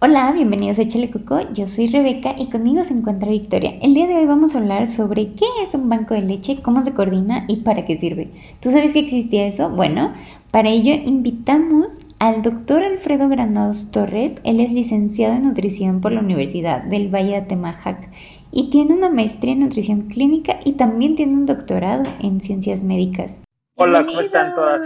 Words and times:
Hola, 0.00 0.30
bienvenidos 0.32 0.78
a 0.78 0.82
Échale 0.82 1.10
Coco, 1.10 1.40
yo 1.52 1.66
soy 1.66 1.88
Rebeca 1.88 2.36
y 2.38 2.50
conmigo 2.50 2.84
se 2.84 2.94
encuentra 2.94 3.30
Victoria. 3.30 3.80
El 3.82 3.94
día 3.94 4.06
de 4.06 4.14
hoy 4.14 4.26
vamos 4.26 4.54
a 4.54 4.58
hablar 4.58 4.86
sobre 4.86 5.32
qué 5.32 5.44
es 5.60 5.74
un 5.74 5.88
banco 5.88 6.14
de 6.14 6.22
leche, 6.22 6.62
cómo 6.62 6.82
se 6.82 6.94
coordina 6.94 7.46
y 7.48 7.62
para 7.62 7.84
qué 7.84 7.98
sirve. 7.98 8.30
¿Tú 8.62 8.70
sabes 8.70 8.92
que 8.92 9.00
existía 9.00 9.48
eso? 9.48 9.70
Bueno, 9.70 10.14
para 10.52 10.68
ello 10.68 10.94
invitamos 10.94 11.98
al 12.20 12.42
doctor 12.42 12.84
Alfredo 12.84 13.28
Granados 13.28 13.90
Torres. 13.90 14.38
Él 14.44 14.60
es 14.60 14.70
licenciado 14.70 15.34
en 15.34 15.48
nutrición 15.48 16.00
por 16.00 16.12
la 16.12 16.20
Universidad 16.20 16.84
del 16.84 17.12
Valle 17.12 17.30
de 17.30 17.36
Atemajac 17.38 18.08
y 18.52 18.70
tiene 18.70 18.94
una 18.94 19.10
maestría 19.10 19.54
en 19.54 19.60
nutrición 19.60 20.02
clínica 20.02 20.60
y 20.64 20.74
también 20.74 21.16
tiene 21.16 21.32
un 21.32 21.46
doctorado 21.46 22.04
en 22.20 22.40
ciencias 22.40 22.84
médicas. 22.84 23.40
Hola, 23.74 24.06
¿cómo 24.06 24.20
están 24.20 24.54
todas? 24.54 24.80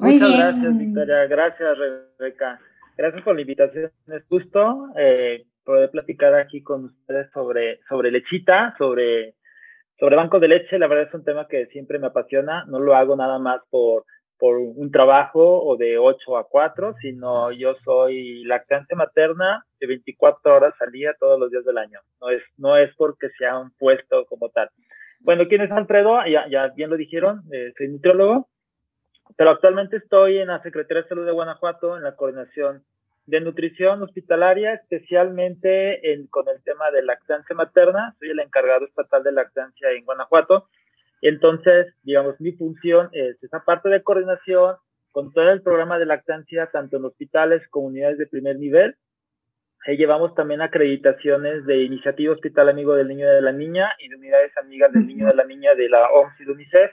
Muchas 0.00 0.36
gracias, 0.36 0.78
Victoria. 0.78 1.26
Gracias, 1.26 1.70
Rebeca. 1.76 2.60
Gracias 2.96 3.22
por 3.22 3.34
la 3.34 3.40
invitación. 3.40 3.90
Es 4.06 4.24
justo 4.28 4.88
eh, 4.96 5.44
poder 5.64 5.90
platicar 5.90 6.34
aquí 6.34 6.62
con 6.62 6.84
ustedes 6.84 7.30
sobre, 7.32 7.80
sobre 7.88 8.12
lechita, 8.12 8.74
sobre, 8.78 9.34
sobre 9.98 10.16
bancos 10.16 10.40
de 10.40 10.48
leche. 10.48 10.78
La 10.78 10.86
verdad 10.86 11.08
es 11.08 11.14
un 11.14 11.24
tema 11.24 11.48
que 11.48 11.66
siempre 11.66 11.98
me 11.98 12.06
apasiona. 12.06 12.64
No 12.66 12.78
lo 12.78 12.94
hago 12.94 13.16
nada 13.16 13.40
más 13.40 13.62
por, 13.70 14.04
por 14.38 14.58
un 14.58 14.92
trabajo 14.92 15.64
o 15.64 15.76
de 15.76 15.98
8 15.98 16.36
a 16.36 16.48
4, 16.48 16.94
sino 17.00 17.50
yo 17.50 17.74
soy 17.84 18.44
lactante 18.44 18.94
materna 18.94 19.64
de 19.80 19.88
24 19.88 20.54
horas 20.54 20.74
al 20.80 20.92
día 20.92 21.16
todos 21.18 21.40
los 21.40 21.50
días 21.50 21.64
del 21.64 21.78
año. 21.78 21.98
No 22.20 22.30
es, 22.30 22.42
no 22.58 22.76
es 22.76 22.94
porque 22.96 23.30
sea 23.36 23.58
un 23.58 23.72
puesto 23.72 24.24
como 24.26 24.50
tal. 24.50 24.68
Bueno, 25.18 25.48
¿quién 25.48 25.62
es 25.62 25.70
Alfredo? 25.72 26.18
Ya, 26.26 26.46
ya 26.48 26.68
bien 26.68 26.90
lo 26.90 26.96
dijeron, 26.96 27.42
eh, 27.50 27.72
soy 27.76 27.88
nutriólogo 27.88 28.48
pero 29.36 29.50
actualmente 29.50 29.96
estoy 29.96 30.38
en 30.38 30.48
la 30.48 30.62
Secretaría 30.62 31.02
de 31.02 31.08
Salud 31.08 31.26
de 31.26 31.32
Guanajuato, 31.32 31.96
en 31.96 32.02
la 32.02 32.14
coordinación 32.14 32.84
de 33.26 33.40
nutrición 33.40 34.02
hospitalaria, 34.02 34.74
especialmente 34.74 36.12
en, 36.12 36.26
con 36.26 36.48
el 36.48 36.62
tema 36.62 36.90
de 36.90 37.02
lactancia 37.02 37.56
materna. 37.56 38.14
Soy 38.18 38.30
el 38.30 38.40
encargado 38.40 38.84
estatal 38.86 39.24
de 39.24 39.32
lactancia 39.32 39.90
en 39.92 40.04
Guanajuato. 40.04 40.68
Entonces, 41.22 41.94
digamos, 42.02 42.38
mi 42.40 42.52
función 42.52 43.08
es 43.12 43.42
esa 43.42 43.60
parte 43.64 43.88
de 43.88 44.02
coordinación 44.02 44.76
con 45.10 45.32
todo 45.32 45.50
el 45.50 45.62
programa 45.62 45.98
de 45.98 46.06
lactancia, 46.06 46.66
tanto 46.66 46.98
en 46.98 47.06
hospitales 47.06 47.66
como 47.70 47.86
unidades 47.86 48.18
de 48.18 48.26
primer 48.26 48.58
nivel. 48.58 48.96
Ahí 49.86 49.96
llevamos 49.96 50.34
también 50.34 50.60
acreditaciones 50.60 51.64
de 51.66 51.82
Iniciativa 51.82 52.34
Hospital 52.34 52.68
Amigo 52.68 52.94
del 52.94 53.08
Niño 53.08 53.26
y 53.26 53.34
de 53.34 53.42
la 53.42 53.52
Niña 53.52 53.92
y 53.98 54.08
de 54.08 54.16
Unidades 54.16 54.52
Amigas 54.58 54.92
del 54.92 55.06
Niño 55.06 55.26
y 55.26 55.30
de 55.30 55.36
la 55.36 55.44
Niña 55.44 55.74
de 55.74 55.88
la 55.88 56.08
OMS 56.10 56.40
y 56.40 56.44
de 56.44 56.52
UNICEF 56.52 56.90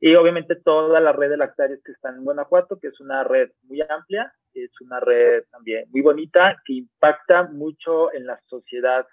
y 0.00 0.14
obviamente 0.14 0.56
toda 0.56 0.98
la 0.98 1.12
red 1.12 1.28
de 1.28 1.36
lactarios 1.36 1.80
que 1.84 1.92
están 1.92 2.16
en 2.16 2.24
Guanajuato, 2.24 2.78
que 2.78 2.88
es 2.88 3.00
una 3.00 3.22
red 3.22 3.50
muy 3.64 3.82
amplia, 3.82 4.32
es 4.54 4.70
una 4.80 4.98
red 4.98 5.44
también 5.50 5.84
muy 5.90 6.00
bonita, 6.00 6.56
que 6.64 6.72
impacta 6.74 7.44
mucho 7.44 8.12
en 8.14 8.26
la 8.26 8.40
sociedad, 8.46 9.06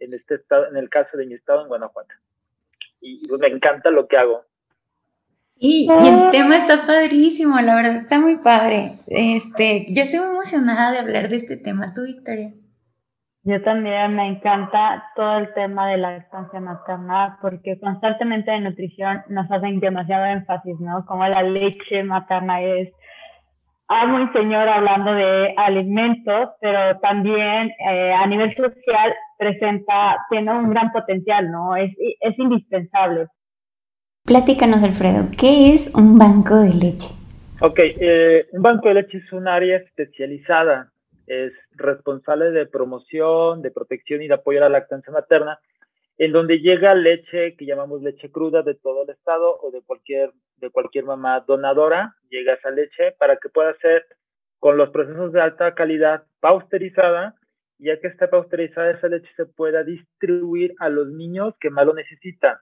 en 0.00 0.12
este 0.12 0.34
estado, 0.34 0.66
en 0.66 0.76
el 0.76 0.90
caso 0.90 1.16
de 1.16 1.26
mi 1.26 1.34
estado 1.34 1.62
en 1.62 1.68
Guanajuato. 1.68 2.12
Y 3.00 3.26
pues, 3.28 3.40
me 3.40 3.48
encanta 3.48 3.90
lo 3.90 4.08
que 4.08 4.16
hago. 4.16 4.44
Sí, 5.60 5.86
y 5.86 6.08
el 6.08 6.30
tema 6.30 6.56
está 6.56 6.84
padrísimo, 6.84 7.60
la 7.60 7.76
verdad 7.76 7.96
está 7.98 8.18
muy 8.18 8.36
padre. 8.36 8.98
Este, 9.06 9.86
yo 9.90 10.02
estoy 10.02 10.18
muy 10.18 10.30
emocionada 10.30 10.90
de 10.90 10.98
hablar 10.98 11.28
de 11.28 11.36
este 11.36 11.56
tema. 11.56 11.92
¿Tú, 11.92 12.02
Victoria? 12.02 12.52
Yo 13.44 13.60
también 13.62 14.14
me 14.14 14.28
encanta 14.28 15.04
todo 15.16 15.38
el 15.38 15.52
tema 15.54 15.88
de 15.88 15.96
la 15.96 16.12
lactancia 16.12 16.60
materna 16.60 17.38
porque 17.42 17.76
constantemente 17.80 18.52
en 18.52 18.62
nutrición 18.62 19.22
nos 19.28 19.50
hacen 19.50 19.80
demasiado 19.80 20.26
énfasis, 20.26 20.78
¿no? 20.78 21.04
Como 21.06 21.26
la 21.26 21.42
leche 21.42 22.04
materna 22.04 22.62
es 22.62 22.92
amo 23.88 24.20
y 24.20 24.28
señor 24.28 24.68
hablando 24.68 25.12
de 25.12 25.54
alimentos, 25.56 26.50
pero 26.60 27.00
también 27.00 27.72
eh, 27.90 28.12
a 28.12 28.24
nivel 28.28 28.54
social 28.54 29.12
presenta, 29.36 30.24
tiene 30.30 30.52
un 30.54 30.70
gran 30.70 30.92
potencial, 30.92 31.50
¿no? 31.50 31.74
Es, 31.74 31.90
es 32.20 32.38
indispensable. 32.38 33.26
Platícanos, 34.24 34.84
Alfredo, 34.84 35.26
¿qué 35.36 35.74
es 35.74 35.92
un 35.96 36.16
banco 36.16 36.60
de 36.60 36.74
leche? 36.74 37.08
Ok, 37.60 37.80
eh, 37.80 38.46
un 38.52 38.62
banco 38.62 38.86
de 38.86 38.94
leche 38.94 39.18
es 39.18 39.32
un 39.32 39.48
área 39.48 39.78
especializada 39.78 40.91
es 41.26 41.52
responsable 41.72 42.50
de 42.50 42.66
promoción, 42.66 43.62
de 43.62 43.70
protección 43.70 44.22
y 44.22 44.28
de 44.28 44.34
apoyo 44.34 44.58
a 44.58 44.62
la 44.62 44.78
lactancia 44.80 45.12
materna, 45.12 45.58
en 46.18 46.32
donde 46.32 46.60
llega 46.60 46.94
leche 46.94 47.56
que 47.56 47.66
llamamos 47.66 48.02
leche 48.02 48.30
cruda 48.30 48.62
de 48.62 48.74
todo 48.74 49.04
el 49.04 49.10
estado 49.10 49.58
o 49.60 49.70
de 49.70 49.82
cualquier, 49.82 50.32
de 50.56 50.70
cualquier 50.70 51.04
mamá 51.04 51.40
donadora, 51.40 52.14
llega 52.28 52.54
esa 52.54 52.70
leche 52.70 53.12
para 53.18 53.36
que 53.36 53.48
pueda 53.48 53.74
ser 53.78 54.04
con 54.58 54.76
los 54.76 54.90
procesos 54.90 55.32
de 55.32 55.40
alta 55.40 55.74
calidad 55.74 56.24
pausterizada, 56.40 57.34
ya 57.78 57.98
que 57.98 58.06
está 58.06 58.30
pausterizada 58.30 58.92
esa 58.92 59.08
leche 59.08 59.28
se 59.36 59.46
pueda 59.46 59.82
distribuir 59.82 60.74
a 60.78 60.88
los 60.88 61.08
niños 61.08 61.54
que 61.60 61.70
más 61.70 61.86
lo 61.86 61.94
necesitan. 61.94 62.56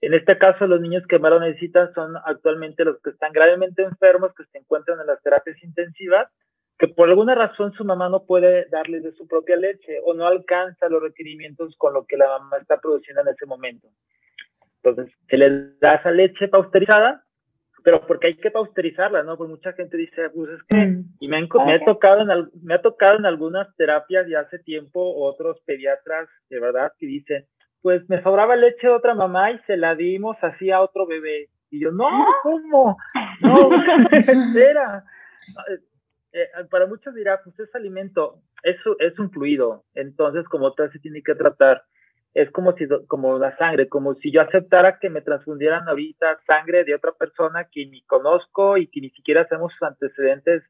En 0.00 0.14
este 0.14 0.38
caso, 0.38 0.66
los 0.66 0.80
niños 0.80 1.04
que 1.08 1.18
más 1.18 1.30
lo 1.30 1.40
necesitan 1.40 1.92
son 1.94 2.16
actualmente 2.24 2.84
los 2.84 3.00
que 3.00 3.10
están 3.10 3.32
gravemente 3.32 3.82
enfermos, 3.82 4.34
que 4.34 4.44
se 4.52 4.58
encuentran 4.58 5.00
en 5.00 5.06
las 5.06 5.22
terapias 5.22 5.60
intensivas 5.62 6.28
que 6.78 6.86
por 6.86 7.08
alguna 7.08 7.34
razón 7.34 7.72
su 7.72 7.84
mamá 7.84 8.08
no 8.08 8.24
puede 8.24 8.66
darles 8.70 9.02
de 9.02 9.12
su 9.12 9.26
propia 9.26 9.56
leche 9.56 9.98
o 10.04 10.14
no 10.14 10.26
alcanza 10.26 10.88
los 10.88 11.02
requerimientos 11.02 11.74
con 11.76 11.92
lo 11.92 12.06
que 12.06 12.16
la 12.16 12.28
mamá 12.28 12.58
está 12.58 12.80
produciendo 12.80 13.22
en 13.22 13.28
ese 13.28 13.46
momento. 13.46 13.88
Entonces, 14.82 15.12
se 15.28 15.36
les 15.36 15.78
da 15.80 15.94
esa 15.94 16.12
leche 16.12 16.46
pausterizada, 16.46 17.24
pero 17.82 18.06
porque 18.06 18.28
hay 18.28 18.36
que 18.36 18.52
pausterizarla, 18.52 19.24
¿no? 19.24 19.36
Pues 19.36 19.50
mucha 19.50 19.72
gente 19.72 19.96
dice, 19.96 20.30
pues 20.30 20.50
es 20.50 20.62
que, 20.68 20.76
mm. 20.76 21.04
y 21.18 21.28
me, 21.28 21.40
me, 21.66 21.74
ha 21.74 21.84
tocado 21.84 22.20
en, 22.20 22.48
me 22.62 22.74
ha 22.74 22.80
tocado 22.80 23.18
en 23.18 23.26
algunas 23.26 23.74
terapias 23.74 24.28
ya 24.28 24.40
hace 24.40 24.60
tiempo 24.60 25.16
otros 25.16 25.60
pediatras, 25.66 26.28
de 26.48 26.60
verdad, 26.60 26.92
que 26.96 27.06
dicen, 27.06 27.44
pues 27.82 28.08
me 28.08 28.22
sobraba 28.22 28.54
leche 28.54 28.86
de 28.86 28.92
otra 28.92 29.14
mamá 29.14 29.50
y 29.50 29.58
se 29.66 29.76
la 29.76 29.96
dimos 29.96 30.36
así 30.42 30.70
a 30.70 30.80
otro 30.80 31.06
bebé. 31.06 31.48
Y 31.70 31.80
yo, 31.80 31.90
no, 31.90 32.08
¿cómo? 32.44 32.96
No, 33.40 33.70
espera 34.12 35.04
eh, 36.32 36.48
para 36.70 36.86
muchos 36.86 37.14
dirá, 37.14 37.40
pues 37.42 37.58
es 37.58 37.74
alimento, 37.74 38.40
es 38.62 39.18
un 39.18 39.30
fluido, 39.30 39.84
entonces 39.94 40.46
como 40.48 40.72
tal 40.74 40.92
se 40.92 40.98
tiene 40.98 41.22
que 41.22 41.34
tratar. 41.34 41.82
Es 42.34 42.50
como 42.50 42.72
si, 42.76 42.86
como 43.06 43.38
la 43.38 43.56
sangre, 43.56 43.88
como 43.88 44.14
si 44.16 44.30
yo 44.30 44.42
aceptara 44.42 44.98
que 45.00 45.08
me 45.08 45.22
transfundieran 45.22 45.88
ahorita 45.88 46.38
sangre 46.46 46.84
de 46.84 46.94
otra 46.94 47.12
persona 47.12 47.64
que 47.64 47.86
ni 47.86 48.02
conozco 48.02 48.76
y 48.76 48.86
que 48.86 49.00
ni 49.00 49.10
siquiera 49.10 49.42
hacemos 49.42 49.72
antecedentes 49.80 50.62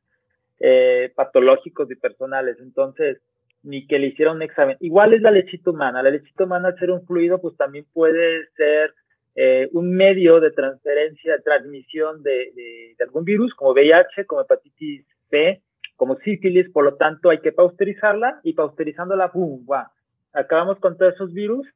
eh, 0.60 1.12
patológicos 1.16 1.90
y 1.90 1.96
personales. 1.96 2.56
Entonces, 2.60 3.20
ni 3.64 3.86
que 3.86 3.98
le 3.98 4.06
hiciera 4.06 4.32
un 4.32 4.42
examen. 4.42 4.76
Igual 4.80 5.14
es 5.14 5.20
la 5.20 5.32
lechita 5.32 5.70
humana. 5.70 6.02
La 6.02 6.10
lechita 6.10 6.44
humana, 6.44 6.68
al 6.68 6.78
ser 6.78 6.90
un 6.92 7.04
fluido, 7.04 7.40
pues 7.40 7.56
también 7.56 7.84
puede 7.92 8.46
ser 8.56 8.94
eh, 9.34 9.68
un 9.72 9.90
medio 9.90 10.40
de 10.40 10.52
transferencia, 10.52 11.42
transmisión 11.44 12.22
de, 12.22 12.52
de, 12.54 12.94
de, 12.96 13.04
algún 13.04 13.24
virus, 13.24 13.52
como 13.54 13.72
VIH, 13.72 14.26
como 14.26 14.42
hepatitis 14.42 15.04
B, 15.30 15.62
como 15.96 16.16
sífilis, 16.18 16.70
por 16.70 16.84
lo 16.84 16.96
tanto 16.96 17.30
hay 17.30 17.40
que 17.40 17.52
pausterizarla 17.52 18.40
y 18.44 18.52
pausterizándola, 18.52 19.32
¡pum! 19.32 19.64
¡buah! 19.64 19.88
Acabamos 20.32 20.78
con 20.78 20.96
todos 20.96 21.14
esos 21.14 21.32
virus 21.32 21.66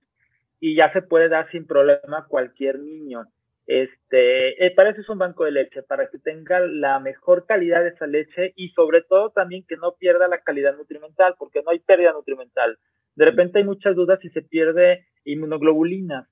y 0.60 0.76
ya 0.76 0.92
se 0.92 1.02
puede 1.02 1.28
dar 1.28 1.50
sin 1.50 1.66
problema 1.66 2.18
a 2.18 2.26
cualquier 2.26 2.78
niño. 2.78 3.24
Este, 3.66 4.64
eh, 4.64 4.70
para 4.72 4.90
eso 4.90 5.00
es 5.00 5.08
un 5.08 5.18
banco 5.18 5.44
de 5.44 5.50
leche, 5.50 5.82
para 5.82 6.08
que 6.08 6.18
tenga 6.18 6.60
la 6.60 7.00
mejor 7.00 7.46
calidad 7.46 7.82
de 7.82 7.90
esa 7.90 8.06
leche 8.06 8.52
y 8.56 8.68
sobre 8.70 9.02
todo 9.02 9.30
también 9.30 9.64
que 9.66 9.76
no 9.76 9.94
pierda 9.98 10.28
la 10.28 10.38
calidad 10.38 10.76
nutrimental, 10.76 11.34
porque 11.38 11.62
no 11.62 11.70
hay 11.70 11.80
pérdida 11.80 12.12
nutrimental. 12.12 12.78
De 13.16 13.24
repente 13.24 13.58
hay 13.58 13.64
muchas 13.64 13.94
dudas 13.96 14.20
si 14.20 14.30
se 14.30 14.42
pierde 14.42 15.06
inmunoglobulina. 15.24 16.28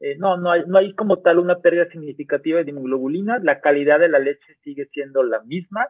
eh, 0.00 0.16
no, 0.18 0.36
no 0.36 0.50
hay, 0.50 0.64
no 0.66 0.78
hay 0.78 0.94
como 0.94 1.20
tal 1.20 1.38
una 1.38 1.60
pérdida 1.60 1.86
significativa 1.88 2.62
de 2.62 2.70
inmunoglobulina, 2.70 3.38
la 3.42 3.60
calidad 3.60 4.00
de 4.00 4.08
la 4.08 4.18
leche 4.18 4.56
sigue 4.64 4.86
siendo 4.86 5.22
la 5.22 5.40
misma 5.44 5.88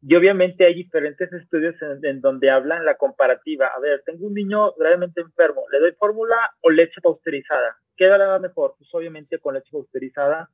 y 0.00 0.14
obviamente 0.14 0.64
hay 0.64 0.74
diferentes 0.74 1.32
estudios 1.32 1.74
en, 2.02 2.20
donde 2.20 2.50
hablan 2.50 2.84
la 2.84 2.96
comparativa. 2.96 3.68
A 3.74 3.80
ver, 3.80 4.02
tengo 4.06 4.26
un 4.26 4.34
niño 4.34 4.72
gravemente 4.78 5.20
enfermo, 5.20 5.64
¿le 5.72 5.80
doy 5.80 5.92
fórmula 5.92 6.36
o 6.60 6.70
leche 6.70 7.00
pausterizada? 7.02 7.76
¿Qué 7.96 8.06
dará 8.06 8.38
mejor? 8.38 8.74
Pues 8.78 8.88
obviamente 8.92 9.38
con 9.38 9.54
leche 9.54 9.70
pausterizada 9.72 10.48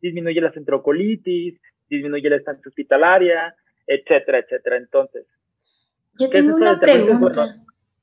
disminuye 0.00 0.40
la 0.40 0.52
centrocolitis, 0.52 1.60
disminuye 1.88 2.30
la 2.30 2.36
estancia 2.36 2.68
hospitalaria, 2.68 3.54
etcétera, 3.86 4.38
etcétera. 4.38 4.76
Entonces, 4.76 5.26
yo 6.18 6.28
tengo 6.28 6.56
una 6.56 6.78
pregunta. 6.78 7.56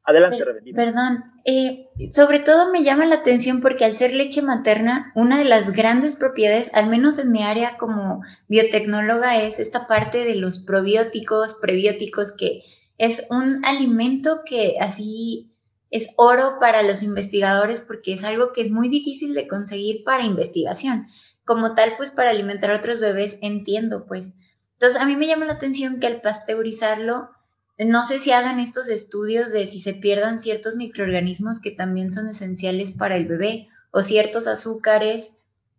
Adelante, 0.07 0.37
Perdón, 0.75 1.23
eh, 1.45 1.89
sobre 2.11 2.37
todo 2.37 2.71
me 2.71 2.83
llama 2.83 3.07
la 3.07 3.15
atención 3.15 3.59
porque 3.59 3.85
al 3.85 3.95
ser 3.95 4.13
leche 4.13 4.43
materna, 4.43 5.11
una 5.15 5.39
de 5.39 5.45
las 5.45 5.71
grandes 5.71 6.15
propiedades, 6.15 6.69
al 6.73 6.87
menos 6.89 7.17
en 7.17 7.31
mi 7.31 7.41
área 7.41 7.75
como 7.77 8.21
biotecnóloga, 8.47 9.41
es 9.41 9.59
esta 9.59 9.87
parte 9.87 10.23
de 10.23 10.35
los 10.35 10.59
probióticos, 10.59 11.55
prebióticos, 11.55 12.33
que 12.33 12.61
es 12.99 13.25
un 13.31 13.65
alimento 13.65 14.41
que 14.45 14.75
así 14.79 15.51
es 15.89 16.07
oro 16.17 16.57
para 16.59 16.83
los 16.83 17.01
investigadores 17.01 17.81
porque 17.81 18.13
es 18.13 18.23
algo 18.23 18.51
que 18.53 18.61
es 18.61 18.69
muy 18.69 18.89
difícil 18.89 19.33
de 19.33 19.47
conseguir 19.47 20.03
para 20.03 20.23
investigación. 20.23 21.07
Como 21.45 21.73
tal, 21.73 21.93
pues 21.97 22.11
para 22.11 22.29
alimentar 22.29 22.71
a 22.71 22.77
otros 22.77 22.99
bebés, 22.99 23.39
entiendo, 23.41 24.05
pues. 24.05 24.33
Entonces, 24.73 24.99
a 24.99 25.05
mí 25.05 25.15
me 25.15 25.27
llama 25.27 25.45
la 25.45 25.53
atención 25.53 25.99
que 25.99 26.07
al 26.07 26.21
pasteurizarlo, 26.21 27.29
no 27.77 28.05
sé 28.05 28.19
si 28.19 28.31
hagan 28.31 28.59
estos 28.59 28.87
estudios 28.87 29.51
de 29.51 29.67
si 29.67 29.79
se 29.79 29.93
pierdan 29.93 30.39
ciertos 30.39 30.75
microorganismos 30.75 31.59
que 31.59 31.71
también 31.71 32.11
son 32.11 32.29
esenciales 32.29 32.93
para 32.93 33.17
el 33.17 33.25
bebé 33.25 33.67
o 33.91 34.01
ciertos 34.01 34.47
azúcares 34.47 35.31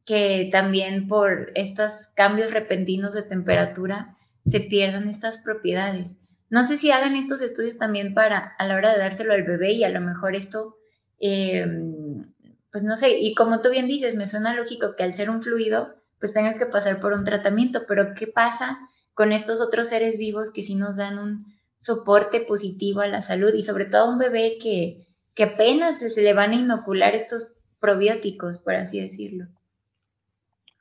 que 0.05 0.49
también 0.53 1.09
por 1.09 1.53
estos 1.55 2.09
cambios 2.15 2.53
repentinos 2.53 3.15
de 3.15 3.23
temperatura 3.23 4.17
se 4.47 4.61
pierdan 4.61 5.09
estas 5.09 5.39
propiedades. 5.39 6.19
No 6.49 6.65
sé 6.65 6.79
si 6.79 6.91
hagan 6.93 7.17
estos 7.17 7.41
estudios 7.41 7.77
también 7.79 8.15
para 8.15 8.39
a 8.39 8.67
la 8.67 8.77
hora 8.77 8.93
de 8.93 8.99
dárselo 8.99 9.33
al 9.33 9.43
bebé 9.43 9.73
y 9.73 9.83
a 9.83 9.89
lo 9.89 10.01
mejor 10.01 10.37
esto, 10.37 10.77
em, 11.19 12.25
pues 12.71 12.85
no 12.85 12.97
sé, 12.97 13.19
y 13.19 13.35
como 13.35 13.61
tú 13.61 13.71
bien 13.71 13.89
dices, 13.89 14.15
me 14.15 14.29
suena 14.29 14.55
lógico 14.55 14.95
que 14.97 15.03
al 15.03 15.15
ser 15.15 15.29
un 15.29 15.43
fluido, 15.43 15.97
pues 16.21 16.33
tenga 16.33 16.55
que 16.55 16.67
pasar 16.67 17.01
por 17.01 17.13
un 17.13 17.25
tratamiento, 17.25 17.85
pero 17.89 18.15
¿qué 18.15 18.27
pasa 18.29 18.79
con 19.15 19.33
estos 19.33 19.61
otros 19.61 19.89
seres 19.89 20.19
vivos 20.19 20.53
que 20.53 20.63
sí 20.63 20.77
nos 20.77 20.97
dan 20.97 21.19
un 21.19 21.39
soporte 21.79 22.41
positivo 22.41 23.01
a 23.01 23.09
la 23.09 23.23
salud 23.23 23.53
y 23.55 23.63
sobre 23.63 23.87
todo 23.87 24.05
a 24.05 24.13
un 24.13 24.19
bebé 24.19 24.59
que, 24.63 25.07
que 25.35 25.45
apenas 25.45 25.99
se 25.99 26.23
le 26.23 26.33
van 26.33 26.53
a 26.53 26.57
inocular 26.57 27.15
estos 27.15 27.53
probióticos, 27.81 28.59
por 28.59 28.75
así 28.75 29.01
decirlo. 29.01 29.47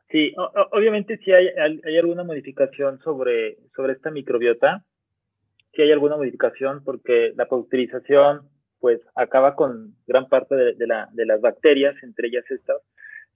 Sí, 0.09 0.33
obviamente 0.71 1.17
si 1.17 1.31
hay, 1.31 1.47
hay, 1.47 1.97
alguna 1.97 2.23
modificación 2.23 2.99
sobre, 2.99 3.57
sobre 3.75 3.93
esta 3.93 4.11
microbiota, 4.11 4.85
si 5.73 5.81
hay 5.81 5.91
alguna 5.91 6.15
modificación 6.15 6.83
porque 6.83 7.33
la 7.35 7.47
pasteurización 7.47 8.47
pues 8.79 9.01
acaba 9.15 9.55
con 9.55 9.95
gran 10.07 10.29
parte 10.29 10.55
de, 10.55 10.87
la, 10.87 11.09
de 11.11 11.25
las 11.25 11.41
bacterias, 11.41 11.95
entre 12.03 12.27
ellas 12.27 12.45
estas. 12.49 12.77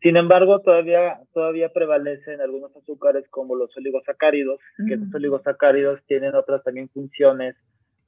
Sin 0.01 0.15
embargo, 0.15 0.61
todavía, 0.61 1.19
todavía 1.33 1.69
prevalecen 1.69 2.39
algunos 2.39 2.75
azúcares 2.75 3.25
como 3.29 3.55
los 3.55 3.75
oligosacáridos, 3.75 4.59
que 4.87 4.93
estos 4.93 5.13
oligosacáridos 5.13 5.99
tienen 6.07 6.35
otras 6.35 6.63
también 6.63 6.89
funciones 6.89 7.55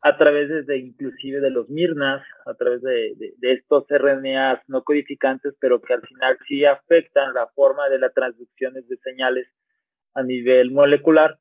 a 0.02 0.18
través 0.18 0.66
de, 0.66 0.78
inclusive 0.78 1.42
de 1.42 1.52
los 1.52 1.70
mirnas, 1.70 2.24
a 2.46 2.54
través 2.56 2.82
de, 2.82 3.14
de, 3.38 3.54
estos 3.54 3.86
RNAs 3.88 4.60
no 4.68 4.84
codificantes, 4.84 5.54
pero 5.60 5.82
que 5.82 5.94
al 5.94 6.02
final 6.02 6.38
sí 6.48 6.66
afectan 6.66 7.34
la 7.34 7.48
forma 7.48 7.88
de 7.90 8.00
las 8.00 8.14
transducciones 8.14 8.88
de 8.88 8.98
señales 8.98 9.48
a 10.16 10.24
nivel 10.24 10.72
molecular. 10.72 11.38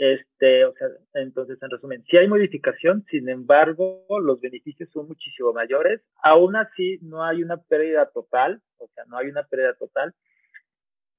Este, 0.00 0.64
o 0.64 0.72
sea, 0.72 0.88
entonces, 1.12 1.62
en 1.62 1.68
resumen, 1.68 2.02
si 2.04 2.16
hay 2.16 2.26
modificación, 2.26 3.04
sin 3.10 3.28
embargo, 3.28 4.06
los 4.22 4.40
beneficios 4.40 4.88
son 4.94 5.08
muchísimo 5.08 5.52
mayores. 5.52 6.00
Aún 6.22 6.56
así, 6.56 6.98
no 7.02 7.22
hay 7.22 7.42
una 7.42 7.58
pérdida 7.58 8.06
total, 8.06 8.62
o 8.78 8.88
sea, 8.94 9.04
no 9.08 9.18
hay 9.18 9.26
una 9.28 9.42
pérdida 9.42 9.74
total. 9.74 10.14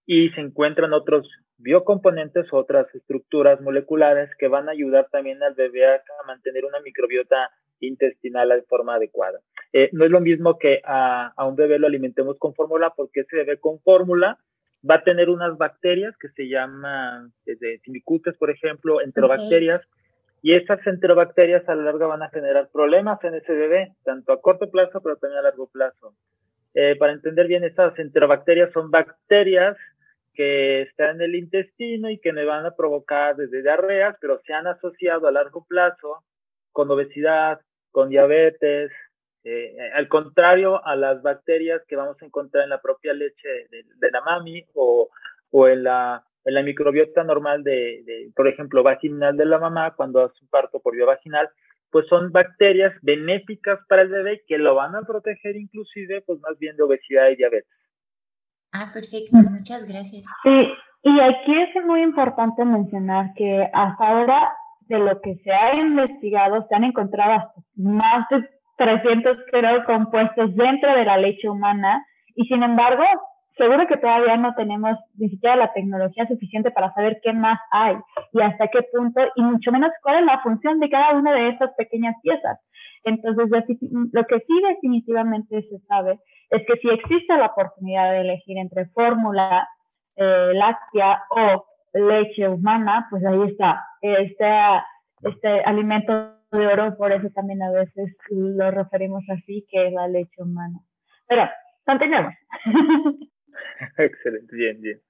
Y 0.07 0.29
se 0.31 0.41
encuentran 0.41 0.93
otros 0.93 1.29
biocomponentes, 1.57 2.47
otras 2.51 2.87
estructuras 2.95 3.61
moleculares 3.61 4.31
que 4.39 4.47
van 4.47 4.67
a 4.67 4.71
ayudar 4.71 5.07
también 5.11 5.43
al 5.43 5.53
bebé 5.53 5.85
a, 5.85 6.01
mantener 6.25 6.65
una 6.65 6.79
microbiota 6.79 7.51
intestinal 7.81 8.49
de 8.49 8.63
forma 8.63 8.95
adecuada. 8.95 9.41
Eh, 9.73 9.89
no 9.91 10.05
es 10.05 10.09
lo 10.09 10.21
mismo 10.21 10.57
que 10.57 10.81
a, 10.85 11.31
a 11.35 11.45
un 11.45 11.55
bebé 11.55 11.77
lo 11.77 11.85
alimentemos 11.85 12.39
con 12.39 12.55
fórmula, 12.55 12.91
porque 12.97 13.19
ese 13.19 13.35
bebé 13.35 13.59
con 13.59 13.79
fórmula 13.81 14.39
va 14.89 14.95
a 14.95 15.03
tener 15.03 15.29
unas 15.29 15.57
bacterias 15.57 16.15
que 16.17 16.29
se 16.29 16.47
llaman, 16.47 17.31
desde 17.45 17.79
simicutes, 17.79 18.35
por 18.37 18.49
ejemplo, 18.49 19.01
enterobacterias, 19.01 19.81
y 20.41 20.55
esas 20.55 20.85
enterobacterias 20.87 21.67
a 21.69 21.75
la 21.75 21.83
larga 21.83 22.07
van 22.07 22.23
a 22.23 22.29
generar 22.29 22.69
problemas 22.71 23.23
en 23.23 23.35
ese 23.35 23.53
bebé, 23.53 23.93
tanto 24.03 24.33
a 24.33 24.41
corto 24.41 24.71
plazo, 24.71 25.01
pero 25.01 25.17
también 25.17 25.39
a 25.39 25.43
largo 25.43 25.67
plazo. 25.67 26.15
Eh, 26.73 26.95
para 26.97 27.13
entender 27.13 27.47
bien, 27.47 27.63
estas 27.63 27.97
enterobacterias 27.99 28.71
son 28.71 28.89
bacterias 28.89 29.77
que 30.33 30.83
están 30.83 31.17
en 31.17 31.21
el 31.21 31.35
intestino 31.35 32.09
y 32.09 32.17
que 32.17 32.33
me 32.33 32.45
van 32.45 32.65
a 32.65 32.75
provocar 32.75 33.35
desde 33.35 33.61
diarreas, 33.61 34.15
pero 34.19 34.39
se 34.45 34.53
han 34.53 34.65
asociado 34.65 35.27
a 35.27 35.31
largo 35.31 35.65
plazo 35.65 36.23
con 36.71 36.89
obesidad, 36.89 37.59
con 37.91 38.09
diabetes, 38.09 38.91
eh, 39.43 39.75
al 39.95 40.07
contrario 40.07 40.85
a 40.85 40.95
las 40.95 41.21
bacterias 41.21 41.81
que 41.87 41.95
vamos 41.95 42.21
a 42.21 42.25
encontrar 42.25 42.63
en 42.63 42.69
la 42.69 42.81
propia 42.81 43.13
leche 43.13 43.47
de, 43.71 44.11
la 44.11 44.21
mami 44.21 44.63
o, 44.75 45.09
o 45.49 45.67
en, 45.67 45.83
la, 45.83 46.23
en 46.45 46.53
la 46.53 46.61
microbiota 46.61 47.23
normal 47.23 47.63
de, 47.63 48.31
por 48.35 48.47
ejemplo, 48.47 48.83
vaginal 48.83 49.35
de 49.35 49.45
la 49.45 49.57
mamá 49.57 49.95
cuando 49.95 50.23
hace 50.23 50.37
un 50.41 50.49
parto 50.49 50.79
por 50.79 50.95
vía 50.95 51.05
vaginal, 51.05 51.49
pues 51.89 52.07
son 52.07 52.31
bacterias 52.31 52.93
benéficas 53.01 53.79
para 53.89 54.03
el 54.03 54.09
bebé 54.09 54.43
que 54.47 54.57
lo 54.57 54.75
van 54.75 54.95
a 54.95 55.01
proteger 55.01 55.55
inclusive, 55.55 56.21
pues 56.21 56.39
más 56.39 56.57
bien 56.59 56.77
de 56.77 56.83
obesidad 56.83 57.29
y 57.29 57.35
diabetes. 57.35 57.69
Ah, 58.71 58.91
perfecto, 58.93 59.37
muchas 59.49 59.87
gracias. 59.87 60.25
Sí, 60.43 60.73
y 61.03 61.19
aquí 61.19 61.53
es 61.61 61.85
muy 61.85 62.01
importante 62.01 62.63
mencionar 62.63 63.33
que 63.35 63.67
hasta 63.73 64.07
ahora 64.07 64.53
de 64.81 64.99
lo 64.99 65.19
que 65.19 65.35
se 65.43 65.51
ha 65.51 65.75
investigado 65.75 66.65
se 66.67 66.75
han 66.75 66.85
encontrado 66.85 67.51
más 67.75 68.27
de 68.29 68.47
300 68.81 69.37
creo 69.51 69.83
compuestos 69.83 70.55
dentro 70.55 70.95
de 70.95 71.05
la 71.05 71.17
leche 71.17 71.47
humana 71.47 72.03
y 72.35 72.45
sin 72.45 72.63
embargo, 72.63 73.03
seguro 73.55 73.85
que 73.87 73.97
todavía 73.97 74.37
no 74.37 74.55
tenemos 74.55 74.97
ni 75.19 75.29
siquiera 75.29 75.55
la 75.55 75.71
tecnología 75.71 76.25
suficiente 76.27 76.71
para 76.71 76.91
saber 76.93 77.19
qué 77.21 77.31
más 77.31 77.59
hay 77.71 77.95
y 78.33 78.41
hasta 78.41 78.69
qué 78.69 78.81
punto 78.91 79.21
y 79.35 79.43
mucho 79.43 79.71
menos 79.71 79.91
cuál 80.01 80.21
es 80.21 80.25
la 80.25 80.39
función 80.39 80.79
de 80.79 80.89
cada 80.89 81.13
una 81.13 81.31
de 81.31 81.49
esas 81.49 81.69
pequeñas 81.77 82.15
piezas. 82.23 82.59
Entonces, 83.03 83.49
lo 84.11 84.23
que 84.25 84.39
sí 84.39 84.61
definitivamente 84.67 85.61
se 85.61 85.77
sabe 85.87 86.19
es 86.49 86.63
que 86.65 86.77
si 86.81 86.89
existe 86.89 87.37
la 87.37 87.47
oportunidad 87.47 88.11
de 88.11 88.21
elegir 88.21 88.57
entre 88.57 88.87
fórmula 88.87 89.67
eh, 90.15 90.51
láctea 90.53 91.21
o 91.29 91.65
leche 91.93 92.47
humana, 92.47 93.05
pues 93.11 93.23
ahí 93.25 93.43
está. 93.43 93.83
Este, 94.01 94.49
este 95.21 95.61
alimento 95.65 96.40
de 96.51 96.67
oro, 96.67 96.95
por 96.97 97.11
eso 97.11 97.29
también 97.33 97.61
a 97.63 97.71
veces 97.71 98.15
lo 98.29 98.71
referimos 98.71 99.23
así, 99.29 99.65
que 99.69 99.87
es 99.87 99.93
la 99.93 100.07
leche 100.07 100.41
humana. 100.41 100.79
Pero, 101.27 101.43
continuemos. 101.85 102.33
Excelente, 103.97 104.55
bien, 104.55 104.81
bien. 104.81 105.01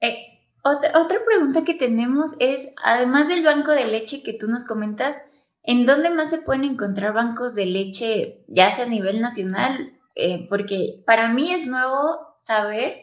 Eh, 0.00 0.40
otra, 0.62 0.98
otra 1.00 1.18
pregunta 1.24 1.64
que 1.64 1.74
tenemos 1.74 2.36
es, 2.38 2.72
además 2.82 3.28
del 3.28 3.44
banco 3.44 3.72
de 3.72 3.86
leche 3.86 4.22
que 4.22 4.34
tú 4.34 4.48
nos 4.48 4.64
comentas, 4.64 5.16
¿en 5.62 5.86
dónde 5.86 6.10
más 6.10 6.30
se 6.30 6.38
pueden 6.38 6.64
encontrar 6.64 7.14
bancos 7.14 7.54
de 7.54 7.66
leche, 7.66 8.44
ya 8.48 8.72
sea 8.72 8.84
a 8.84 8.88
nivel 8.88 9.20
nacional? 9.20 9.92
Eh, 10.14 10.46
porque 10.48 11.02
para 11.06 11.32
mí 11.32 11.52
es 11.52 11.66
nuevo 11.66 12.36
saber 12.40 12.94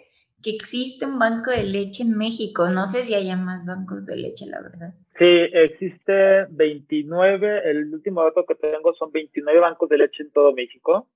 que 0.44 0.52
existe 0.52 1.06
un 1.06 1.18
banco 1.18 1.50
de 1.50 1.64
leche 1.64 2.04
en 2.04 2.18
México. 2.18 2.70
No 2.70 2.86
sé 2.86 3.04
si 3.04 3.16
haya 3.16 3.36
más 3.36 3.66
bancos 3.66 4.06
de 4.06 4.18
leche, 4.18 4.46
la 4.46 4.62
verdad. 4.62 4.94
Sí, 5.18 5.26
existe 5.26 6.46
29, 6.50 7.70
el 7.70 7.94
último 7.94 8.24
dato 8.24 8.46
que 8.46 8.56
tengo 8.56 8.94
son 8.94 9.12
29 9.12 9.60
bancos 9.60 9.90
de 9.90 9.98
leche 9.98 10.24
en 10.24 10.32
todo 10.32 10.54
México. 10.54 11.08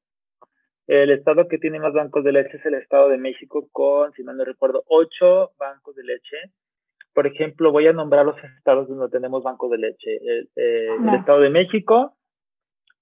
El 0.88 1.12
estado 1.12 1.48
que 1.48 1.60
tiene 1.60 1.80
más 1.80 1.94
bancos 1.94 2.24
de 2.24 2.32
leche 2.32 2.58
es 2.58 2.66
el 2.66 2.74
estado 2.74 3.10
de 3.10 3.18
México 3.18 3.70
con, 3.72 4.12
si 4.14 4.24
mal 4.24 4.38
no 4.38 4.44
recuerdo, 4.44 4.84
8 4.88 5.52
bancos 5.58 5.96
de 5.96 6.04
leche. 6.04 6.38
Por 7.14 7.28
ejemplo, 7.28 7.72
voy 7.72 7.88
a 7.88 7.94
nombrar 7.94 8.26
los 8.26 8.44
estados 8.58 8.90
donde 8.90 9.10
tenemos 9.10 9.44
bancos 9.44 9.70
de 9.70 9.78
leche. 9.78 10.18
El, 10.18 10.50
eh, 10.56 10.88
estado 11.20 11.42
de 11.42 11.50
México, 11.50 12.18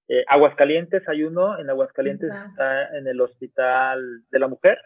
eh, 0.09 0.25
Aguascalientes 0.27 1.07
hay 1.07 1.23
uno, 1.23 1.57
en 1.59 1.69
Aguascalientes 1.69 2.35
está 2.35 2.97
en 2.97 3.07
el 3.07 3.21
Hospital 3.21 4.23
de 4.29 4.39
la 4.39 4.47
Mujer. 4.47 4.79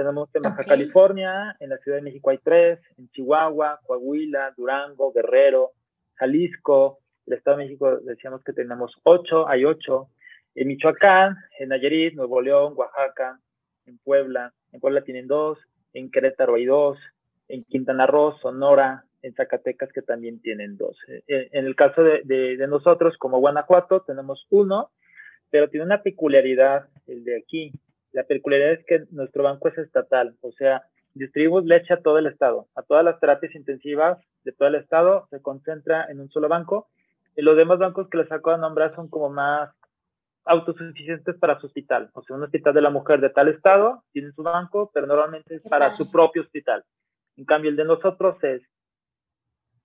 Tenemos 0.00 0.30
en 0.34 0.42
Baja 0.42 0.64
California, 0.64 1.54
en 1.60 1.68
la 1.68 1.76
Ciudad 1.78 1.98
de 1.98 2.02
México 2.02 2.30
hay 2.30 2.38
tres, 2.38 2.78
en 2.96 3.10
Chihuahua, 3.10 3.80
Coahuila, 3.86 4.54
Durango, 4.56 5.12
Guerrero, 5.12 5.72
Jalisco, 6.14 7.00
el 7.26 7.34
Estado 7.34 7.58
de 7.58 7.64
México 7.64 7.98
decíamos 7.98 8.42
que 8.42 8.54
tenemos 8.54 8.94
ocho, 9.02 9.46
hay 9.46 9.66
ocho, 9.66 10.08
en 10.54 10.68
Michoacán, 10.68 11.36
en 11.58 11.68
Nayarit, 11.68 12.14
Nuevo 12.14 12.40
León, 12.40 12.72
Oaxaca, 12.76 13.38
en 13.84 13.98
Puebla, 13.98 14.54
en 14.72 14.80
Puebla 14.80 15.02
tienen 15.02 15.26
dos, 15.26 15.58
en 15.92 16.10
Querétaro 16.10 16.54
hay 16.54 16.64
dos, 16.64 16.98
en 17.48 17.64
Quintana 17.64 18.06
Roo, 18.06 18.38
Sonora, 18.40 19.04
en 19.22 19.34
Zacatecas 19.34 19.92
que 19.92 20.00
también 20.00 20.40
tienen 20.40 20.78
dos. 20.78 20.96
Eh, 21.08 21.22
eh, 21.28 21.48
en 21.52 21.66
el 21.66 21.76
caso 21.76 22.02
de, 22.02 22.22
de, 22.24 22.66
nosotros, 22.66 23.18
como 23.18 23.38
Guanajuato, 23.38 24.00
tenemos 24.00 24.46
uno, 24.48 24.90
pero 25.50 25.68
tiene 25.68 25.84
una 25.84 26.02
peculiaridad 26.02 26.88
el 27.06 27.24
de 27.24 27.36
aquí. 27.36 27.72
La 28.12 28.24
peculiaridad 28.24 28.72
es 28.72 28.86
que 28.86 29.04
nuestro 29.10 29.44
banco 29.44 29.68
es 29.68 29.78
estatal, 29.78 30.36
o 30.40 30.52
sea, 30.52 30.82
distribuimos 31.14 31.64
leche 31.64 31.94
a 31.94 32.02
todo 32.02 32.18
el 32.18 32.26
estado, 32.26 32.68
a 32.74 32.82
todas 32.82 33.04
las 33.04 33.20
terapias 33.20 33.54
intensivas 33.54 34.18
de 34.44 34.52
todo 34.52 34.68
el 34.68 34.76
estado, 34.76 35.26
se 35.30 35.40
concentra 35.40 36.06
en 36.10 36.20
un 36.20 36.30
solo 36.30 36.48
banco. 36.48 36.88
Y 37.36 37.42
los 37.42 37.56
demás 37.56 37.78
bancos 37.78 38.08
que 38.08 38.18
les 38.18 38.30
acabo 38.32 38.56
de 38.56 38.62
nombrar 38.62 38.94
son 38.94 39.08
como 39.08 39.30
más 39.30 39.70
autosuficientes 40.44 41.36
para 41.36 41.58
su 41.60 41.66
hospital. 41.66 42.10
O 42.14 42.22
sea, 42.22 42.36
un 42.36 42.42
hospital 42.42 42.74
de 42.74 42.80
la 42.80 42.90
mujer 42.90 43.20
de 43.20 43.30
tal 43.30 43.48
estado 43.48 44.02
tiene 44.12 44.32
su 44.32 44.42
banco, 44.42 44.90
pero 44.92 45.06
normalmente 45.06 45.54
es 45.54 45.68
para 45.68 45.96
su 45.96 46.10
propio 46.10 46.42
hospital. 46.42 46.84
En 47.36 47.44
cambio, 47.44 47.70
el 47.70 47.76
de 47.76 47.84
nosotros 47.84 48.42
es, 48.42 48.62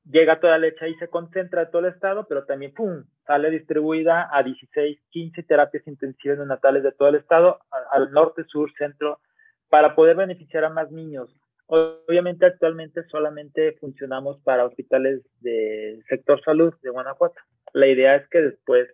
llega 0.09 0.39
toda 0.39 0.53
la 0.53 0.59
leche 0.59 0.85
ahí, 0.85 0.95
se 0.95 1.07
concentra 1.07 1.63
en 1.63 1.71
todo 1.71 1.85
el 1.85 1.93
estado, 1.93 2.25
pero 2.27 2.45
también, 2.45 2.73
¡pum!, 2.73 3.03
sale 3.25 3.49
distribuida 3.49 4.29
a 4.31 4.43
16, 4.43 4.99
15 5.09 5.43
terapias 5.43 5.85
intensivas 5.87 6.37
neonatales 6.37 6.83
de 6.83 6.91
todo 6.91 7.09
el 7.09 7.15
estado, 7.15 7.59
al 7.91 8.11
norte, 8.11 8.43
sur, 8.45 8.71
centro, 8.77 9.19
para 9.69 9.95
poder 9.95 10.15
beneficiar 10.15 10.63
a 10.65 10.69
más 10.69 10.91
niños. 10.91 11.29
Obviamente, 11.67 12.45
actualmente 12.45 13.03
solamente 13.05 13.73
funcionamos 13.79 14.39
para 14.41 14.65
hospitales 14.65 15.23
del 15.41 16.03
sector 16.07 16.41
salud 16.43 16.73
de 16.83 16.91
Guanajuato. 16.91 17.41
La 17.73 17.87
idea 17.87 18.15
es 18.15 18.27
que 18.29 18.39
después 18.39 18.87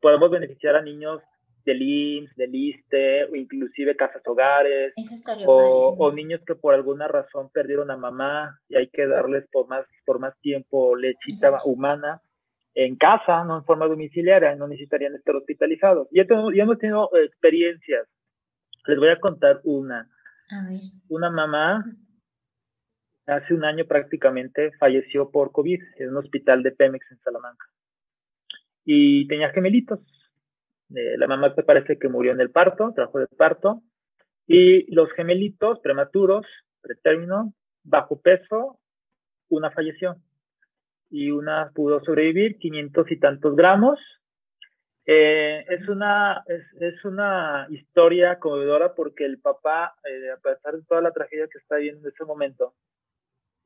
podemos 0.00 0.30
beneficiar 0.30 0.76
a 0.76 0.82
niños 0.82 1.22
del 1.64 1.82
IMSS, 1.82 2.36
del 2.36 2.54
ISTE, 2.54 3.24
o 3.24 3.36
inclusive 3.36 3.96
casas 3.96 4.22
hogares, 4.26 4.92
o, 5.46 5.96
o, 5.98 6.12
niños 6.12 6.40
que 6.46 6.54
por 6.54 6.74
alguna 6.74 7.08
razón 7.08 7.50
perdieron 7.50 7.90
a 7.90 7.96
mamá 7.96 8.58
y 8.68 8.76
hay 8.76 8.88
que 8.88 9.06
darles 9.06 9.46
por 9.50 9.68
más, 9.68 9.86
por 10.04 10.18
más 10.18 10.38
tiempo 10.40 10.96
lechita 10.96 11.56
humana 11.64 12.20
en 12.74 12.96
casa, 12.96 13.44
no 13.44 13.58
en 13.58 13.64
forma 13.64 13.86
domiciliaria, 13.86 14.54
no 14.54 14.68
necesitarían 14.68 15.14
estar 15.14 15.34
hospitalizados. 15.34 16.08
Ya, 16.12 16.24
tengo, 16.26 16.52
ya 16.52 16.62
hemos 16.62 16.78
tenido 16.78 17.10
experiencias. 17.24 18.06
Les 18.86 18.98
voy 18.98 19.08
a 19.08 19.20
contar 19.20 19.60
una. 19.64 20.08
A 20.50 20.68
ver. 20.68 20.80
Una 21.08 21.30
mamá 21.30 21.84
hace 23.26 23.54
un 23.54 23.64
año 23.64 23.84
prácticamente 23.86 24.72
falleció 24.78 25.30
por 25.30 25.52
COVID 25.52 25.80
en 25.96 26.08
un 26.10 26.16
hospital 26.16 26.62
de 26.62 26.72
Pemex 26.72 27.10
en 27.10 27.18
Salamanca 27.18 27.66
y 28.84 29.26
tenía 29.28 29.50
gemelitos. 29.50 30.00
Eh, 30.94 31.16
la 31.16 31.26
mamá 31.26 31.54
parece 31.54 31.98
que 31.98 32.08
murió 32.08 32.32
en 32.32 32.40
el 32.40 32.50
parto, 32.50 32.92
trabajo 32.94 33.18
de 33.18 33.26
parto, 33.28 33.82
y 34.46 34.92
los 34.92 35.10
gemelitos 35.12 35.78
prematuros, 35.80 36.44
pretérmino, 36.80 37.54
bajo 37.84 38.20
peso, 38.20 38.78
una 39.48 39.70
falleció 39.70 40.16
y 41.10 41.30
una 41.30 41.70
pudo 41.74 42.02
sobrevivir, 42.04 42.58
500 42.58 43.10
y 43.10 43.18
tantos 43.18 43.56
gramos. 43.56 43.98
Eh, 45.06 45.64
es, 45.68 45.88
una, 45.88 46.44
es, 46.46 46.62
es, 46.80 47.04
una 47.04 47.66
historia 47.70 48.38
conmovedora 48.38 48.94
porque 48.94 49.24
el 49.24 49.40
papá, 49.40 49.94
eh, 50.04 50.30
a 50.30 50.36
pesar 50.36 50.76
de 50.76 50.84
toda 50.84 51.00
la 51.00 51.10
tragedia 51.10 51.48
que 51.48 51.58
está 51.58 51.76
viviendo 51.76 52.06
en 52.06 52.14
ese 52.14 52.24
momento, 52.24 52.74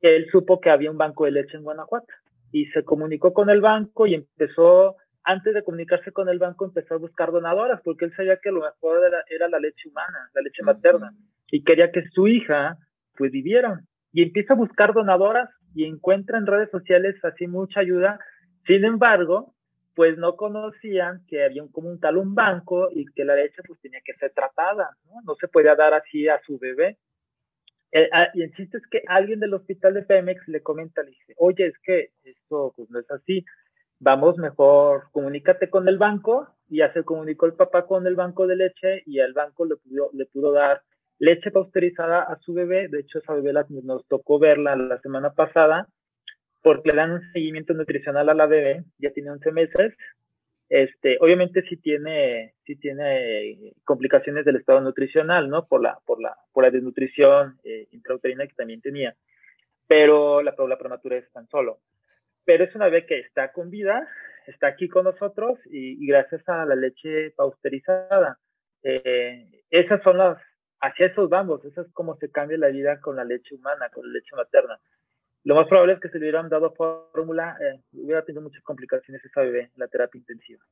él 0.01 0.27
supo 0.31 0.59
que 0.59 0.69
había 0.69 0.91
un 0.91 0.97
banco 0.97 1.25
de 1.25 1.31
leche 1.31 1.57
en 1.57 1.63
Guanajuato 1.63 2.07
y 2.51 2.65
se 2.67 2.83
comunicó 2.83 3.33
con 3.33 3.49
el 3.49 3.61
banco 3.61 4.07
y 4.07 4.15
empezó 4.15 4.97
antes 5.25 5.55
de 5.55 5.63
comunicarse 5.63 6.11
con 6.11 6.29
el 6.29 6.37
banco 6.37 6.65
empezó 6.65 6.93
a 6.93 6.99
buscar 6.99 7.31
donadoras 7.31 7.81
porque 7.83 8.05
él 8.05 8.13
sabía 8.15 8.37
que 8.37 8.51
lo 8.51 8.61
mejor 8.61 9.01
era, 9.29 9.49
la 9.49 9.59
leche 9.59 9.89
humana, 9.89 10.29
la 10.33 10.41
leche 10.41 10.61
materna, 10.63 11.11
y 11.49 11.63
quería 11.63 11.91
que 11.91 12.03
su 12.13 12.27
hija 12.27 12.77
pues 13.17 13.31
viviera. 13.31 13.81
Y 14.13 14.21
empieza 14.21 14.53
a 14.53 14.57
buscar 14.57 14.93
donadoras 14.93 15.49
y 15.73 15.85
encuentra 15.85 16.37
en 16.37 16.45
redes 16.45 16.69
sociales 16.69 17.15
así 17.23 17.47
mucha 17.47 17.79
ayuda. 17.79 18.19
Sin 18.67 18.85
embargo, 18.85 19.55
pues 19.95 20.17
no 20.17 20.35
conocían 20.35 21.25
que 21.27 21.43
había 21.43 21.63
un, 21.63 21.71
como 21.71 21.89
un 21.89 21.99
tal 21.99 22.17
un 22.17 22.35
banco 22.35 22.89
y 22.91 23.05
que 23.05 23.25
la 23.25 23.35
leche 23.35 23.63
pues 23.67 23.79
tenía 23.81 24.01
que 24.05 24.13
ser 24.13 24.31
tratada, 24.31 24.91
¿no? 25.05 25.21
No 25.25 25.35
se 25.35 25.47
podía 25.47 25.75
dar 25.75 25.93
así 25.93 26.27
a 26.27 26.39
su 26.45 26.59
bebé. 26.59 26.97
Eh, 27.91 28.09
ah, 28.11 28.27
y 28.33 28.43
el 28.43 28.53
chiste 28.53 28.77
es 28.77 28.87
que 28.87 29.01
alguien 29.07 29.39
del 29.39 29.53
hospital 29.53 29.93
de 29.93 30.03
Pemex 30.03 30.47
le 30.47 30.61
comenta, 30.61 31.01
le 31.01 31.11
dice, 31.11 31.33
oye, 31.37 31.67
es 31.67 31.77
que 31.83 32.09
esto 32.23 32.73
pues 32.75 32.89
no 32.89 32.99
es 32.99 33.09
así 33.09 33.43
vamos 33.99 34.37
mejor, 34.37 35.05
comunícate 35.11 35.69
con 35.69 35.87
el 35.87 35.97
banco, 35.97 36.47
y 36.69 36.77
ya 36.77 36.91
se 36.93 37.03
comunicó 37.03 37.45
el 37.45 37.53
papá 37.53 37.85
con 37.85 38.07
el 38.07 38.15
banco 38.15 38.47
de 38.47 38.55
leche 38.55 39.03
y 39.05 39.19
el 39.19 39.33
banco 39.33 39.65
le 39.65 39.75
pudo, 39.77 40.09
le 40.13 40.25
pudo 40.25 40.51
dar 40.51 40.81
leche 41.19 41.51
pasteurizada 41.51 42.23
a 42.23 42.39
su 42.39 42.53
bebé, 42.53 42.87
de 42.87 42.99
hecho 42.99 43.19
esa 43.19 43.33
bebé 43.33 43.53
nos 43.83 44.05
tocó 44.07 44.39
verla 44.39 44.75
la 44.75 44.99
semana 44.99 45.33
pasada, 45.33 45.87
porque 46.61 46.89
le 46.89 46.97
dan 46.97 47.11
un 47.11 47.31
seguimiento 47.31 47.73
nutricional 47.73 48.27
a 48.29 48.33
la 48.33 48.47
bebé, 48.47 48.83
ya 48.97 49.11
tiene 49.11 49.31
11 49.31 49.51
meses, 49.51 49.93
este, 50.67 51.17
obviamente 51.21 51.61
sí 51.69 51.77
tiene, 51.77 52.55
sí 52.65 52.75
tiene 52.75 53.73
complicaciones 53.83 54.45
del 54.45 54.55
estado 54.55 54.81
nutricional, 54.81 55.47
¿no? 55.47 55.67
Por 55.67 55.81
la, 55.81 55.99
por 56.05 56.19
la, 56.19 56.35
por 56.51 56.63
la 56.63 56.71
desnutrición 56.71 57.59
eh, 57.63 57.87
intrauterina 57.91 58.47
que 58.47 58.55
también 58.55 58.81
tenía, 58.81 59.15
pero 59.87 60.41
la, 60.41 60.55
la 60.57 60.77
prematura 60.77 61.17
es 61.17 61.31
tan 61.31 61.47
solo 61.47 61.79
pero 62.45 62.63
es 62.63 62.75
una 62.75 62.85
bebé 62.85 63.05
que 63.05 63.19
está 63.19 63.51
con 63.51 63.69
vida, 63.69 64.07
está 64.47 64.67
aquí 64.67 64.87
con 64.87 65.05
nosotros 65.05 65.59
y, 65.65 66.05
gracias 66.07 66.47
a 66.47 66.65
la 66.65 66.75
leche 66.75 67.31
pausterizada. 67.31 68.39
Eh, 68.83 69.63
esas 69.69 70.01
son 70.03 70.17
las, 70.17 70.37
hacia 70.79 71.07
esos 71.07 71.29
vamos, 71.29 71.65
eso 71.65 71.81
es 71.81 71.91
como 71.93 72.15
se 72.17 72.31
cambia 72.31 72.57
la 72.57 72.67
vida 72.67 72.99
con 73.01 73.15
la 73.15 73.23
leche 73.23 73.55
humana, 73.55 73.89
con 73.89 74.07
la 74.07 74.13
leche 74.13 74.35
materna. 74.35 74.79
Lo 75.43 75.55
más 75.55 75.67
probable 75.67 75.93
es 75.93 75.99
que 75.99 76.09
si 76.09 76.17
le 76.17 76.25
hubieran 76.25 76.49
dado 76.49 76.73
fórmula, 76.73 77.57
eh, 77.61 77.81
hubiera 77.93 78.23
tenido 78.23 78.41
muchas 78.41 78.63
complicaciones 78.63 79.23
esa 79.23 79.41
bebé 79.41 79.61
en 79.61 79.71
la 79.75 79.87
terapia 79.87 80.19
intensiva. 80.19 80.63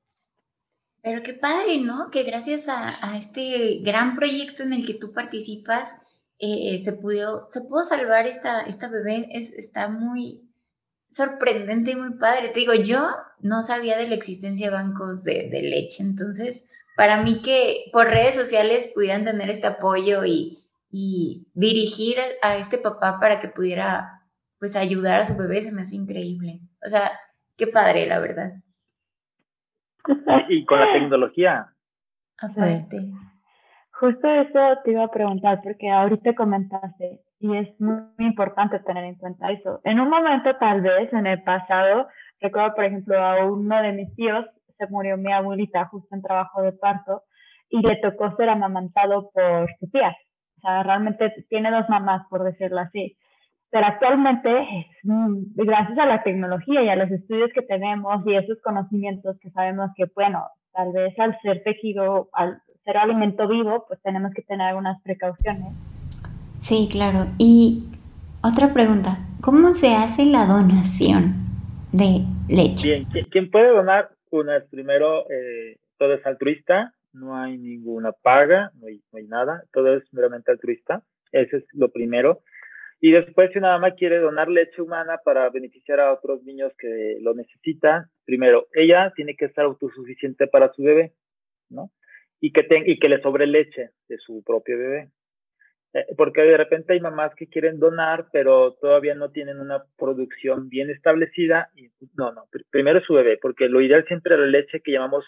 Pero 1.04 1.22
qué 1.22 1.34
padre, 1.34 1.80
¿no? 1.80 2.10
Que 2.12 2.24
gracias 2.24 2.68
a, 2.70 3.18
este 3.18 3.80
gran 3.84 4.16
proyecto 4.16 4.64
en 4.64 4.74
el 4.74 4.86
que 4.86 4.94
tú 4.94 5.14
participas, 5.14 5.94
eh, 6.40 6.80
se, 6.80 6.94
pudo, 6.94 7.46
se 7.50 7.62
pudo 7.62 7.84
salvar 7.84 8.26
esta, 8.26 8.62
esta 8.62 8.90
bebé. 8.90 9.28
Es, 9.32 9.52
está 9.54 9.90
muy, 9.90 10.50
sorprendente 11.14 11.92
y 11.92 11.96
muy 11.96 12.16
padre. 12.18 12.50
Te 12.50 12.60
digo, 12.60 12.74
yo 12.74 13.08
no 13.40 13.62
sabía 13.64 13.98
de 13.98 14.08
la 14.08 14.16
existencia 14.16 14.70
de 14.70 14.76
bancos 14.76 15.24
de, 15.24 15.50
leche, 15.52 16.04
entonces 16.04 16.68
para 16.96 17.22
mí 17.24 17.42
que 17.42 17.86
por 17.92 18.08
redes 18.08 18.36
sociales 18.36 18.92
pudieran 18.94 19.26
tener 19.26 19.50
este 19.50 19.68
apoyo 19.68 20.26
y, 20.26 20.60
dirigir 21.56 22.18
a, 22.44 22.58
este 22.58 22.78
papá 22.78 23.20
para 23.20 23.40
que 23.40 23.48
pudiera 23.48 24.22
pues 24.60 24.76
ayudar 24.76 25.22
a 25.22 25.26
su 25.26 25.36
bebé 25.36 25.62
se 25.62 25.72
me 25.72 25.82
hace 25.82 25.96
increíble. 25.96 26.60
O 26.86 26.90
sea, 26.90 27.12
qué 27.58 27.66
padre, 27.66 28.06
la 28.06 28.20
verdad. 28.20 28.54
Y 30.50 30.66
con 30.66 30.80
la 30.80 30.94
tecnología. 30.94 31.74
Aparte. 32.38 33.12
Justo 33.92 34.28
eso 34.28 34.60
te 34.84 34.92
iba 34.92 35.06
a 35.06 35.12
preguntar, 35.12 35.62
porque 35.64 35.90
ahorita 35.90 36.36
comentaste, 36.36 37.23
y 37.44 37.58
es 37.58 37.68
muy, 37.82 38.00
importante 38.20 38.80
tener 38.80 39.04
en 39.04 39.16
cuenta 39.16 39.52
eso. 39.52 39.82
En 39.84 40.00
un 40.00 40.10
momento, 40.10 40.56
tal 40.56 40.80
vez, 40.80 41.12
en 41.12 41.28
el 41.28 41.44
pasado, 41.44 42.08
recuerdo, 42.40 42.74
por 42.74 42.86
ejemplo, 42.86 43.22
a 43.22 43.46
uno 43.46 43.82
de 43.82 43.92
mis 43.92 44.16
tíos, 44.16 44.46
se 44.78 44.88
murió 44.88 45.18
mi 45.18 45.30
abuelita 45.30 45.86
justo 45.88 46.16
en 46.16 46.22
trabajo 46.22 46.62
de 46.62 46.72
parto, 46.72 47.24
y 47.70 47.86
le 47.86 47.98
tocó 47.98 48.34
ser 48.38 48.48
amamantado 48.48 49.30
por 49.34 49.70
su 49.78 49.90
tía. 49.90 50.16
O 50.58 50.62
sea, 50.62 50.84
realmente 50.84 51.34
tiene 51.50 51.70
dos 51.70 51.90
mamás, 51.90 52.26
por 52.30 52.44
decirlo 52.46 52.80
así. 52.80 53.18
Pero 53.72 53.88
actualmente, 53.88 54.88
gracias 55.04 55.98
a 55.98 56.06
la 56.06 56.24
tecnología 56.24 56.82
y 56.82 56.88
a 56.88 56.96
los 56.96 57.12
estudios 57.12 57.52
que 57.54 57.64
tenemos 57.64 58.26
y 58.26 58.36
esos 58.36 58.62
conocimientos 58.62 59.38
que 59.42 59.50
sabemos 59.50 59.90
que, 59.98 60.06
bueno, 60.16 60.46
tal 60.72 60.94
vez 60.94 61.14
al 61.20 61.38
ser 61.42 61.62
tejido, 61.64 62.30
al 62.32 62.62
ser 62.86 62.96
alimento 62.96 63.50
vivo, 63.50 63.84
pues 63.86 64.02
tenemos 64.02 64.32
que 64.34 64.44
tener 64.44 64.68
algunas 64.68 65.02
precauciones 65.02 65.74
Sí, 66.64 66.88
claro. 66.90 67.28
Y 67.38 67.84
otra 68.42 68.74
pregunta, 68.74 69.18
¿cómo 69.42 69.74
se 69.74 69.96
hace 69.96 70.24
la 70.26 70.46
donación 70.46 71.34
de 71.92 72.22
leche? 72.48 73.06
Bien, 73.12 73.26
¿quién 73.30 73.52
puede 73.52 73.68
donar? 73.68 74.12
Una 74.30 74.56
es 74.56 74.64
primero, 74.70 75.30
eh, 75.30 75.76
todo 75.98 76.14
es 76.14 76.26
altruista, 76.26 76.94
no 77.12 77.36
hay 77.36 77.58
ninguna 77.58 78.14
paga, 78.14 78.72
no 78.80 78.88
hay, 78.88 79.02
no 79.12 79.20
hay 79.20 79.26
nada, 79.26 79.66
todo 79.74 79.98
es 79.98 80.06
meramente 80.14 80.52
altruista, 80.52 81.04
eso 81.34 81.58
es 81.58 81.66
lo 81.74 81.90
primero. 81.90 82.40
Y 83.02 83.12
después, 83.12 83.52
si 83.52 83.58
una 83.58 83.74
mamá 83.74 83.96
quiere 83.96 84.20
donar 84.20 84.48
leche 84.48 84.82
humana 84.82 85.20
para 85.22 85.50
beneficiar 85.50 86.00
a 86.00 86.14
otros 86.14 86.44
niños 86.44 86.72
que 86.80 87.18
lo 87.20 87.34
necesitan, 87.34 88.06
primero, 88.24 88.68
ella 88.74 89.12
tiene 89.18 89.36
que 89.36 89.46
estar 89.46 89.66
autosuficiente 89.66 90.48
para 90.48 90.72
su 90.72 90.82
bebé, 90.82 91.12
¿no? 91.70 91.92
Y 92.40 92.54
que, 92.54 92.66
y 92.86 93.00
que 93.00 93.10
le 93.10 93.22
sobre 93.22 93.48
leche 93.48 93.90
de 94.08 94.18
su 94.18 94.42
propio 94.46 94.78
bebé. 94.78 95.10
Eh, 95.94 96.08
porque 96.18 96.42
de 96.42 96.58
repente 96.58 96.94
hay 96.94 97.00
mamás 97.00 97.36
que 97.36 97.48
quieren 97.48 97.80
donar, 97.80 98.28
pero 98.32 98.74
todavía 98.74 99.14
no 99.14 99.30
tienen 99.30 99.60
una 99.60 99.84
producción 99.98 100.68
bien 100.70 100.90
establecida. 100.90 101.70
Y, 101.76 101.90
no, 102.16 102.32
no, 102.32 102.46
primero 102.72 103.00
su 103.02 103.14
bebé, 103.14 103.38
porque 103.38 103.70
lo 103.70 103.82
ideal 103.82 104.06
siempre 104.08 104.34
es 104.34 104.42
la 104.42 104.48
leche 104.48 104.82
que 104.82 104.92
llamamos, 104.92 105.26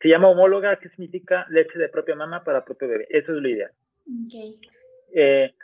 se 0.00 0.08
llama 0.08 0.28
homóloga, 0.28 0.78
que 0.80 0.88
significa 0.90 1.46
leche 1.48 1.78
de 1.78 1.88
propia 1.88 2.16
mamá 2.16 2.42
para 2.42 2.64
propio 2.64 2.88
bebé. 2.88 3.06
Eso 3.08 3.34
es 3.34 3.38
lo 3.40 3.48
ideal. 3.48 3.70
Okay. 4.26 4.58
Eh, 5.14 5.54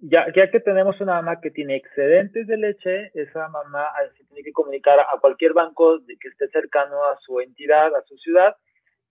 ya, 0.00 0.26
ya 0.34 0.50
que 0.50 0.60
tenemos 0.60 0.98
una 1.00 1.14
mamá 1.14 1.40
que 1.40 1.50
tiene 1.50 1.76
excedentes 1.76 2.46
de 2.46 2.56
leche, 2.56 3.10
esa 3.14 3.48
mamá 3.48 3.86
se 4.16 4.24
tiene 4.24 4.42
que 4.42 4.52
comunicar 4.52 4.98
a 4.98 5.18
cualquier 5.20 5.52
banco 5.52 6.00
que 6.06 6.28
esté 6.28 6.48
cercano 6.48 7.04
a 7.04 7.18
su 7.20 7.40
entidad, 7.40 7.94
a 7.94 8.02
su 8.02 8.16
ciudad, 8.16 8.56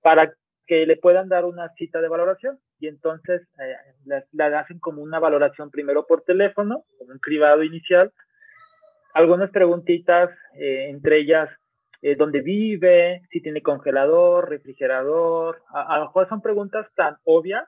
para 0.02 0.34
que 0.66 0.86
le 0.86 0.98
puedan 0.98 1.30
dar 1.30 1.46
una 1.46 1.70
cita 1.76 2.02
de 2.02 2.08
valoración. 2.08 2.60
Y 2.80 2.88
entonces 2.88 3.42
eh, 3.60 4.24
la, 4.32 4.60
hacen 4.60 4.80
como 4.80 5.02
una 5.02 5.20
valoración 5.20 5.70
primero 5.70 6.06
por 6.06 6.24
teléfono, 6.24 6.84
como 6.98 7.12
un 7.12 7.20
cribado 7.20 7.64
inicial. 7.64 8.12
Algunas 9.14 9.52
preguntitas, 9.52 10.30
eh, 10.56 10.90
entre 10.90 11.20
ellas, 11.20 11.50
eh, 12.02 12.16
dónde 12.16 12.42
vive, 12.42 13.22
si 13.30 13.42
tiene 13.42 13.62
congelador, 13.62 14.50
refrigerador. 14.50 15.62
A, 15.74 15.96
a 15.96 16.00
lo 16.00 16.06
mejor 16.06 16.30
son 16.30 16.42
preguntas 16.42 16.88
tan 16.96 17.18
obvias, 17.24 17.68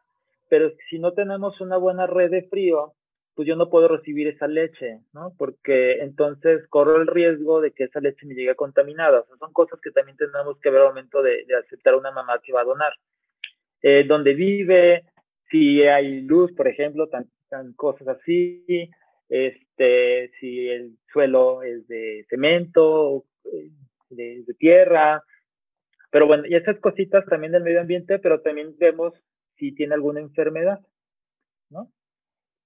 pero 0.50 0.72
si 0.90 1.00
no 1.00 1.14
tenemos 1.14 1.60
una 1.62 1.78
buena 1.78 2.08
red 2.08 2.32
de 2.32 2.44
frío, 2.50 2.94
pues 3.36 3.48
yo 3.48 3.56
no 3.56 3.70
puedo 3.70 3.90
recibir 3.90 4.28
esa 4.28 4.48
leche, 4.48 5.02
¿no? 5.14 5.34
Porque 5.38 6.00
entonces 6.00 6.66
corro 6.70 6.96
el 6.96 7.08
riesgo 7.08 7.60
de 7.60 7.72
que 7.72 7.84
esa 7.84 8.00
leche 8.00 8.26
me 8.26 8.34
llegue 8.34 8.56
contaminada. 8.56 9.20
O 9.20 9.26
sea, 9.26 9.36
son 9.38 9.52
cosas 9.52 9.80
que 9.82 9.92
también 9.92 10.18
tenemos 10.18 10.58
que 10.60 10.70
ver 10.70 10.82
al 10.82 10.88
momento 10.88 11.22
de, 11.22 11.46
aceptar 11.66 11.96
una 11.96 12.12
mamá 12.12 12.40
que 12.44 12.54
va 12.54 12.62
a 12.62 12.66
donar. 12.66 12.94
Eh, 13.82 14.06
donde 14.08 14.34
vive, 14.34 15.04
si 15.50 15.84
hay 15.84 16.22
luz, 16.22 16.54
por 16.54 16.68
ejemplo, 16.68 17.10
tan, 17.10 17.28
cosas 17.76 18.08
así, 18.08 18.90
este, 19.30 20.32
si 20.40 20.70
el 20.70 20.98
suelo 21.12 21.62
es 21.62 21.88
de 21.88 22.26
cemento, 22.30 23.26
eh, 23.46 23.70
de, 24.10 24.44
de 24.46 24.54
tierra, 24.56 25.22
pero 26.16 26.28
bueno, 26.28 26.46
y 26.48 26.56
esas 26.56 26.80
cositas 26.80 27.26
también 27.26 27.52
del 27.52 27.64
medio 27.64 27.82
ambiente, 27.82 28.20
pero 28.20 28.40
también 28.40 28.74
vemos 28.78 29.14
si 29.58 29.74
tiene 29.74 29.96
alguna 29.96 30.22
enfermedad, 30.22 30.80
¿no? 31.70 31.92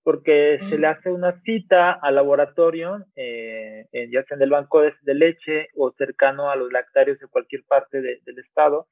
Porque 0.10 0.58
se 0.68 0.80
le 0.80 0.88
hace 0.88 1.12
una 1.12 1.40
cita 1.42 1.92
al 1.92 2.16
laboratorio, 2.16 3.06
eh, 3.16 3.86
ya 4.12 4.24
sea 4.24 4.38
en 4.38 4.42
el 4.42 4.50
banco 4.50 4.82
de, 4.82 5.14
leche 5.14 5.68
o 5.76 5.92
cercano 5.92 6.50
a 6.50 6.56
los 6.56 6.72
lactarios 6.72 7.20
de 7.20 7.28
cualquier 7.28 7.64
parte 7.68 8.02
del 8.02 8.40
estado, 8.40 8.88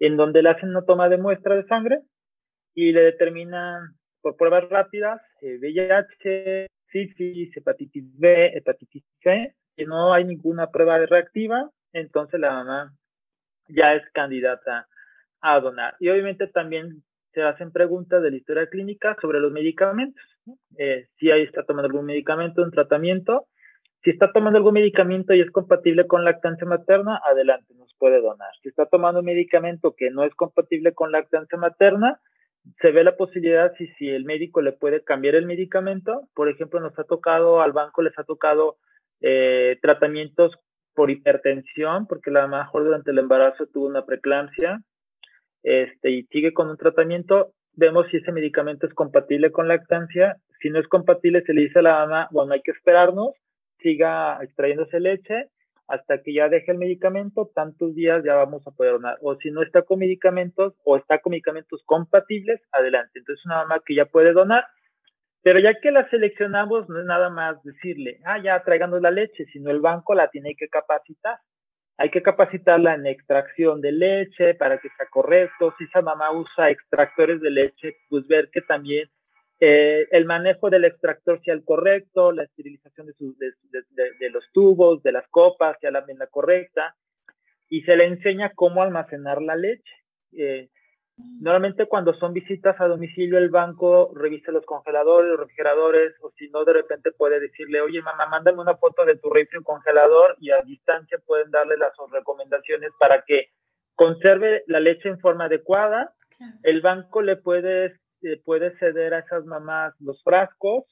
en 0.00 0.16
donde 0.16 0.42
le 0.42 0.48
hacen 0.48 0.70
una 0.70 0.84
toma 0.84 1.08
de 1.08 1.18
muestra 1.18 1.54
de 1.54 1.68
sangre 1.68 2.00
y 2.74 2.90
le 2.90 3.02
determinan 3.02 3.94
por 4.20 4.36
pruebas 4.36 4.68
rápidas 4.68 5.22
eh, 5.40 5.56
VIH, 5.60 6.66
sífilis, 6.90 7.56
hepatitis 7.56 8.18
B, 8.18 8.50
hepatitis 8.56 9.04
C, 9.22 9.54
y 9.76 9.84
no 9.84 10.12
hay 10.12 10.24
ninguna 10.24 10.72
prueba 10.72 10.98
reactiva, 10.98 11.70
entonces 11.92 12.40
la 12.40 12.50
mamá 12.50 12.92
ya 13.68 13.94
es 13.94 14.02
candidata 14.10 14.88
a 15.42 15.60
donar. 15.60 15.94
Y 16.00 16.08
obviamente 16.08 16.48
también 16.48 17.04
se 17.36 17.42
hacen 17.42 17.70
preguntas 17.70 18.22
de 18.22 18.30
la 18.30 18.38
historia 18.38 18.66
clínica 18.66 19.14
sobre 19.20 19.40
los 19.40 19.52
medicamentos. 19.52 20.24
Eh, 20.78 21.08
si 21.18 21.30
ahí 21.30 21.42
está 21.42 21.64
tomando 21.64 21.88
algún 21.88 22.06
medicamento, 22.06 22.62
un 22.62 22.70
tratamiento. 22.70 23.44
Si 24.02 24.08
está 24.08 24.32
tomando 24.32 24.56
algún 24.56 24.72
medicamento 24.72 25.34
y 25.34 25.42
es 25.42 25.50
compatible 25.50 26.06
con 26.06 26.24
lactancia 26.24 26.66
materna, 26.66 27.20
adelante, 27.22 27.74
nos 27.74 27.94
puede 27.98 28.22
donar. 28.22 28.48
Si 28.62 28.70
está 28.70 28.86
tomando 28.86 29.20
un 29.20 29.26
medicamento 29.26 29.94
que 29.94 30.10
no 30.10 30.24
es 30.24 30.34
compatible 30.34 30.94
con 30.94 31.12
lactancia 31.12 31.58
materna, 31.58 32.20
se 32.80 32.90
ve 32.90 33.04
la 33.04 33.18
posibilidad 33.18 33.70
si, 33.76 33.86
si 33.98 34.08
el 34.08 34.24
médico 34.24 34.62
le 34.62 34.72
puede 34.72 35.04
cambiar 35.04 35.34
el 35.34 35.44
medicamento. 35.44 36.22
Por 36.34 36.48
ejemplo, 36.48 36.80
nos 36.80 36.98
ha 36.98 37.04
tocado, 37.04 37.60
al 37.60 37.72
banco 37.72 38.00
les 38.00 38.18
ha 38.18 38.24
tocado 38.24 38.78
eh, 39.20 39.76
tratamientos 39.82 40.52
por 40.94 41.10
hipertensión, 41.10 42.06
porque 42.06 42.30
la 42.30 42.46
mejor 42.46 42.84
durante 42.84 43.10
el 43.10 43.18
embarazo 43.18 43.66
tuvo 43.66 43.88
una 43.88 44.06
preeclampsia 44.06 44.80
este, 45.66 46.10
y 46.10 46.22
sigue 46.26 46.52
con 46.54 46.70
un 46.70 46.76
tratamiento, 46.76 47.50
vemos 47.74 48.06
si 48.08 48.18
ese 48.18 48.30
medicamento 48.30 48.86
es 48.86 48.94
compatible 48.94 49.50
con 49.50 49.66
lactancia. 49.66 50.36
Si 50.60 50.70
no 50.70 50.78
es 50.78 50.86
compatible, 50.86 51.42
se 51.42 51.54
le 51.54 51.62
dice 51.62 51.80
a 51.80 51.82
la 51.82 52.06
mamá, 52.06 52.28
bueno, 52.30 52.52
hay 52.52 52.62
que 52.62 52.70
esperarnos, 52.70 53.34
siga 53.80 54.38
extrayéndose 54.42 55.00
leche 55.00 55.50
hasta 55.88 56.22
que 56.22 56.32
ya 56.32 56.48
deje 56.48 56.70
el 56.70 56.78
medicamento, 56.78 57.50
tantos 57.52 57.96
días 57.96 58.22
ya 58.24 58.34
vamos 58.34 58.64
a 58.66 58.70
poder 58.70 58.92
donar. 58.92 59.18
O 59.22 59.34
si 59.36 59.50
no 59.50 59.62
está 59.62 59.82
con 59.82 59.98
medicamentos 59.98 60.74
o 60.84 60.96
está 60.96 61.18
con 61.18 61.32
medicamentos 61.32 61.82
compatibles, 61.84 62.60
adelante. 62.70 63.18
Entonces, 63.18 63.44
una 63.44 63.62
mamá 63.62 63.80
que 63.84 63.96
ya 63.96 64.04
puede 64.06 64.32
donar, 64.32 64.66
pero 65.42 65.58
ya 65.58 65.74
que 65.80 65.90
la 65.90 66.08
seleccionamos, 66.10 66.88
no 66.88 67.00
es 67.00 67.06
nada 67.06 67.28
más 67.30 67.60
decirle, 67.64 68.20
ah, 68.24 68.40
ya 68.40 68.62
traiganos 68.62 69.02
la 69.02 69.10
leche, 69.10 69.46
sino 69.46 69.70
el 69.72 69.80
banco 69.80 70.14
la 70.14 70.28
tiene 70.28 70.54
que 70.54 70.68
capacitar. 70.68 71.38
Hay 71.98 72.10
que 72.10 72.22
capacitarla 72.22 72.94
en 72.94 73.06
extracción 73.06 73.80
de 73.80 73.92
leche 73.92 74.54
para 74.54 74.78
que 74.78 74.88
sea 74.96 75.06
correcto. 75.10 75.74
Si 75.78 75.84
esa 75.84 76.02
mamá 76.02 76.30
usa 76.32 76.70
extractores 76.70 77.40
de 77.40 77.50
leche, 77.50 77.96
pues 78.08 78.26
ver 78.26 78.50
que 78.52 78.60
también 78.60 79.08
eh, 79.60 80.06
el 80.10 80.26
manejo 80.26 80.68
del 80.68 80.84
extractor 80.84 81.40
sea 81.42 81.54
el 81.54 81.64
correcto, 81.64 82.32
la 82.32 82.42
esterilización 82.42 83.06
de, 83.06 83.14
de, 84.20 84.30
los 84.30 84.44
tubos, 84.52 85.02
de 85.02 85.12
las 85.12 85.26
copas, 85.28 85.78
sea 85.80 85.90
la, 85.90 86.04
la 86.06 86.26
correcta. 86.26 86.94
Y 87.68 87.82
se 87.82 87.96
le 87.96 88.06
enseña 88.06 88.52
cómo 88.54 88.82
almacenar 88.82 89.40
la 89.40 89.56
leche. 89.56 89.94
Eh, 90.32 90.68
Normalmente 91.18 91.86
cuando 91.86 92.12
son 92.14 92.34
visitas 92.34 92.78
a 92.78 92.88
domicilio, 92.88 93.38
el 93.38 93.48
banco 93.48 94.12
revisa 94.14 94.52
los 94.52 94.66
congeladores, 94.66 95.30
los 95.30 95.40
refrigeradores, 95.40 96.14
o 96.20 96.30
si 96.32 96.48
no, 96.50 96.64
de 96.64 96.74
repente 96.74 97.10
puede 97.12 97.40
decirle, 97.40 97.80
oye 97.80 98.02
mamá, 98.02 98.26
mándame 98.26 98.60
una 98.60 98.76
foto 98.76 99.04
de 99.04 99.16
tu 99.16 99.30
refri 99.30 99.62
congelador 99.62 100.36
y 100.40 100.50
a 100.50 100.60
distancia 100.62 101.18
pueden 101.24 101.50
darle 101.50 101.78
las 101.78 101.92
recomendaciones 102.10 102.90
para 102.98 103.22
que 103.22 103.48
conserve 103.94 104.64
la 104.66 104.80
leche 104.80 105.08
en 105.08 105.18
forma 105.18 105.46
adecuada. 105.46 106.12
El 106.62 106.82
banco 106.82 107.22
le 107.22 107.36
puede, 107.36 107.98
eh, 108.22 108.40
puede 108.44 108.76
ceder 108.78 109.14
a 109.14 109.20
esas 109.20 109.46
mamás 109.46 109.94
los 110.00 110.22
frascos, 110.22 110.84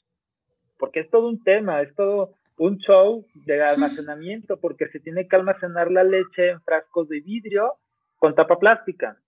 porque 0.79 1.01
es 1.01 1.11
todo 1.11 1.29
un 1.29 1.43
tema, 1.43 1.83
es 1.83 1.95
todo 1.95 2.35
un 2.57 2.79
show 2.79 3.27
de 3.47 3.63
almacenamiento, 3.63 4.59
porque 4.59 4.89
se 4.89 5.01
tiene 5.01 5.29
que 5.29 5.37
almacenar 5.37 5.91
la 5.91 6.05
leche 6.05 6.51
en 6.51 6.63
frascos 6.63 7.09
de 7.09 7.21
vidrio 7.21 7.75
con 8.17 8.35
tapa 8.35 8.59
plástica. 8.59 9.19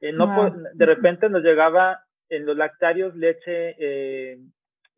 Eh, 0.00 0.12
no, 0.12 0.54
de 0.74 0.86
repente 0.86 1.28
nos 1.28 1.42
llegaba 1.42 2.00
en 2.28 2.44
los 2.44 2.56
lactarios 2.56 3.14
leche 3.16 3.74
eh, 3.78 4.38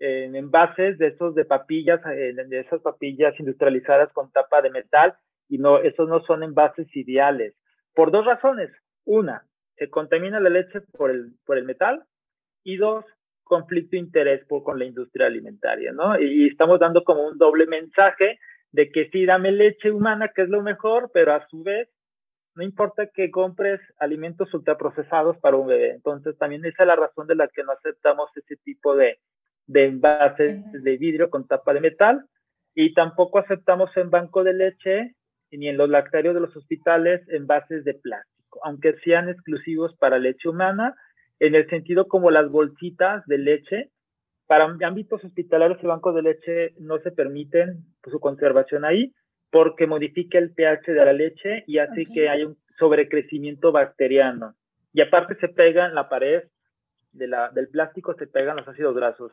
en 0.01 0.37
envases 0.37 0.99
de 0.99 1.09
esos 1.09 1.35
de 1.35 1.45
papillas, 1.45 2.01
eh, 2.07 2.33
de 2.35 2.61
esas 2.61 2.81
papillas 2.83 3.39
industrializadas 3.39 4.13
con 4.13 4.31
tapa 4.33 4.63
de 4.63 4.71
metal, 4.71 5.15
y 5.49 5.59
no, 5.59 5.79
esos 5.79 6.09
no 6.09 6.21
son 6.25 6.43
envases 6.43 6.87
ideales. 6.95 7.55
Por 7.95 8.11
dos 8.11 8.25
razones. 8.25 8.71
Una, 9.05 9.45
se 9.77 9.89
contamina 9.89 10.41
la 10.41 10.51
leche 10.51 10.81
por 10.93 11.11
el, 11.11 11.33
por 11.45 11.59
el 11.59 11.65
metal, 11.65 12.05
y 12.65 12.77
dos, 12.77 13.05
conflicto 13.45 13.93
de 13.93 13.99
interés 13.99 14.45
por, 14.47 14.63
con 14.63 14.79
la 14.79 14.85
industria 14.85 15.27
alimentaria, 15.27 15.93
¿no? 15.93 16.21
Y, 16.21 16.49
estamos 16.49 16.79
dando 16.79 17.03
como 17.03 17.27
un 17.27 17.39
doble 17.39 17.67
mensaje 17.67 18.39
de 18.73 18.91
que 18.91 19.09
sí, 19.09 19.25
dame 19.25 19.51
leche 19.51 19.91
humana, 19.91 20.31
que 20.35 20.43
es 20.43 20.49
lo 20.49 20.63
mejor, 20.63 21.11
pero 21.13 21.33
a 21.33 21.47
su 21.49 21.63
vez 21.63 21.89
no 22.59 22.64
importa 22.64 23.07
que 23.07 23.31
compres 23.31 23.81
alimentos 24.01 24.53
ultraprocesados 24.53 25.38
para 25.38 25.57
un 25.57 25.68
bebé. 25.68 25.90
Entonces, 25.90 26.37
también 26.38 26.64
esa 26.64 26.83
es 26.83 26.88
la 26.88 26.97
razón 26.97 27.29
de 27.29 27.37
la 27.37 27.47
que 27.47 27.62
no 27.62 27.71
aceptamos 27.71 28.37
ese 28.37 28.57
tipo 28.57 28.97
de, 28.97 29.21
de 29.68 29.85
envases 29.87 30.73
de 30.73 30.97
vidrio 30.97 31.31
con 31.31 31.47
tapa 31.47 31.73
de 31.73 31.81
metal 31.81 32.25
y 32.75 32.94
tampoco 32.94 33.38
aceptamos 33.38 33.97
en 33.97 34.11
banco 34.11 34.42
de 34.42 34.55
leche 34.55 35.14
ni 35.53 35.68
en 35.68 35.77
los 35.77 35.88
lactarios 35.88 36.35
de 36.35 36.40
los 36.40 36.57
hospitales 36.57 37.23
envases 37.29 37.85
de 37.85 37.94
plástico, 37.94 38.59
aunque 38.64 38.94
sean 39.05 39.29
exclusivos 39.29 39.97
para 39.97 40.18
leche 40.18 40.49
humana, 40.49 40.97
en 41.38 41.55
el 41.55 41.71
sentido 41.71 42.09
como 42.09 42.33
las 42.33 42.51
bolsitas 42.51 43.25
de 43.27 43.38
leche. 43.38 43.90
Para 44.49 44.64
ámbitos 44.64 45.23
hospitalarios 45.23 45.79
y 45.81 45.87
bancos 45.87 46.12
de 46.16 46.23
leche 46.23 46.75
no 46.81 46.99
se 46.99 47.12
permiten 47.12 47.85
su 48.11 48.18
conservación 48.18 48.85
ahí, 48.85 49.14
porque 49.51 49.87
modifica 49.87 50.39
el 50.39 50.53
pH 50.53 50.93
de 50.93 51.05
la 51.05 51.13
leche 51.13 51.65
y 51.67 51.79
hace 51.79 52.05
que 52.05 52.29
haya 52.29 52.47
un 52.47 52.59
sobrecrecimiento 52.79 53.73
bacteriano. 53.73 54.55
Y 54.93 55.01
aparte 55.01 55.37
se 55.37 55.49
pega 55.49 55.87
en 55.87 55.95
la 55.95 56.09
pared 56.09 56.45
de 57.13 57.27
la, 57.27 57.51
del 57.51 57.69
plástico, 57.69 58.15
se 58.15 58.27
pegan 58.27 58.57
los 58.57 58.69
ácidos 58.69 58.95
grasos. 58.95 59.33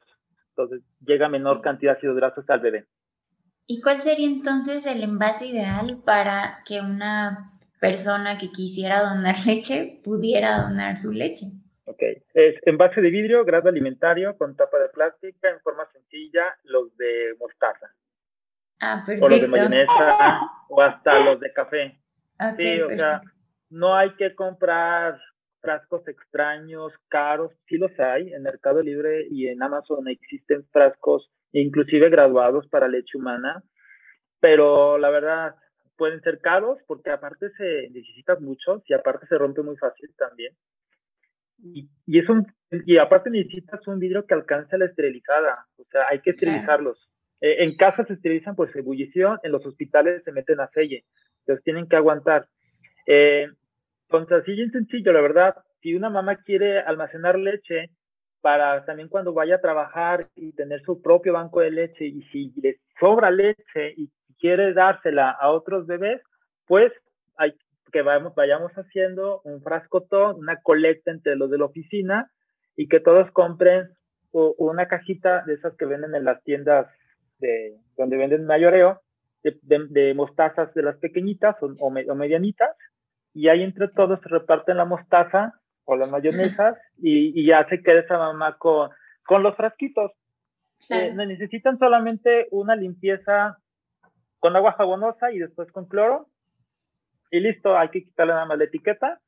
Entonces 0.49 0.81
llega 1.05 1.27
menor 1.29 1.61
cantidad 1.61 1.93
de 1.93 1.97
ácidos 1.97 2.15
grasos 2.15 2.49
al 2.49 2.59
bebé. 2.61 2.85
¿Y 3.67 3.81
cuál 3.81 4.01
sería 4.01 4.27
entonces 4.27 4.85
el 4.85 5.03
envase 5.03 5.47
ideal 5.47 6.01
para 6.05 6.59
que 6.65 6.81
una 6.81 7.51
persona 7.79 8.37
que 8.37 8.51
quisiera 8.51 9.01
donar 9.01 9.35
leche 9.45 9.99
pudiera 10.03 10.61
donar 10.61 10.97
su 10.97 11.11
leche? 11.11 11.47
Ok, 11.85 12.01
es 12.33 12.55
envase 12.63 13.01
de 13.01 13.09
vidrio, 13.09 13.45
grado 13.45 13.69
alimentario 13.69 14.37
con 14.37 14.55
tapa 14.55 14.79
de 14.79 14.89
plástica 14.89 15.49
en 15.49 15.59
forma 15.61 15.87
sencilla, 15.91 16.55
los 16.63 16.95
de 16.97 17.35
mostaza. 17.39 17.91
Ah, 18.85 19.03
perfecto. 19.03 19.25
O 19.25 19.29
los 19.29 19.41
de 19.41 19.47
mayonesa 19.47 20.41
o 20.69 20.81
hasta 20.81 21.19
los 21.19 21.39
de 21.39 21.51
café. 21.51 21.97
sí, 22.57 22.81
o 22.81 22.89
sea, 22.89 23.21
no 23.71 23.95
hay 23.95 24.11
que 24.15 24.35
comprar 24.35 25.19
frascos 25.59 26.07
extraños, 26.07 26.93
caros, 27.07 27.51
sí 27.67 27.77
los 27.77 27.91
hay, 27.99 28.31
en 28.31 28.43
Mercado 28.43 28.83
Libre 28.83 29.25
y 29.31 29.47
en 29.47 29.63
Amazon 29.63 30.07
existen 30.07 30.63
frascos 30.71 31.31
inclusive 31.51 32.09
graduados 32.09 32.67
para 32.67 32.87
leche 32.87 33.17
humana, 33.17 33.63
pero 34.39 34.99
la 34.99 35.09
verdad 35.09 35.55
pueden 35.97 36.21
ser 36.21 36.39
caros 36.39 36.77
porque 36.85 37.09
aparte 37.09 37.49
se 37.57 37.89
necesitan 37.89 38.43
muchos 38.43 38.83
y 38.87 38.93
aparte 38.93 39.25
se 39.25 39.37
rompe 39.37 39.63
muy 39.63 39.77
fácil 39.77 40.13
también. 40.17 40.53
Y, 41.57 41.89
y, 42.05 42.19
es 42.19 42.29
un, 42.29 42.45
y 42.69 42.97
aparte 42.97 43.31
necesitas 43.31 43.87
un 43.87 43.97
vidrio 43.97 44.27
que 44.27 44.35
alcance 44.35 44.77
la 44.77 44.85
esterilizada, 44.85 45.65
o 45.77 45.85
sea, 45.85 46.03
hay 46.11 46.19
que 46.19 46.31
esterilizarlos. 46.31 47.09
Eh, 47.41 47.63
en 47.63 47.75
casa 47.75 48.05
se 48.05 48.13
esterilizan 48.13 48.55
por 48.55 48.69
ebullición, 48.75 49.39
en 49.43 49.51
los 49.51 49.65
hospitales 49.65 50.23
se 50.23 50.31
meten 50.31 50.59
a 50.59 50.69
selle, 50.69 51.03
entonces 51.39 51.63
tienen 51.63 51.87
que 51.87 51.95
aguantar. 51.95 52.47
Eh, 53.07 53.47
entonces, 54.09 54.41
así 54.41 54.53
bien 54.53 54.71
sencillo, 54.71 55.11
la 55.11 55.21
verdad, 55.21 55.55
si 55.81 55.95
una 55.95 56.09
mamá 56.09 56.37
quiere 56.37 56.79
almacenar 56.79 57.37
leche 57.37 57.89
para 58.41 58.85
también 58.85 59.09
cuando 59.09 59.33
vaya 59.33 59.55
a 59.55 59.61
trabajar 59.61 60.27
y 60.35 60.53
tener 60.53 60.81
su 60.83 61.01
propio 61.01 61.33
banco 61.33 61.61
de 61.61 61.71
leche 61.71 62.05
y 62.05 62.21
si 62.31 62.53
le 62.61 62.77
sobra 62.99 63.31
leche 63.31 63.93
y 63.97 64.09
quiere 64.39 64.73
dársela 64.73 65.31
a 65.31 65.49
otros 65.49 65.87
bebés, 65.87 66.21
pues 66.67 66.91
hay 67.37 67.55
que 67.91 68.01
vayamos, 68.01 68.35
vayamos 68.35 68.71
haciendo 68.73 69.41
un 69.45 69.61
frascotón, 69.61 70.35
una 70.37 70.61
colecta 70.61 71.11
entre 71.11 71.35
los 71.35 71.49
de 71.49 71.57
la 71.57 71.65
oficina 71.65 72.29
y 72.75 72.87
que 72.87 72.99
todos 72.99 73.31
compren 73.31 73.89
una 74.31 74.87
cajita 74.87 75.43
de 75.45 75.53
esas 75.53 75.75
que 75.77 75.85
venden 75.85 76.13
en 76.13 76.25
las 76.25 76.43
tiendas 76.43 76.87
de 77.39 77.77
donde 77.97 78.17
venden 78.17 78.45
mayoreo, 78.45 79.01
de, 79.43 79.57
de, 79.89 80.13
mostazas 80.13 80.73
de 80.73 80.83
las 80.83 80.97
pequeñitas 80.97 81.55
o, 81.61 81.73
o, 81.79 82.15
medianitas, 82.15 82.75
y 83.33 83.49
ahí 83.49 83.63
entre 83.63 83.87
todos 83.89 84.19
se 84.21 84.29
reparten 84.29 84.77
la 84.77 84.85
mostaza 84.85 85.53
o 85.83 85.95
las 85.95 86.09
mayonesas 86.09 86.77
y, 86.97 87.39
y 87.39 87.45
ya 87.45 87.67
se 87.69 87.83
queda 87.83 87.99
esa 87.99 88.17
mamá 88.17 88.57
con, 88.57 88.89
con 89.25 89.43
los 89.43 89.55
frasquitos. 89.55 90.11
Eh, 90.89 91.13
necesitan 91.13 91.77
solamente 91.79 92.47
una 92.51 92.75
limpieza 92.75 93.57
con 94.39 94.55
agua 94.55 94.73
jabonosa 94.73 95.31
y 95.31 95.39
después 95.39 95.71
con 95.71 95.87
cloro. 95.87 96.27
Y 97.31 97.39
listo, 97.39 97.77
hay 97.77 97.89
que 97.89 98.03
quitarle 98.03 98.33
nada 98.33 98.45
más 98.45 98.57
la 98.57 98.65
etiqueta. 98.65 99.19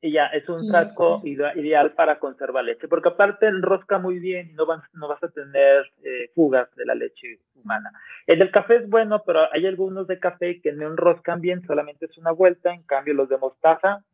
Y 0.00 0.12
ya, 0.12 0.26
es 0.26 0.48
un 0.48 0.64
frasco 0.64 1.20
ideal 1.24 1.92
para 1.94 2.20
conservar 2.20 2.64
leche, 2.64 2.86
porque 2.86 3.08
aparte 3.08 3.46
enrosca 3.46 3.98
muy 3.98 4.20
bien 4.20 4.50
y 4.50 4.52
no 4.52 4.64
vas, 4.64 4.82
no 4.92 5.08
vas 5.08 5.22
a 5.24 5.28
tener 5.28 5.90
eh, 6.04 6.30
fugas 6.34 6.72
de 6.76 6.86
la 6.86 6.94
leche 6.94 7.40
humana. 7.56 7.90
El 8.26 8.38
del 8.38 8.52
café 8.52 8.76
es 8.76 8.88
bueno, 8.88 9.22
pero 9.26 9.52
hay 9.52 9.66
algunos 9.66 10.06
de 10.06 10.20
café 10.20 10.60
que 10.60 10.72
no 10.72 10.86
enroscan 10.86 11.40
bien, 11.40 11.66
solamente 11.66 12.06
es 12.06 12.16
una 12.16 12.30
vuelta, 12.30 12.72
en 12.72 12.84
cambio 12.84 13.14
los 13.14 13.28
de 13.28 13.38
mostaza 13.38 14.04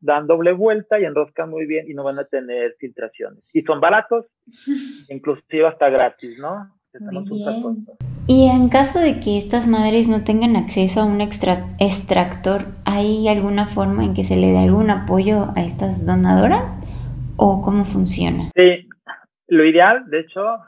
dan 0.00 0.26
doble 0.26 0.52
vuelta 0.52 1.00
y 1.00 1.04
enroscan 1.04 1.50
muy 1.50 1.66
bien 1.66 1.90
y 1.90 1.94
no 1.94 2.04
van 2.04 2.18
a 2.18 2.24
tener 2.24 2.76
filtraciones. 2.78 3.42
Y 3.52 3.62
son 3.62 3.80
baratos, 3.80 4.26
inclusive 5.08 5.66
hasta 5.66 5.88
gratis, 5.90 6.38
¿no? 6.38 6.72
Muy 6.98 7.24
bien. 7.24 8.15
Y 8.28 8.48
en 8.48 8.68
caso 8.70 8.98
de 8.98 9.20
que 9.20 9.38
estas 9.38 9.68
madres 9.68 10.08
no 10.08 10.24
tengan 10.24 10.56
acceso 10.56 11.00
a 11.00 11.04
un 11.04 11.20
extractor, 11.20 12.62
¿hay 12.84 13.28
alguna 13.28 13.68
forma 13.68 14.04
en 14.04 14.14
que 14.14 14.24
se 14.24 14.36
le 14.36 14.48
dé 14.48 14.58
algún 14.58 14.90
apoyo 14.90 15.52
a 15.54 15.60
estas 15.60 16.04
donadoras? 16.04 16.82
¿O 17.36 17.62
cómo 17.62 17.84
funciona? 17.84 18.50
Sí, 18.56 18.88
lo 19.46 19.64
ideal, 19.64 20.10
de 20.10 20.20
hecho, 20.20 20.58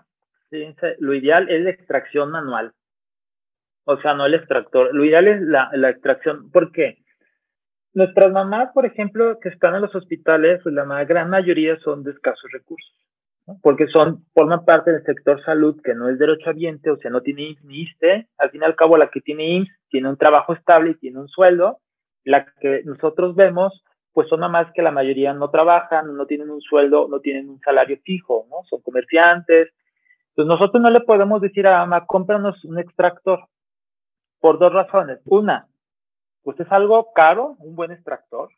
lo 1.00 1.14
ideal 1.14 1.50
es 1.50 1.64
la 1.64 1.70
extracción 1.70 2.30
manual. 2.30 2.72
O 3.84 4.00
sea, 4.00 4.14
no 4.14 4.26
el 4.26 4.34
extractor. 4.34 4.94
Lo 4.94 5.04
ideal 5.04 5.26
es 5.26 5.40
la, 5.40 5.68
la 5.72 5.90
extracción. 5.90 6.50
¿Por 6.52 6.70
qué? 6.70 6.98
Nuestras 7.92 8.30
mamás, 8.30 8.70
por 8.72 8.86
ejemplo, 8.86 9.40
que 9.40 9.48
están 9.48 9.74
en 9.74 9.80
los 9.80 9.94
hospitales, 9.96 10.60
pues 10.62 10.74
la 10.74 10.84
gran 11.04 11.28
mayoría 11.28 11.76
son 11.80 12.04
de 12.04 12.12
escasos 12.12 12.52
recursos, 12.52 12.94
¿no? 13.48 13.58
porque 13.62 13.86
son, 13.88 14.26
forman 14.34 14.64
parte 14.64 14.92
del 14.92 15.02
sector 15.04 15.42
salud 15.42 15.80
que 15.82 15.94
no 15.94 16.08
es 16.08 16.18
derechohabiente, 16.18 16.90
o 16.90 16.98
sea, 16.98 17.10
no 17.10 17.22
tiene 17.22 17.42
IMSS 17.42 17.64
ni 17.64 17.80
ISTE. 17.80 18.28
Al 18.36 18.50
fin 18.50 18.60
y 18.62 18.64
al 18.64 18.76
cabo, 18.76 18.96
la 18.98 19.10
que 19.10 19.20
tiene 19.20 19.48
IMSS 19.56 19.70
tiene 19.88 20.10
un 20.10 20.18
trabajo 20.18 20.52
estable 20.52 20.90
y 20.90 20.98
tiene 20.98 21.18
un 21.18 21.28
sueldo. 21.28 21.78
La 22.24 22.44
que 22.60 22.82
nosotros 22.84 23.34
vemos, 23.34 23.82
pues 24.12 24.28
son 24.28 24.40
mamás 24.40 24.70
que 24.74 24.82
la 24.82 24.90
mayoría 24.90 25.32
no 25.32 25.50
trabajan, 25.50 26.14
no 26.14 26.26
tienen 26.26 26.50
un 26.50 26.60
sueldo, 26.60 27.08
no 27.08 27.20
tienen 27.20 27.48
un 27.48 27.58
salario 27.60 27.98
fijo, 28.04 28.46
¿no? 28.50 28.58
Son 28.68 28.82
comerciantes. 28.82 29.70
Entonces, 30.30 30.48
nosotros 30.48 30.82
no 30.82 30.90
le 30.90 31.00
podemos 31.00 31.40
decir 31.40 31.66
a 31.66 31.78
mamá, 31.78 32.06
cómpranos 32.06 32.62
un 32.64 32.78
extractor 32.78 33.48
por 34.40 34.58
dos 34.58 34.72
razones. 34.72 35.20
Una, 35.24 35.66
pues 36.42 36.60
es 36.60 36.70
algo 36.70 37.12
caro, 37.14 37.56
un 37.58 37.74
buen 37.74 37.92
extractor. 37.92 38.50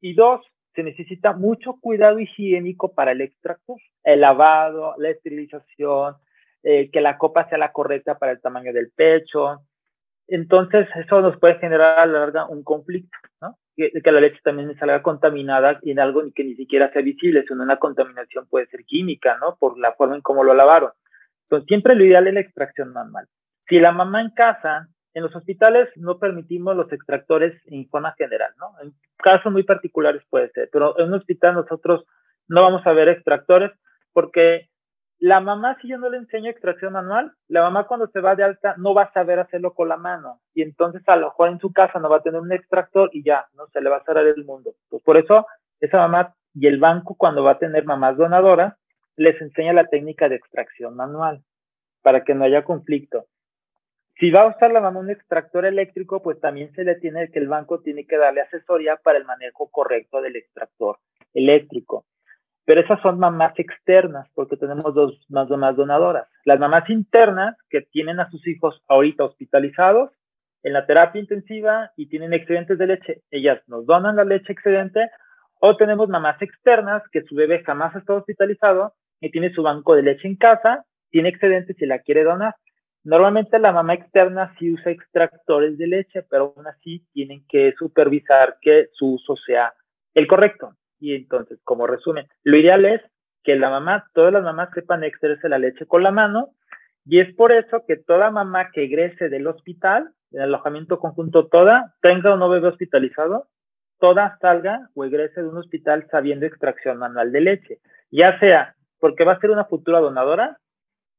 Y 0.00 0.14
dos, 0.14 0.40
se 0.74 0.82
necesita 0.82 1.32
mucho 1.32 1.78
cuidado 1.80 2.18
higiénico 2.18 2.94
para 2.94 3.12
el 3.12 3.20
extractor, 3.20 3.78
el 4.02 4.20
lavado, 4.20 4.94
la 4.98 5.10
esterilización, 5.10 6.16
eh, 6.62 6.90
que 6.90 7.00
la 7.00 7.18
copa 7.18 7.48
sea 7.48 7.58
la 7.58 7.72
correcta 7.72 8.18
para 8.18 8.32
el 8.32 8.40
tamaño 8.40 8.72
del 8.72 8.90
pecho. 8.90 9.60
Entonces, 10.26 10.88
eso 10.96 11.20
nos 11.20 11.38
puede 11.38 11.58
generar 11.58 11.98
a 11.98 12.06
la 12.06 12.20
larga 12.20 12.46
un 12.46 12.64
conflicto, 12.64 13.16
¿no? 13.40 13.58
Que, 13.76 13.90
que 13.92 14.12
la 14.12 14.20
leche 14.20 14.40
también 14.42 14.76
salga 14.78 15.02
contaminada 15.02 15.78
en 15.82 16.00
algo 16.00 16.22
que 16.34 16.44
ni 16.44 16.54
siquiera 16.54 16.90
sea 16.92 17.02
visible, 17.02 17.44
sino 17.46 17.62
una 17.62 17.78
contaminación 17.78 18.46
puede 18.48 18.66
ser 18.66 18.84
química, 18.84 19.36
¿no? 19.38 19.56
Por 19.58 19.78
la 19.78 19.92
forma 19.92 20.16
en 20.16 20.22
cómo 20.22 20.42
lo 20.42 20.54
lavaron. 20.54 20.90
Entonces, 21.42 21.66
siempre 21.68 21.94
lo 21.94 22.04
ideal 22.04 22.26
es 22.26 22.34
la 22.34 22.40
extracción 22.40 22.92
manual. 22.92 23.26
Si 23.68 23.78
la 23.78 23.92
mamá 23.92 24.22
en 24.22 24.30
casa 24.30 24.88
en 25.14 25.22
los 25.22 25.34
hospitales 25.34 25.88
no 25.96 26.18
permitimos 26.18 26.76
los 26.76 26.92
extractores 26.92 27.54
en 27.66 27.88
forma 27.88 28.14
general, 28.18 28.52
¿no? 28.58 28.74
En 28.82 28.92
casos 29.16 29.52
muy 29.52 29.62
particulares 29.62 30.22
puede 30.28 30.50
ser, 30.50 30.68
pero 30.72 30.98
en 30.98 31.06
un 31.08 31.14
hospital 31.14 31.54
nosotros 31.54 32.04
no 32.48 32.62
vamos 32.62 32.86
a 32.86 32.92
ver 32.92 33.08
extractores 33.08 33.70
porque 34.12 34.68
la 35.20 35.40
mamá, 35.40 35.78
si 35.80 35.88
yo 35.88 35.96
no 35.96 36.10
le 36.10 36.18
enseño 36.18 36.50
extracción 36.50 36.92
manual, 36.92 37.32
la 37.48 37.62
mamá 37.62 37.86
cuando 37.86 38.08
se 38.08 38.20
va 38.20 38.34
de 38.34 38.42
alta 38.42 38.74
no 38.76 38.92
va 38.92 39.04
a 39.04 39.12
saber 39.12 39.38
hacerlo 39.38 39.72
con 39.72 39.88
la 39.88 39.96
mano 39.96 40.40
y 40.52 40.62
entonces 40.62 41.02
a 41.06 41.16
lo 41.16 41.28
mejor 41.28 41.48
en 41.48 41.60
su 41.60 41.72
casa 41.72 41.98
no 42.00 42.10
va 42.10 42.18
a 42.18 42.22
tener 42.22 42.40
un 42.40 42.52
extractor 42.52 43.08
y 43.12 43.22
ya, 43.24 43.46
no 43.54 43.68
se 43.68 43.80
le 43.80 43.88
va 43.88 43.98
a 43.98 44.04
cerrar 44.04 44.26
el 44.26 44.44
mundo. 44.44 44.74
Pues 44.90 45.02
por 45.02 45.16
eso 45.16 45.46
esa 45.80 45.98
mamá 45.98 46.34
y 46.54 46.66
el 46.66 46.78
banco 46.78 47.14
cuando 47.16 47.44
va 47.44 47.52
a 47.52 47.58
tener 47.58 47.84
mamás 47.84 48.16
donadoras 48.16 48.74
les 49.16 49.40
enseña 49.40 49.72
la 49.72 49.86
técnica 49.86 50.28
de 50.28 50.36
extracción 50.36 50.96
manual 50.96 51.42
para 52.02 52.24
que 52.24 52.34
no 52.34 52.44
haya 52.44 52.64
conflicto. 52.64 53.26
Si 54.16 54.30
va 54.30 54.42
a 54.42 54.54
usar 54.54 54.70
la 54.70 54.80
mamá 54.80 55.00
un 55.00 55.10
extractor 55.10 55.66
eléctrico, 55.66 56.22
pues 56.22 56.40
también 56.40 56.72
se 56.74 56.84
le 56.84 56.94
tiene 56.96 57.30
que 57.30 57.40
el 57.40 57.48
banco 57.48 57.80
tiene 57.80 58.06
que 58.06 58.16
darle 58.16 58.42
asesoría 58.42 58.96
para 58.96 59.18
el 59.18 59.24
manejo 59.24 59.68
correcto 59.70 60.20
del 60.20 60.36
extractor 60.36 60.98
eléctrico. 61.32 62.04
Pero 62.64 62.80
esas 62.80 63.00
son 63.02 63.18
mamás 63.18 63.58
externas, 63.58 64.28
porque 64.34 64.56
tenemos 64.56 64.94
dos 64.94 65.26
más 65.28 65.50
mamás 65.50 65.76
donadoras. 65.76 66.28
Las 66.44 66.60
mamás 66.60 66.88
internas 66.90 67.56
que 67.68 67.82
tienen 67.82 68.20
a 68.20 68.30
sus 68.30 68.46
hijos 68.46 68.82
ahorita 68.88 69.24
hospitalizados 69.24 70.12
en 70.62 70.72
la 70.72 70.86
terapia 70.86 71.20
intensiva 71.20 71.90
y 71.96 72.08
tienen 72.08 72.32
excedentes 72.32 72.78
de 72.78 72.86
leche, 72.86 73.20
ellas 73.30 73.60
nos 73.66 73.84
donan 73.84 74.16
la 74.16 74.24
leche 74.24 74.52
excedente. 74.52 75.10
O 75.60 75.76
tenemos 75.76 76.08
mamás 76.08 76.40
externas 76.40 77.02
que 77.10 77.22
su 77.22 77.34
bebé 77.34 77.62
jamás 77.64 77.94
ha 77.96 77.98
estado 77.98 78.20
hospitalizado 78.20 78.94
y 79.20 79.30
tiene 79.30 79.52
su 79.52 79.62
banco 79.62 79.96
de 79.96 80.02
leche 80.02 80.28
en 80.28 80.36
casa, 80.36 80.84
tiene 81.10 81.30
excedentes 81.30 81.80
y 81.80 81.86
la 81.86 81.98
quiere 81.98 82.22
donar 82.22 82.54
Normalmente 83.04 83.58
la 83.58 83.72
mamá 83.72 83.94
externa 83.94 84.54
sí 84.58 84.72
usa 84.72 84.90
extractores 84.90 85.76
de 85.76 85.86
leche, 85.86 86.22
pero 86.22 86.54
aún 86.56 86.66
así 86.66 87.06
tienen 87.12 87.44
que 87.48 87.74
supervisar 87.78 88.56
que 88.62 88.88
su 88.92 89.14
uso 89.14 89.36
sea 89.36 89.74
el 90.14 90.26
correcto. 90.26 90.74
Y 90.98 91.14
entonces, 91.14 91.60
como 91.64 91.86
resumen, 91.86 92.26
lo 92.44 92.56
ideal 92.56 92.86
es 92.86 93.02
que 93.42 93.56
la 93.56 93.68
mamá, 93.68 94.06
todas 94.14 94.32
las 94.32 94.42
mamás 94.42 94.70
sepan 94.74 95.04
extraerse 95.04 95.50
la 95.50 95.58
leche 95.58 95.84
con 95.86 96.02
la 96.02 96.10
mano, 96.10 96.54
y 97.04 97.20
es 97.20 97.34
por 97.34 97.52
eso 97.52 97.84
que 97.86 97.96
toda 97.96 98.30
mamá 98.30 98.70
que 98.70 98.84
egrese 98.84 99.28
del 99.28 99.46
hospital, 99.46 100.10
del 100.30 100.42
alojamiento 100.42 100.98
conjunto 100.98 101.48
toda, 101.48 101.94
tenga 102.00 102.32
o 102.32 102.36
no 102.38 102.48
bebé 102.48 102.68
hospitalizado, 102.68 103.48
toda 104.00 104.38
salga 104.40 104.88
o 104.94 105.04
egrese 105.04 105.42
de 105.42 105.48
un 105.48 105.58
hospital 105.58 106.06
sabiendo 106.10 106.46
extracción 106.46 106.98
manual 106.98 107.32
de 107.32 107.40
leche, 107.42 107.78
ya 108.10 108.38
sea 108.38 108.74
porque 108.98 109.24
va 109.24 109.32
a 109.32 109.40
ser 109.40 109.50
una 109.50 109.66
futura 109.66 110.00
donadora 110.00 110.58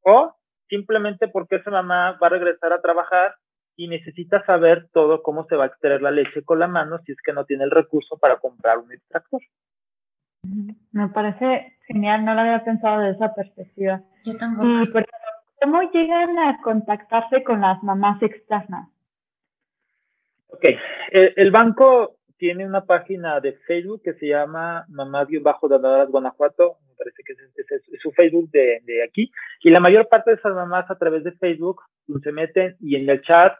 o 0.01 0.35
simplemente 0.69 1.27
porque 1.27 1.57
esa 1.57 1.71
mamá 1.71 2.17
va 2.21 2.27
a 2.27 2.31
regresar 2.31 2.73
a 2.73 2.81
trabajar 2.81 3.35
y 3.75 3.87
necesita 3.87 4.45
saber 4.45 4.87
todo 4.93 5.21
cómo 5.21 5.45
se 5.45 5.55
va 5.55 5.65
a 5.65 5.67
extraer 5.67 6.01
la 6.01 6.11
leche 6.11 6.43
con 6.43 6.59
la 6.59 6.67
mano 6.67 6.99
si 7.05 7.11
es 7.11 7.17
que 7.21 7.33
no 7.33 7.45
tiene 7.45 7.65
el 7.65 7.71
recurso 7.71 8.17
para 8.17 8.37
comprar 8.37 8.77
un 8.77 8.91
extractor. 8.91 9.41
Me 10.91 11.09
parece 11.09 11.77
genial, 11.87 12.23
no 12.23 12.33
lo 12.33 12.41
había 12.41 12.63
pensado 12.63 13.01
de 13.01 13.11
esa 13.11 13.33
perspectiva. 13.33 14.01
Yo 14.23 14.37
tampoco. 14.37 15.01
¿Cómo 15.61 15.81
llegan 15.91 16.37
a 16.37 16.61
contactarse 16.61 17.43
con 17.43 17.61
las 17.61 17.81
mamás 17.81 18.21
externas? 18.21 18.89
Ok, 20.49 20.63
el, 21.11 21.33
el 21.35 21.51
banco 21.51 22.14
tiene 22.37 22.65
una 22.65 22.85
página 22.85 23.39
de 23.39 23.53
Facebook 23.67 24.01
que 24.03 24.13
se 24.15 24.27
llama 24.27 24.85
Mamás-Donadoras 24.89 26.09
Guanajuato, 26.09 26.77
me 26.87 26.95
parece 26.95 27.23
que 27.23 27.33
es, 27.33 28.01
su 28.01 28.11
Facebook 28.11 28.49
de, 28.51 28.81
de, 28.83 29.03
aquí, 29.03 29.31
y 29.61 29.69
la 29.69 29.79
mayor 29.79 30.07
parte 30.07 30.31
de 30.31 30.37
esas 30.37 30.53
mamás 30.53 30.89
a 30.89 30.97
través 30.97 31.23
de 31.23 31.31
Facebook 31.33 31.81
se 32.23 32.31
meten 32.31 32.75
y 32.79 32.95
en 32.95 33.09
el 33.09 33.21
chat 33.21 33.57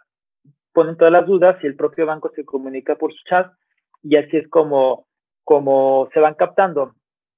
ponen 0.73 0.97
todas 0.97 1.13
las 1.13 1.25
dudas 1.25 1.57
y 1.63 1.67
el 1.67 1.75
propio 1.75 2.05
banco 2.05 2.31
se 2.35 2.45
comunica 2.45 2.95
por 2.95 3.13
su 3.13 3.23
chat 3.25 3.51
y 4.03 4.17
así 4.17 4.37
es 4.37 4.47
como, 4.49 5.07
como 5.43 6.09
se 6.13 6.19
van 6.19 6.35
captando. 6.35 6.93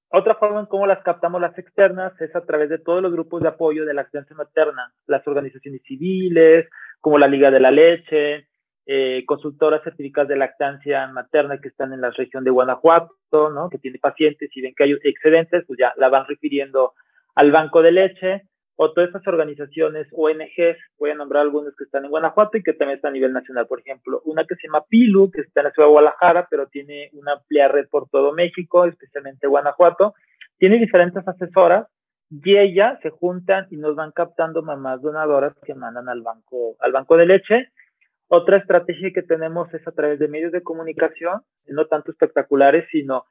Otra 0.10 0.36
forma 0.36 0.62
en 0.62 0.66
cómo 0.66 0.88
las 0.88 1.04
captamos 1.04 1.42
las 1.42 1.58
externas 1.58 2.20
es 2.22 2.34
a 2.36 2.46
través 2.46 2.70
de 2.70 2.80
todos 2.80 3.02
los 3.02 3.12
grupos 3.12 3.42
de 3.42 3.50
apoyo 3.50 3.86
de 3.86 3.94
la 3.94 4.04
lactancia 4.04 4.36
materna, 4.36 4.94
las 5.06 5.26
organizaciones 5.28 5.82
civiles, 5.84 6.68
como 7.02 7.18
la 7.18 7.28
Liga 7.28 7.52
de 7.52 7.60
la 7.60 7.72
Leche, 7.72 8.48
eh, 8.88 9.24
consultoras 9.26 9.84
certificadas 9.84 10.30
de 10.30 10.38
lactancia 10.38 11.06
materna 11.08 11.60
que 11.60 11.68
están 11.68 11.94
en 11.94 12.02
la 12.02 12.12
región 12.12 12.44
de 12.44 12.52
Guanajuato, 12.52 13.50
¿no? 13.54 13.70
Que 13.70 13.78
tiene 13.78 14.00
pacientes 14.00 14.50
y 14.56 14.62
ven 14.62 14.74
que 14.76 14.86
hay 14.86 14.98
excedentes, 15.04 15.66
pues 15.68 15.78
ya 15.78 15.94
la 15.98 16.10
van 16.10 16.26
refiriendo 16.26 16.94
al 17.36 17.52
banco 17.52 17.82
de 17.82 17.92
leche 17.92 18.44
o 18.78 18.94
todas 18.94 19.08
estas 19.08 19.28
organizaciones, 19.28 20.08
ONGs, 20.12 20.78
voy 21.00 21.10
a 21.10 21.16
nombrar 21.16 21.42
algunos 21.42 21.76
que 21.76 21.84
están 21.84 22.06
en 22.06 22.12
Guanajuato 22.12 22.58
y 22.58 22.64
que 22.64 22.74
también 22.74 22.98
están 22.98 23.10
a 23.10 23.14
nivel 23.14 23.34
nacional, 23.34 23.66
por 23.66 23.80
ejemplo, 23.80 24.22
una 24.24 24.46
que 24.46 24.56
se 24.56 24.68
llama 24.68 24.86
PILU, 24.88 25.32
que 25.32 25.42
está 25.42 25.62
en 25.62 25.66
la 25.66 25.72
ciudad 25.72 25.88
de 25.88 25.92
Guadalajara, 25.94 26.48
pero 26.50 26.68
tiene 26.68 27.10
una 27.14 27.34
amplia 27.34 27.68
red 27.68 27.88
por 27.90 28.08
todo 28.10 28.34
México, 28.34 28.86
especialmente 28.86 29.48
Guanajuato, 29.48 30.14
tiene 30.60 30.78
diferentes 30.78 31.28
asesoras 31.28 31.88
y 32.30 32.56
ellas 32.56 33.00
se 33.02 33.10
juntan 33.10 33.66
y 33.72 33.78
nos 33.78 33.96
van 33.96 34.12
captando 34.12 34.62
mamás 34.62 35.02
donadoras 35.02 35.54
que 35.66 35.74
mandan 35.74 36.08
al 36.08 36.22
banco, 36.22 36.76
al 36.80 36.92
banco 36.92 37.18
de 37.18 37.26
leche. 37.26 37.72
Otra 38.30 38.58
estrategia 38.58 39.12
que 39.14 39.24
tenemos 39.24 39.74
es 39.74 39.88
a 39.88 39.92
través 39.92 40.20
de 40.20 40.28
medios 40.28 40.52
de 40.52 40.64
comunicación, 40.64 41.42
no 41.68 41.88
tanto 41.88 42.12
espectaculares, 42.12 42.86
sino 42.92 43.26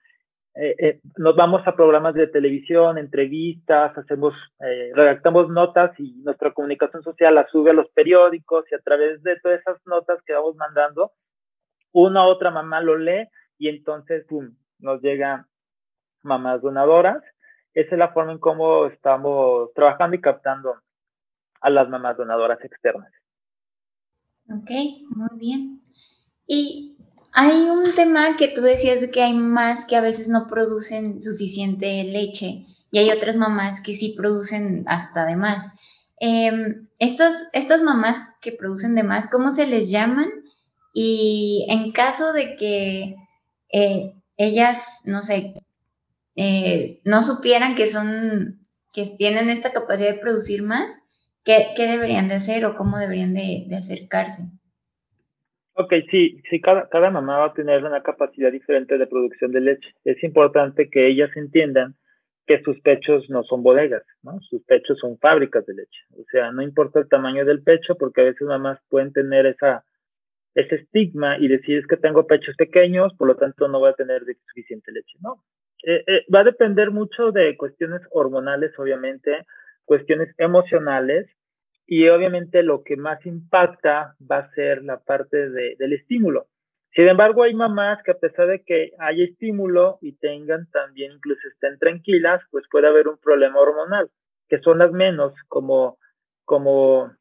eh, 0.58 0.74
eh, 0.78 1.00
nos 1.18 1.36
vamos 1.36 1.60
a 1.66 1.76
programas 1.76 2.14
de 2.14 2.28
televisión, 2.28 2.96
entrevistas, 2.96 3.96
hacemos, 3.98 4.32
eh, 4.60 4.90
redactamos 4.94 5.50
notas 5.50 5.92
y 6.00 6.14
nuestra 6.22 6.52
comunicación 6.52 7.02
social 7.02 7.34
la 7.34 7.46
sube 7.48 7.72
a 7.72 7.74
los 7.74 7.90
periódicos 7.90 8.64
y 8.72 8.74
a 8.74 8.78
través 8.78 9.22
de 9.22 9.38
todas 9.40 9.60
esas 9.60 9.76
notas 9.86 10.18
que 10.24 10.32
vamos 10.32 10.56
mandando, 10.56 11.12
una 11.92 12.24
u 12.24 12.30
otra 12.30 12.50
mamá 12.50 12.80
lo 12.80 12.96
lee 12.96 13.28
y 13.58 13.68
entonces, 13.68 14.24
pum, 14.26 14.56
nos 14.78 15.02
llegan 15.02 15.44
mamás 16.22 16.62
donadoras. 16.62 17.22
Esa 17.74 17.94
es 17.94 17.98
la 17.98 18.14
forma 18.14 18.32
en 18.32 18.38
cómo 18.38 18.86
estamos 18.86 19.74
trabajando 19.74 20.16
y 20.16 20.22
captando 20.22 20.76
a 21.60 21.68
las 21.68 21.86
mamás 21.90 22.16
donadoras 22.16 22.64
externas. 22.64 23.12
Ok, 24.48 24.70
muy 25.10 25.38
bien. 25.38 25.82
Y 26.46 26.96
hay 27.32 27.64
un 27.64 27.94
tema 27.94 28.36
que 28.36 28.48
tú 28.48 28.62
decías 28.62 29.00
de 29.00 29.10
que 29.10 29.22
hay 29.22 29.34
mamás 29.34 29.84
que 29.84 29.96
a 29.96 30.00
veces 30.00 30.28
no 30.28 30.46
producen 30.46 31.22
suficiente 31.22 32.04
leche 32.04 32.66
y 32.90 32.98
hay 32.98 33.10
otras 33.10 33.36
mamás 33.36 33.80
que 33.80 33.96
sí 33.96 34.14
producen 34.16 34.84
hasta 34.86 35.26
de 35.26 35.36
más. 35.36 35.72
Estas, 36.98 37.34
estas 37.52 37.82
mamás 37.82 38.16
que 38.40 38.52
producen 38.52 38.94
de 38.94 39.02
más, 39.02 39.28
¿cómo 39.28 39.50
se 39.50 39.66
les 39.66 39.90
llaman? 39.90 40.30
Y 40.94 41.66
en 41.68 41.92
caso 41.92 42.32
de 42.32 42.56
que 42.56 43.16
eh, 43.70 44.14
ellas, 44.38 45.00
no 45.04 45.20
sé, 45.22 45.54
eh, 46.36 47.00
no 47.04 47.22
supieran 47.22 47.74
que 47.74 47.90
son, 47.90 48.66
que 48.94 49.04
tienen 49.18 49.50
esta 49.50 49.72
capacidad 49.72 50.14
de 50.14 50.20
producir 50.20 50.62
más, 50.62 51.02
¿qué, 51.46 51.72
deberían 51.78 52.28
de 52.28 52.34
hacer 52.34 52.66
o 52.66 52.76
cómo 52.76 52.98
deberían 52.98 53.32
de 53.32 53.66
acercarse? 53.74 54.50
Ok, 55.78 55.92
sí, 56.10 56.40
sí 56.48 56.58
cada, 56.58 56.88
cada 56.88 57.10
mamá 57.10 57.36
va 57.36 57.46
a 57.48 57.52
tener 57.52 57.84
una 57.84 58.02
capacidad 58.02 58.50
diferente 58.50 58.96
de 58.96 59.06
producción 59.06 59.52
de 59.52 59.60
leche. 59.60 59.94
Es 60.04 60.22
importante 60.24 60.88
que 60.88 61.06
ellas 61.06 61.30
entiendan 61.36 61.94
que 62.46 62.62
sus 62.62 62.80
pechos 62.80 63.28
no 63.28 63.42
son 63.44 63.62
bodegas, 63.62 64.02
¿no? 64.22 64.40
Sus 64.40 64.62
pechos 64.64 64.98
son 64.98 65.18
fábricas 65.18 65.66
de 65.66 65.74
leche. 65.74 66.00
O 66.18 66.24
sea, 66.30 66.50
no 66.50 66.62
importa 66.62 67.00
el 67.00 67.10
tamaño 67.10 67.44
del 67.44 67.62
pecho, 67.62 67.94
porque 67.96 68.22
a 68.22 68.24
veces 68.24 68.46
mamás 68.46 68.78
pueden 68.88 69.12
tener 69.12 69.44
esa, 69.44 69.84
ese 70.54 70.76
estigma 70.76 71.36
y 71.38 71.48
decir 71.48 71.76
es 71.76 71.86
que 71.86 71.98
tengo 71.98 72.26
pechos 72.26 72.56
pequeños, 72.56 73.12
por 73.18 73.28
lo 73.28 73.36
tanto 73.36 73.68
no 73.68 73.78
voy 73.78 73.90
a 73.90 73.96
tener 73.96 74.22
suficiente 74.46 74.92
leche, 74.92 75.18
¿no? 75.20 75.42
Eh, 75.84 76.02
eh, 76.06 76.24
va 76.34 76.40
a 76.40 76.44
depender 76.44 76.90
mucho 76.90 77.32
de 77.32 77.54
cuestiones 77.58 78.00
hormonales, 78.12 78.72
obviamente, 78.78 79.44
cuestiones 79.86 80.34
emocionales, 80.36 81.26
y 81.86 82.08
obviamente 82.08 82.62
lo 82.62 82.82
que 82.82 82.96
más 82.96 83.24
impacta 83.24 84.14
va 84.30 84.38
a 84.38 84.50
ser 84.50 84.82
la 84.82 84.98
parte 84.98 85.48
de, 85.48 85.76
del 85.78 85.92
estímulo. 85.94 86.48
Sin 86.94 87.08
embargo, 87.08 87.42
hay 87.42 87.54
mamás 87.54 88.02
que 88.02 88.10
a 88.10 88.18
pesar 88.18 88.48
de 88.48 88.62
que 88.64 88.92
hay 88.98 89.22
estímulo 89.22 89.98
y 90.00 90.16
tengan 90.16 90.68
también, 90.70 91.12
incluso 91.12 91.46
estén 91.48 91.78
tranquilas, 91.78 92.42
pues 92.50 92.64
puede 92.70 92.88
haber 92.88 93.06
un 93.06 93.18
problema 93.18 93.60
hormonal, 93.60 94.10
que 94.48 94.58
son 94.60 94.78
las 94.78 94.90
menos, 94.92 95.32
como, 95.48 95.98
como 96.44 97.12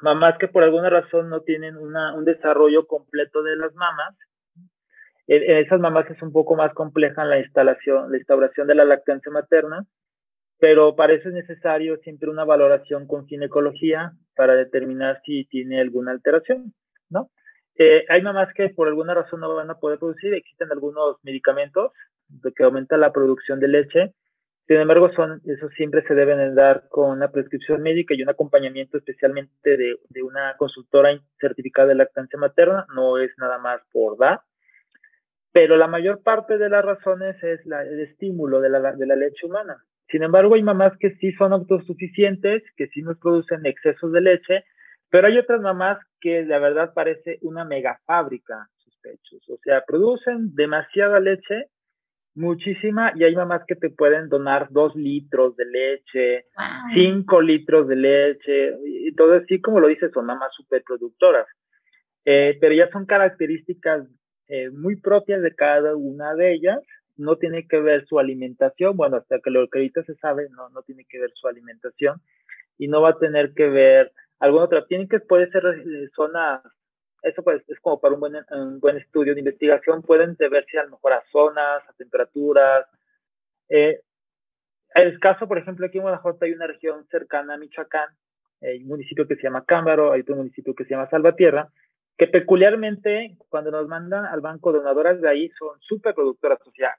mamás 0.00 0.38
que 0.38 0.48
por 0.48 0.62
alguna 0.62 0.88
razón 0.90 1.28
no 1.28 1.40
tienen 1.40 1.76
una, 1.76 2.14
un 2.14 2.24
desarrollo 2.24 2.86
completo 2.86 3.42
de 3.42 3.56
las 3.56 3.74
mamas. 3.74 4.16
En 5.26 5.58
esas 5.58 5.78
mamás 5.78 6.10
es 6.10 6.20
un 6.22 6.32
poco 6.32 6.56
más 6.56 6.72
compleja 6.72 7.24
la 7.24 7.38
instalación, 7.38 8.10
la 8.10 8.16
instauración 8.16 8.66
de 8.66 8.74
la 8.74 8.84
lactancia 8.84 9.30
materna, 9.30 9.86
pero 10.60 10.94
para 10.94 11.14
eso 11.14 11.28
es 11.28 11.34
necesario 11.34 11.96
siempre 11.98 12.30
una 12.30 12.44
valoración 12.44 13.06
con 13.06 13.26
ginecología 13.26 14.12
para 14.36 14.54
determinar 14.54 15.20
si 15.24 15.46
tiene 15.46 15.80
alguna 15.80 16.12
alteración, 16.12 16.72
¿no? 17.08 17.30
Eh, 17.76 18.04
hay 18.08 18.22
mamás 18.22 18.52
que 18.54 18.68
por 18.68 18.88
alguna 18.88 19.14
razón 19.14 19.40
no 19.40 19.54
van 19.54 19.70
a 19.70 19.78
poder 19.78 19.98
producir, 19.98 20.34
existen 20.34 20.70
algunos 20.70 21.16
medicamentos 21.22 21.92
que 22.54 22.62
aumentan 22.62 23.00
la 23.00 23.12
producción 23.12 23.58
de 23.58 23.68
leche, 23.68 24.14
sin 24.70 24.76
embargo, 24.76 25.10
son, 25.16 25.40
esos 25.46 25.72
siempre 25.72 26.06
se 26.06 26.14
deben 26.14 26.54
dar 26.54 26.86
con 26.90 27.10
una 27.10 27.32
prescripción 27.32 27.82
médica 27.82 28.14
y 28.14 28.22
un 28.22 28.28
acompañamiento 28.28 28.98
especialmente 28.98 29.76
de, 29.76 29.98
de 30.08 30.22
una 30.22 30.54
consultora 30.58 31.10
certificada 31.40 31.88
de 31.88 31.96
lactancia 31.96 32.38
materna, 32.38 32.86
no 32.94 33.18
es 33.18 33.32
nada 33.38 33.58
más 33.58 33.80
por 33.92 34.16
dar, 34.16 34.42
pero 35.50 35.76
la 35.76 35.88
mayor 35.88 36.22
parte 36.22 36.56
de 36.56 36.68
las 36.68 36.84
razones 36.84 37.42
es 37.42 37.66
la, 37.66 37.82
el 37.82 37.98
estímulo 37.98 38.60
de 38.60 38.68
la, 38.68 38.92
de 38.92 39.06
la 39.06 39.16
leche 39.16 39.44
humana. 39.44 39.82
Sin 40.10 40.22
embargo, 40.22 40.54
hay 40.54 40.62
mamás 40.62 40.92
que 40.98 41.14
sí 41.16 41.32
son 41.32 41.52
autosuficientes, 41.52 42.62
que 42.76 42.88
sí 42.88 43.02
nos 43.02 43.18
producen 43.18 43.64
excesos 43.64 44.12
de 44.12 44.20
leche, 44.20 44.64
pero 45.08 45.28
hay 45.28 45.38
otras 45.38 45.60
mamás 45.60 45.98
que 46.20 46.44
la 46.44 46.58
verdad 46.58 46.92
parece 46.94 47.38
una 47.42 47.64
mega 47.64 48.00
fábrica 48.06 48.68
sus 48.76 48.96
pechos. 48.98 49.48
O 49.48 49.58
sea, 49.62 49.84
producen 49.86 50.54
demasiada 50.54 51.20
leche, 51.20 51.66
muchísima, 52.34 53.12
y 53.14 53.24
hay 53.24 53.34
mamás 53.34 53.62
que 53.66 53.76
te 53.76 53.90
pueden 53.90 54.28
donar 54.28 54.68
dos 54.70 54.94
litros 54.96 55.56
de 55.56 55.64
leche, 55.66 56.46
cinco 56.94 57.40
litros 57.40 57.86
de 57.88 57.96
leche, 57.96 58.76
y 58.84 59.14
todo 59.14 59.34
así 59.34 59.60
como 59.60 59.80
lo 59.80 59.88
dices, 59.88 60.10
son 60.12 60.26
mamás 60.26 60.52
superproductoras. 60.56 61.46
Eh, 62.24 62.58
pero 62.60 62.74
ya 62.74 62.90
son 62.90 63.06
características 63.06 64.06
eh, 64.48 64.70
muy 64.70 64.96
propias 65.00 65.40
de 65.42 65.54
cada 65.54 65.96
una 65.96 66.34
de 66.34 66.52
ellas 66.52 66.80
no 67.20 67.36
tiene 67.36 67.68
que 67.68 67.80
ver 67.80 68.06
su 68.06 68.18
alimentación, 68.18 68.96
bueno, 68.96 69.18
hasta 69.18 69.40
que 69.40 69.50
lo 69.50 69.68
que 69.68 69.78
ahorita 69.78 70.02
se 70.04 70.14
sabe, 70.16 70.48
no, 70.50 70.68
no 70.70 70.82
tiene 70.82 71.04
que 71.08 71.20
ver 71.20 71.30
su 71.34 71.46
alimentación 71.46 72.20
y 72.78 72.88
no 72.88 73.02
va 73.02 73.10
a 73.10 73.18
tener 73.18 73.52
que 73.54 73.68
ver 73.68 74.12
alguna 74.38 74.64
otra, 74.64 74.86
tiene 74.86 75.06
que, 75.06 75.20
puede 75.20 75.50
ser 75.50 75.64
eh, 75.66 76.08
zonas, 76.16 76.62
eso 77.22 77.44
pues 77.44 77.62
es 77.68 77.78
como 77.80 78.00
para 78.00 78.14
un 78.14 78.20
buen, 78.20 78.34
un 78.50 78.80
buen 78.80 78.96
estudio 78.96 79.34
de 79.34 79.40
investigación, 79.40 80.02
pueden 80.02 80.34
deberse 80.36 80.78
a 80.78 80.84
lo 80.84 80.92
mejor 80.92 81.12
a 81.12 81.22
zonas, 81.30 81.82
a 81.86 81.92
temperaturas. 81.98 82.86
Eh, 83.68 84.00
el 84.94 85.20
caso, 85.20 85.46
por 85.46 85.58
ejemplo, 85.58 85.86
aquí 85.86 85.98
en 85.98 86.02
Guanajuato 86.02 86.44
hay 86.44 86.52
una 86.52 86.66
región 86.66 87.06
cercana 87.10 87.54
a 87.54 87.58
Michoacán, 87.58 88.08
hay 88.62 88.82
un 88.82 88.88
municipio 88.88 89.28
que 89.28 89.36
se 89.36 89.42
llama 89.42 89.64
Cámbaro, 89.64 90.12
hay 90.12 90.22
otro 90.22 90.36
municipio 90.36 90.74
que 90.74 90.84
se 90.84 90.90
llama 90.90 91.10
Salvatierra, 91.10 91.68
que 92.16 92.26
peculiarmente 92.26 93.36
cuando 93.48 93.70
nos 93.70 93.88
mandan 93.88 94.26
al 94.26 94.40
banco 94.40 94.72
donadoras 94.72 95.20
de 95.20 95.28
ahí 95.28 95.48
son 95.58 95.78
súper 95.80 96.14
productoras, 96.14 96.58
o 96.66 96.70
sea, 96.72 96.96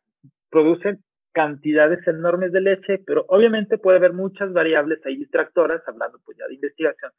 producen 0.52 1.04
cantidades 1.32 2.06
enormes 2.08 2.52
de 2.52 2.62
leche, 2.62 3.00
pero 3.06 3.26
obviamente 3.30 3.78
puede 3.78 3.98
haber 3.98 4.14
muchas 4.14 4.52
variables 4.54 5.00
ahí 5.06 5.16
distractoras, 5.16 5.82
hablando 5.88 6.20
pues 6.26 6.38
ya 6.38 6.46
de 6.48 6.56
investigación, 6.56 7.12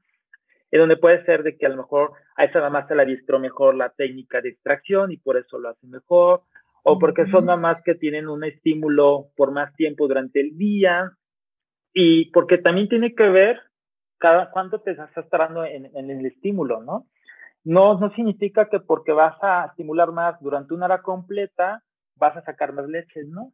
en 0.70 0.80
donde 0.80 0.96
puede 0.98 1.24
ser 1.24 1.42
de 1.42 1.56
que 1.56 1.66
a 1.66 1.70
lo 1.70 1.78
mejor 1.78 2.12
a 2.36 2.44
esa 2.44 2.60
mamá 2.60 2.86
se 2.86 2.94
la 2.94 3.04
distró 3.04 3.38
mejor 3.40 3.74
la 3.74 3.90
técnica 3.90 4.40
de 4.40 4.50
extracción 4.50 5.12
y 5.12 5.16
por 5.16 5.36
eso 5.36 5.58
lo 5.58 5.70
hace 5.70 5.86
mejor, 5.86 6.42
o 6.84 6.98
porque 6.98 7.26
son 7.30 7.46
mamás 7.46 7.82
que 7.84 7.94
tienen 7.94 8.28
un 8.28 8.44
estímulo 8.44 9.28
por 9.36 9.50
más 9.50 9.74
tiempo 9.76 10.06
durante 10.08 10.40
el 10.40 10.56
día, 10.56 11.12
y 11.94 12.30
porque 12.32 12.58
también 12.58 12.88
tiene 12.88 13.14
que 13.14 13.28
ver 13.28 13.60
cada 14.18 14.50
cuánto 14.50 14.80
te 14.80 14.92
estás 14.92 15.10
tratando 15.12 15.64
en, 15.64 15.90
en 15.96 16.10
el 16.10 16.26
estímulo, 16.26 16.82
¿no? 16.82 17.06
No, 17.64 17.98
no 17.98 18.12
significa 18.14 18.68
que 18.68 18.80
porque 18.80 19.12
vas 19.12 19.36
a 19.42 19.66
estimular 19.66 20.10
más 20.10 20.40
durante 20.40 20.74
una 20.74 20.86
hora 20.86 21.02
completa, 21.02 21.82
vas 22.16 22.36
a 22.36 22.42
sacar 22.42 22.72
más 22.72 22.88
leche, 22.88 23.24
¿no? 23.24 23.52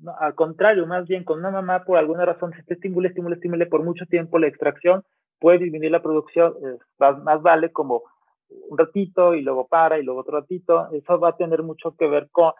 no 0.00 0.14
al 0.18 0.34
contrario, 0.34 0.86
más 0.86 1.06
bien 1.06 1.24
con 1.24 1.38
una 1.38 1.50
mamá 1.50 1.84
por 1.84 1.98
alguna 1.98 2.24
razón 2.24 2.52
se 2.52 2.62
te 2.62 2.74
estimule, 2.74 3.08
estimule, 3.08 3.36
estimule 3.36 3.66
por 3.66 3.82
mucho 3.82 4.06
tiempo 4.06 4.38
la 4.38 4.48
extracción, 4.48 5.04
puede 5.38 5.58
disminuir 5.58 5.90
la 5.90 6.02
producción, 6.02 6.54
más, 6.98 7.42
vale 7.42 7.72
como 7.72 8.02
un 8.48 8.78
ratito 8.78 9.34
y 9.34 9.42
luego 9.42 9.66
para 9.66 9.98
y 9.98 10.02
luego 10.02 10.20
otro 10.20 10.40
ratito, 10.40 10.90
eso 10.92 11.18
va 11.18 11.30
a 11.30 11.36
tener 11.36 11.62
mucho 11.62 11.94
que 11.96 12.08
ver 12.08 12.28
con, 12.30 12.52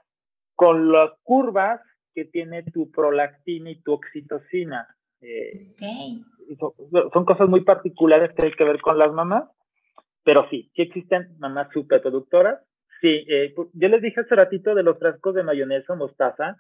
con 0.54 0.92
las 0.92 1.10
curvas 1.22 1.80
que 2.14 2.24
tiene 2.24 2.62
tu 2.64 2.90
prolactina 2.90 3.70
y 3.70 3.80
tu 3.82 3.92
oxitocina. 3.92 4.86
Eh, 5.20 5.52
son, 6.58 6.72
son, 7.12 7.24
cosas 7.24 7.48
muy 7.48 7.62
particulares 7.62 8.32
que 8.34 8.46
hay 8.46 8.52
que 8.52 8.64
ver 8.64 8.80
con 8.80 8.98
las 8.98 9.12
mamás, 9.12 9.44
pero 10.24 10.48
sí, 10.48 10.70
sí 10.74 10.82
existen 10.82 11.36
mamás 11.38 11.68
superproductoras 11.72 12.60
Sí, 13.00 13.24
eh, 13.28 13.54
yo 13.72 13.88
les 13.88 14.02
dije 14.02 14.20
hace 14.20 14.34
ratito 14.34 14.74
de 14.74 14.82
los 14.82 14.98
frascos 14.98 15.34
de 15.34 15.42
mayonesa 15.42 15.94
o 15.94 15.96
mostaza, 15.96 16.56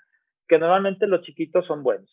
que 0.48 0.58
normalmente 0.58 1.06
los 1.06 1.22
chiquitos 1.22 1.66
son 1.66 1.82
buenos. 1.82 2.10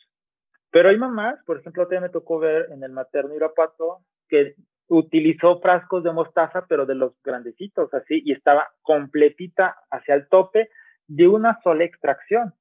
Pero 0.70 0.90
hay 0.90 0.98
mamás, 0.98 1.40
por 1.46 1.60
ejemplo, 1.60 1.84
también 1.84 2.04
me 2.04 2.10
tocó 2.10 2.40
ver 2.40 2.68
en 2.72 2.84
el 2.84 2.92
materno 2.92 3.34
Irapato, 3.36 4.00
que 4.28 4.56
utilizó 4.88 5.60
frascos 5.60 6.04
de 6.04 6.12
mostaza, 6.12 6.66
pero 6.68 6.86
de 6.86 6.96
los 6.96 7.14
grandecitos, 7.24 7.94
así, 7.94 8.22
y 8.26 8.34
estaba 8.34 8.68
completita 8.82 9.76
hacia 9.90 10.16
el 10.16 10.28
tope, 10.28 10.70
de 11.08 11.28
una 11.28 11.60
sola 11.64 11.86
extracción. 11.86 12.54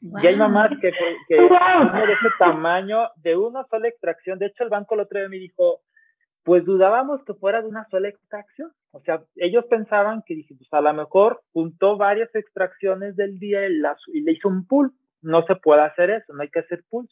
Y 0.00 0.26
hay 0.26 0.34
mamás 0.34 0.70
que, 0.80 0.92
que 1.28 1.34
de 1.34 1.44
ese 1.44 2.28
tamaño, 2.38 3.10
de 3.16 3.36
una 3.36 3.64
sola 3.66 3.88
extracción. 3.88 4.38
De 4.38 4.46
hecho, 4.46 4.64
el 4.64 4.70
banco 4.70 4.94
el 4.94 5.02
otro 5.02 5.18
día 5.18 5.28
me 5.28 5.36
dijo, 5.36 5.82
pues 6.42 6.64
dudábamos 6.64 7.22
que 7.24 7.34
fuera 7.34 7.60
de 7.60 7.68
una 7.68 7.86
sola 7.90 8.08
extracción. 8.08 8.72
O 8.92 9.00
sea, 9.00 9.22
ellos 9.36 9.64
pensaban 9.66 10.22
que 10.26 10.34
dije, 10.34 10.54
pues 10.56 10.72
a 10.72 10.80
lo 10.80 10.92
mejor 10.92 11.42
juntó 11.52 11.96
varias 11.96 12.34
extracciones 12.34 13.16
del 13.16 13.38
día 13.38 13.68
y, 13.68 13.80
y 14.12 14.20
le 14.22 14.32
hizo 14.32 14.48
un 14.48 14.66
pool. 14.66 14.92
No 15.22 15.44
se 15.46 15.54
puede 15.56 15.82
hacer 15.82 16.10
eso, 16.10 16.32
no 16.32 16.42
hay 16.42 16.48
que 16.48 16.60
hacer 16.60 16.82
pools. 16.88 17.10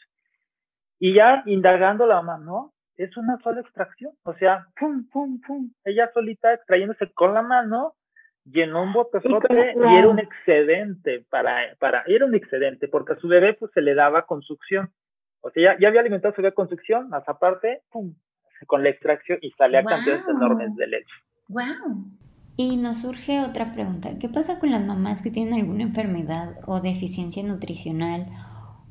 Y 0.98 1.14
ya 1.14 1.42
indagando 1.46 2.06
la 2.06 2.22
mamá, 2.22 2.38
no, 2.44 2.72
es 2.96 3.16
una 3.16 3.38
sola 3.42 3.60
extracción. 3.60 4.12
O 4.24 4.34
sea, 4.34 4.66
pum, 4.78 5.08
pum, 5.08 5.40
pum. 5.46 5.70
Ella 5.84 6.10
solita 6.12 6.52
extrayéndose 6.52 7.12
con 7.12 7.34
la 7.34 7.42
mano, 7.42 7.94
llenó 8.44 8.82
un 8.82 8.92
botezote 8.92 9.74
y 9.76 9.96
era 9.96 10.08
un 10.08 10.18
excedente 10.18 11.24
para, 11.30 11.76
para, 11.78 12.02
era 12.06 12.24
un 12.24 12.34
excedente, 12.34 12.88
porque 12.88 13.12
a 13.12 13.16
su 13.16 13.28
bebé 13.28 13.54
pues 13.54 13.70
se 13.72 13.82
le 13.82 13.94
daba 13.94 14.26
con 14.26 14.42
succión. 14.42 14.90
O 15.40 15.50
sea, 15.50 15.74
ya, 15.74 15.80
ya 15.80 15.88
había 15.88 16.00
alimentado 16.00 16.32
a 16.32 16.34
su 16.34 16.42
bebé 16.42 16.54
con 16.54 16.68
succión, 16.68 17.08
más 17.08 17.28
aparte, 17.28 17.82
pum, 17.90 18.14
con 18.66 18.82
la 18.82 18.88
extracción 18.88 19.38
y 19.42 19.50
sale 19.52 19.78
a 19.78 19.84
cantidades 19.84 20.26
enormes 20.26 20.74
de 20.74 20.86
leche. 20.88 21.14
¡Wow! 21.48 22.04
Y 22.58 22.76
nos 22.76 23.00
surge 23.00 23.40
otra 23.40 23.72
pregunta. 23.72 24.18
¿Qué 24.20 24.28
pasa 24.28 24.58
con 24.58 24.70
las 24.70 24.84
mamás 24.84 25.22
que 25.22 25.30
tienen 25.30 25.54
alguna 25.54 25.82
enfermedad 25.82 26.56
o 26.66 26.80
deficiencia 26.80 27.42
nutricional 27.42 28.26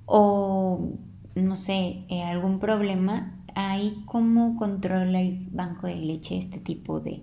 o, 0.06 0.98
no 1.36 1.56
sé, 1.56 2.06
eh, 2.10 2.24
algún 2.24 2.60
problema? 2.60 3.44
¿Ahí 3.56 4.04
cómo 4.08 4.56
controla 4.58 5.22
el 5.22 5.48
banco 5.52 5.86
de 5.86 5.98
leche 5.98 6.38
este 6.38 6.60
tipo 6.60 7.00
de, 7.00 7.22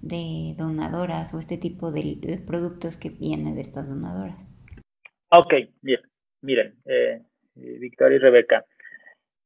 de 0.00 0.56
donadoras 0.58 1.32
o 1.32 1.38
este 1.38 1.58
tipo 1.58 1.92
de, 1.92 2.42
productos 2.44 2.96
que 2.96 3.10
vienen 3.10 3.54
de 3.54 3.60
estas 3.60 3.88
donadoras? 3.90 4.36
Ok, 5.30 5.54
bien. 5.80 6.00
Miren, 6.40 6.74
eh, 6.86 7.22
eh, 7.54 7.78
Victoria 7.78 8.16
y 8.16 8.20
Rebeca, 8.20 8.64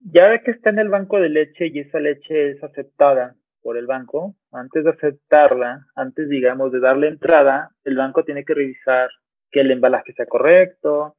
ya 0.01 0.29
ve 0.29 0.41
que 0.43 0.53
está 0.53 0.71
en 0.71 0.79
el 0.79 0.89
banco 0.89 1.21
de 1.21 1.29
leche 1.29 1.67
y 1.67 1.81
esa 1.81 2.01
leche 2.01 2.53
es 2.53 2.65
aceptada 2.65 3.37
por 3.63 3.77
el 3.77 3.87
banco, 3.87 4.35
antes 4.53 4.85
de 4.85 4.91
aceptarla, 4.91 5.87
antes 5.95 6.29
digamos 6.29 6.73
de 6.73 6.81
darle 6.81 7.09
entrada, 7.09 7.71
el 7.85 7.97
banco 7.97 8.25
tiene 8.25 8.45
que 8.45 8.55
revisar 8.55 9.11
que 9.51 9.61
el 9.61 9.71
embalaje 9.71 10.13
sea 10.13 10.27
correcto, 10.27 11.17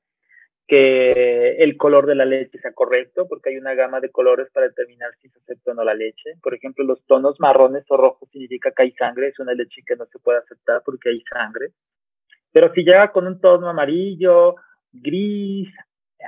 que 0.68 1.56
el 1.60 1.78
color 1.78 2.06
de 2.06 2.16
la 2.16 2.26
leche 2.26 2.60
sea 2.60 2.74
correcto, 2.74 3.26
porque 3.28 3.50
hay 3.50 3.58
una 3.58 3.74
gama 3.74 4.02
de 4.02 4.12
colores 4.12 4.50
para 4.54 4.68
determinar 4.68 5.12
si 5.22 5.30
se 5.30 5.40
acepta 5.40 5.72
o 5.72 5.74
no 5.74 5.84
la 5.84 5.94
leche. 5.94 6.36
Por 6.44 6.54
ejemplo, 6.54 6.84
los 6.84 7.06
tonos 7.06 7.40
marrones 7.40 7.86
o 7.90 7.96
rojos 7.96 8.30
significa 8.32 8.72
que 8.72 8.84
hay 8.84 8.92
sangre, 8.92 9.30
es 9.30 9.40
una 9.40 9.54
leche 9.54 9.82
que 9.86 9.96
no 9.96 10.06
se 10.08 10.20
puede 10.20 10.40
aceptar 10.40 10.82
porque 10.86 11.10
hay 11.10 11.22
sangre. 11.22 11.72
Pero 12.52 12.74
si 12.74 12.84
llega 12.84 13.12
con 13.12 13.28
un 13.28 13.40
tono 13.40 13.70
amarillo, 13.70 14.56
gris, 14.92 15.70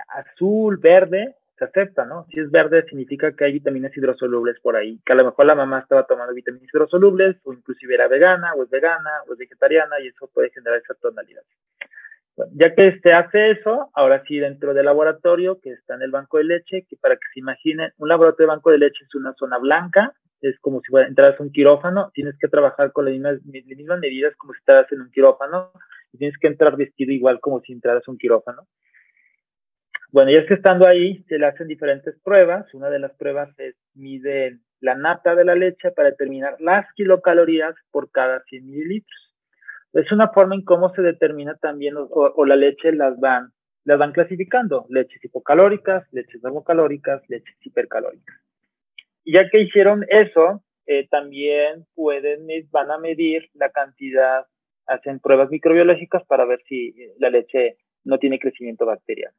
azul, 0.07 0.77
verde, 0.77 1.35
se 1.59 1.65
acepta, 1.65 2.05
¿no? 2.05 2.25
Si 2.31 2.39
es 2.39 2.49
verde 2.49 2.85
significa 2.89 3.33
que 3.33 3.45
hay 3.45 3.53
vitaminas 3.53 3.95
hidrosolubles 3.95 4.59
por 4.61 4.77
ahí, 4.77 4.99
que 5.05 5.13
a 5.13 5.15
lo 5.15 5.25
mejor 5.25 5.45
la 5.45 5.55
mamá 5.55 5.79
estaba 5.79 6.05
tomando 6.05 6.33
vitaminas 6.33 6.69
hidrosolubles 6.73 7.35
o 7.43 7.53
inclusive 7.53 7.93
era 7.93 8.07
vegana 8.07 8.53
o 8.55 8.63
es 8.63 8.69
vegana 8.69 9.09
o 9.27 9.33
es 9.33 9.39
vegetariana 9.39 9.99
y 9.99 10.07
eso 10.07 10.29
puede 10.33 10.49
generar 10.49 10.79
esa 10.79 10.93
tonalidad. 10.95 11.43
Bueno, 12.37 12.53
ya 12.55 12.73
que 12.73 12.97
se 13.03 13.11
hace 13.11 13.51
eso, 13.51 13.89
ahora 13.93 14.23
sí 14.25 14.39
dentro 14.39 14.73
del 14.73 14.85
laboratorio 14.85 15.59
que 15.59 15.71
está 15.71 15.95
en 15.95 16.03
el 16.03 16.11
banco 16.11 16.37
de 16.37 16.45
leche, 16.45 16.85
que 16.89 16.95
para 16.95 17.15
que 17.15 17.27
se 17.33 17.41
imaginen, 17.41 17.91
un 17.97 18.07
laboratorio 18.07 18.47
de 18.47 18.55
banco 18.55 18.71
de 18.71 18.77
leche 18.77 19.03
es 19.03 19.13
una 19.13 19.33
zona 19.33 19.57
blanca, 19.57 20.13
es 20.41 20.57
como 20.61 20.79
si 20.81 20.95
entraras 20.95 21.37
a 21.39 21.43
un 21.43 21.51
quirófano, 21.51 22.11
tienes 22.13 22.37
que 22.39 22.47
trabajar 22.47 22.93
con 22.93 23.05
las 23.05 23.11
mismas, 23.11 23.39
las 23.45 23.77
mismas 23.77 23.99
medidas 23.99 24.33
como 24.37 24.53
si 24.53 24.59
estuvieras 24.59 24.91
en 24.91 25.01
un 25.01 25.11
quirófano 25.11 25.71
y 26.13 26.17
tienes 26.17 26.37
que 26.37 26.47
entrar 26.47 26.77
vestido 26.77 27.11
igual 27.11 27.41
como 27.41 27.59
si 27.59 27.73
entraras 27.73 28.07
a 28.07 28.11
un 28.11 28.17
quirófano. 28.17 28.63
Bueno, 30.11 30.31
ya 30.31 30.39
es 30.39 30.47
que 30.47 30.55
estando 30.55 30.87
ahí, 30.87 31.23
se 31.27 31.37
le 31.37 31.45
hacen 31.45 31.67
diferentes 31.67 32.15
pruebas. 32.23 32.73
Una 32.73 32.89
de 32.89 32.99
las 32.99 33.13
pruebas 33.13 33.49
es 33.59 33.75
mide 33.93 34.57
la 34.79 34.95
nata 34.95 35.35
de 35.35 35.45
la 35.45 35.55
leche 35.55 35.91
para 35.91 36.09
determinar 36.09 36.55
las 36.59 36.91
kilocalorías 36.93 37.75
por 37.91 38.11
cada 38.11 38.41
100 38.43 38.65
mililitros. 38.65 39.35
Es 39.93 40.11
una 40.11 40.29
forma 40.29 40.55
en 40.55 40.63
cómo 40.63 40.93
se 40.95 41.01
determina 41.01 41.55
también, 41.55 41.95
o, 41.97 42.45
la 42.45 42.55
leche 42.55 42.91
las 42.91 43.19
van, 43.19 43.51
las 43.83 43.99
van 43.99 44.11
clasificando, 44.11 44.85
leches 44.89 45.23
hipocalóricas, 45.23 46.07
leches 46.11 46.41
normocalóricas, 46.41 47.21
leches 47.27 47.55
hipercalóricas. 47.63 48.35
Y 49.23 49.33
ya 49.33 49.49
que 49.49 49.61
hicieron 49.61 50.05
eso, 50.09 50.63
eh, 50.87 51.07
también 51.09 51.85
pueden, 51.93 52.47
van 52.71 52.91
a 52.91 52.97
medir 52.97 53.49
la 53.53 53.69
cantidad, 53.69 54.45
hacen 54.87 55.19
pruebas 55.19 55.49
microbiológicas 55.49 56.23
para 56.25 56.45
ver 56.45 56.61
si 56.67 56.95
la 57.19 57.29
leche 57.29 57.77
no 58.03 58.17
tiene 58.17 58.39
crecimiento 58.39 58.85
bacteriano. 58.85 59.35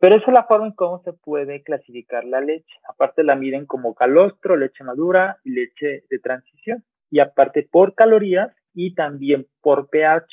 Pero 0.00 0.16
esa 0.16 0.26
es 0.28 0.32
la 0.32 0.44
forma 0.44 0.66
en 0.66 0.72
cómo 0.72 1.02
se 1.02 1.12
puede 1.12 1.62
clasificar 1.62 2.24
la 2.24 2.40
leche. 2.40 2.74
Aparte 2.88 3.22
la 3.22 3.36
miden 3.36 3.66
como 3.66 3.94
calostro, 3.94 4.56
leche 4.56 4.82
madura 4.82 5.38
y 5.44 5.50
leche 5.50 6.04
de 6.08 6.18
transición. 6.18 6.82
Y 7.10 7.20
aparte 7.20 7.68
por 7.70 7.94
calorías 7.94 8.50
y 8.72 8.94
también 8.94 9.46
por 9.60 9.90
pH 9.90 10.26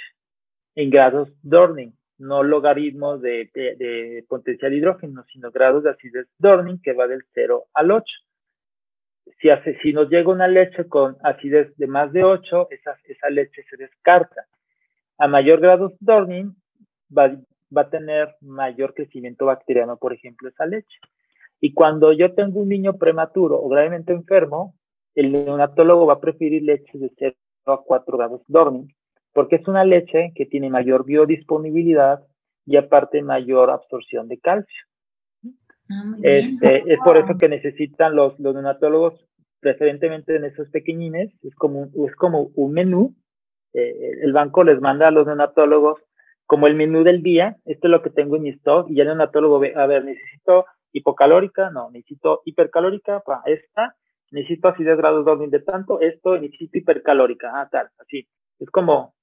en 0.75 0.89
grados 0.89 1.29
Dorning, 1.41 1.91
no 2.17 2.43
logaritmos 2.43 3.21
de, 3.21 3.49
de, 3.53 4.23
potencial 4.29 4.73
hidrógeno, 4.73 5.25
sino 5.33 5.51
grados 5.51 5.83
de 5.83 5.89
acidez 5.89 6.27
Dorning 6.37 6.81
que 6.81 6.93
va 6.93 7.07
del 7.07 7.23
0 7.33 7.65
al 7.73 7.91
8. 7.91 8.05
Si, 9.41 9.49
hace, 9.49 9.77
si 9.81 9.91
nos 9.91 10.09
llega 10.09 10.31
una 10.31 10.47
leche 10.47 10.87
con 10.87 11.17
acidez 11.23 11.75
de 11.75 11.87
más 11.87 12.13
de 12.13 12.23
8, 12.23 12.69
esa, 12.71 12.95
esa 13.03 13.29
leche 13.29 13.63
se 13.69 13.75
descarta. 13.75 14.45
A 15.17 15.27
mayor 15.27 15.59
grado 15.59 15.93
Dorning 15.99 16.55
va, 17.15 17.35
va 17.75 17.83
a 17.83 17.89
tener 17.89 18.35
mayor 18.41 18.93
crecimiento 18.93 19.45
bacteriano, 19.45 19.97
por 19.97 20.13
ejemplo, 20.13 20.49
esa 20.49 20.65
leche. 20.65 20.97
Y 21.59 21.73
cuando 21.73 22.13
yo 22.13 22.33
tengo 22.33 22.61
un 22.61 22.69
niño 22.69 22.97
prematuro 22.97 23.59
o 23.59 23.67
gravemente 23.69 24.13
enfermo, 24.13 24.75
el 25.15 25.31
neonatólogo 25.31 26.05
va 26.05 26.13
a 26.13 26.21
preferir 26.21 26.63
leche 26.63 26.97
de 26.97 27.11
0 27.17 27.35
a 27.65 27.81
4 27.83 28.17
grados 28.17 28.41
Dorning, 28.47 28.93
porque 29.33 29.55
es 29.55 29.67
una 29.67 29.83
leche 29.83 30.31
que 30.35 30.45
tiene 30.45 30.69
mayor 30.69 31.05
biodisponibilidad 31.05 32.23
y 32.65 32.77
aparte 32.77 33.21
mayor 33.23 33.71
absorción 33.71 34.27
de 34.27 34.37
calcio. 34.39 34.83
Ah, 35.89 36.15
este, 36.21 36.93
es 36.93 36.99
por 37.03 37.17
eso 37.17 37.37
que 37.39 37.49
necesitan 37.49 38.15
los, 38.15 38.37
los 38.39 38.53
neonatólogos, 38.53 39.25
preferentemente 39.59 40.35
en 40.35 40.45
esos 40.45 40.69
pequeñines, 40.69 41.33
es 41.43 41.55
como, 41.55 41.89
es 42.05 42.15
como 42.15 42.51
un 42.55 42.73
menú. 42.73 43.15
Eh, 43.73 44.19
el 44.21 44.33
banco 44.33 44.63
les 44.63 44.79
manda 44.81 45.07
a 45.07 45.11
los 45.11 45.25
neonatólogos 45.25 45.99
como 46.47 46.67
el 46.67 46.75
menú 46.75 47.03
del 47.03 47.21
día, 47.21 47.57
esto 47.65 47.87
es 47.87 47.91
lo 47.91 48.01
que 48.01 48.09
tengo 48.09 48.37
en 48.37 48.43
mi 48.43 48.49
stock, 48.49 48.89
y 48.89 48.95
ya 48.95 49.03
el 49.03 49.09
neonatólogo 49.09 49.59
ve, 49.59 49.73
a 49.75 49.85
ver, 49.85 50.05
necesito 50.05 50.65
hipocalórica, 50.93 51.69
no, 51.69 51.91
necesito 51.91 52.41
hipercalórica, 52.45 53.19
para 53.19 53.41
esta, 53.45 53.95
necesito 54.31 54.69
acidez 54.69 54.97
grados 54.97 55.25
2 55.25 55.51
de 55.51 55.59
tanto, 55.59 55.99
esto, 55.99 56.37
necesito 56.39 56.77
hipercalórica, 56.77 57.51
ah, 57.53 57.67
tal, 57.69 57.89
así. 57.99 58.27
Es 58.59 58.69
como, 58.71 59.13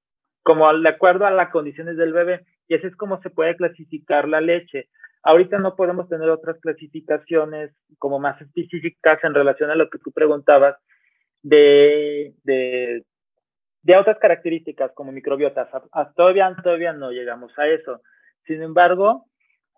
como 0.43 0.73
de 0.73 0.89
acuerdo 0.89 1.27
a 1.27 1.31
las 1.31 1.51
condiciones 1.51 1.97
del 1.97 2.13
bebé, 2.13 2.45
y 2.69 2.75
así 2.75 2.87
es 2.87 2.97
como 2.97 3.21
se 3.23 3.31
puede 3.31 3.57
clasificar 3.57 4.29
la 4.29 4.43
leche. 4.43 4.91
Ahorita 5.23 5.59
no 5.59 5.77
podemos 5.77 6.09
tener 6.11 6.29
otras 6.29 6.61
clasificaciones 6.61 7.75
como 7.99 8.19
más 8.19 8.39
específicas 8.43 9.19
en 9.25 9.33
relación 9.33 9.71
a 9.71 9.75
lo 9.75 9.89
que 9.89 9.99
tú 9.99 10.13
preguntabas 10.13 10.77
de, 11.43 12.35
de 12.45 13.03
de 13.85 13.97
otras 13.97 14.18
características 14.18 14.92
como 14.92 15.12
microbiotas. 15.12 15.68
todavía, 16.16 16.55
todavía 16.62 16.92
no 16.92 17.12
llegamos 17.12 17.57
a 17.59 17.68
eso. 17.68 18.01
Sin 18.47 18.62
embargo, 18.62 19.27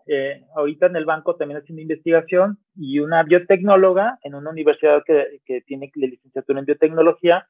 eh, 0.06 0.42
ahorita 0.54 0.86
en 0.86 0.96
el 0.96 1.04
banco 1.04 1.34
también 1.34 1.60
haciendo 1.60 1.82
investigación 1.82 2.58
y 2.76 3.00
una 3.00 3.24
biotecnóloga 3.24 4.18
en 4.22 4.36
una 4.36 4.50
universidad 4.50 5.02
que, 5.04 5.40
que 5.44 5.60
tiene 5.62 5.90
licenciatura 5.94 6.60
en 6.60 6.66
biotecnología, 6.66 7.48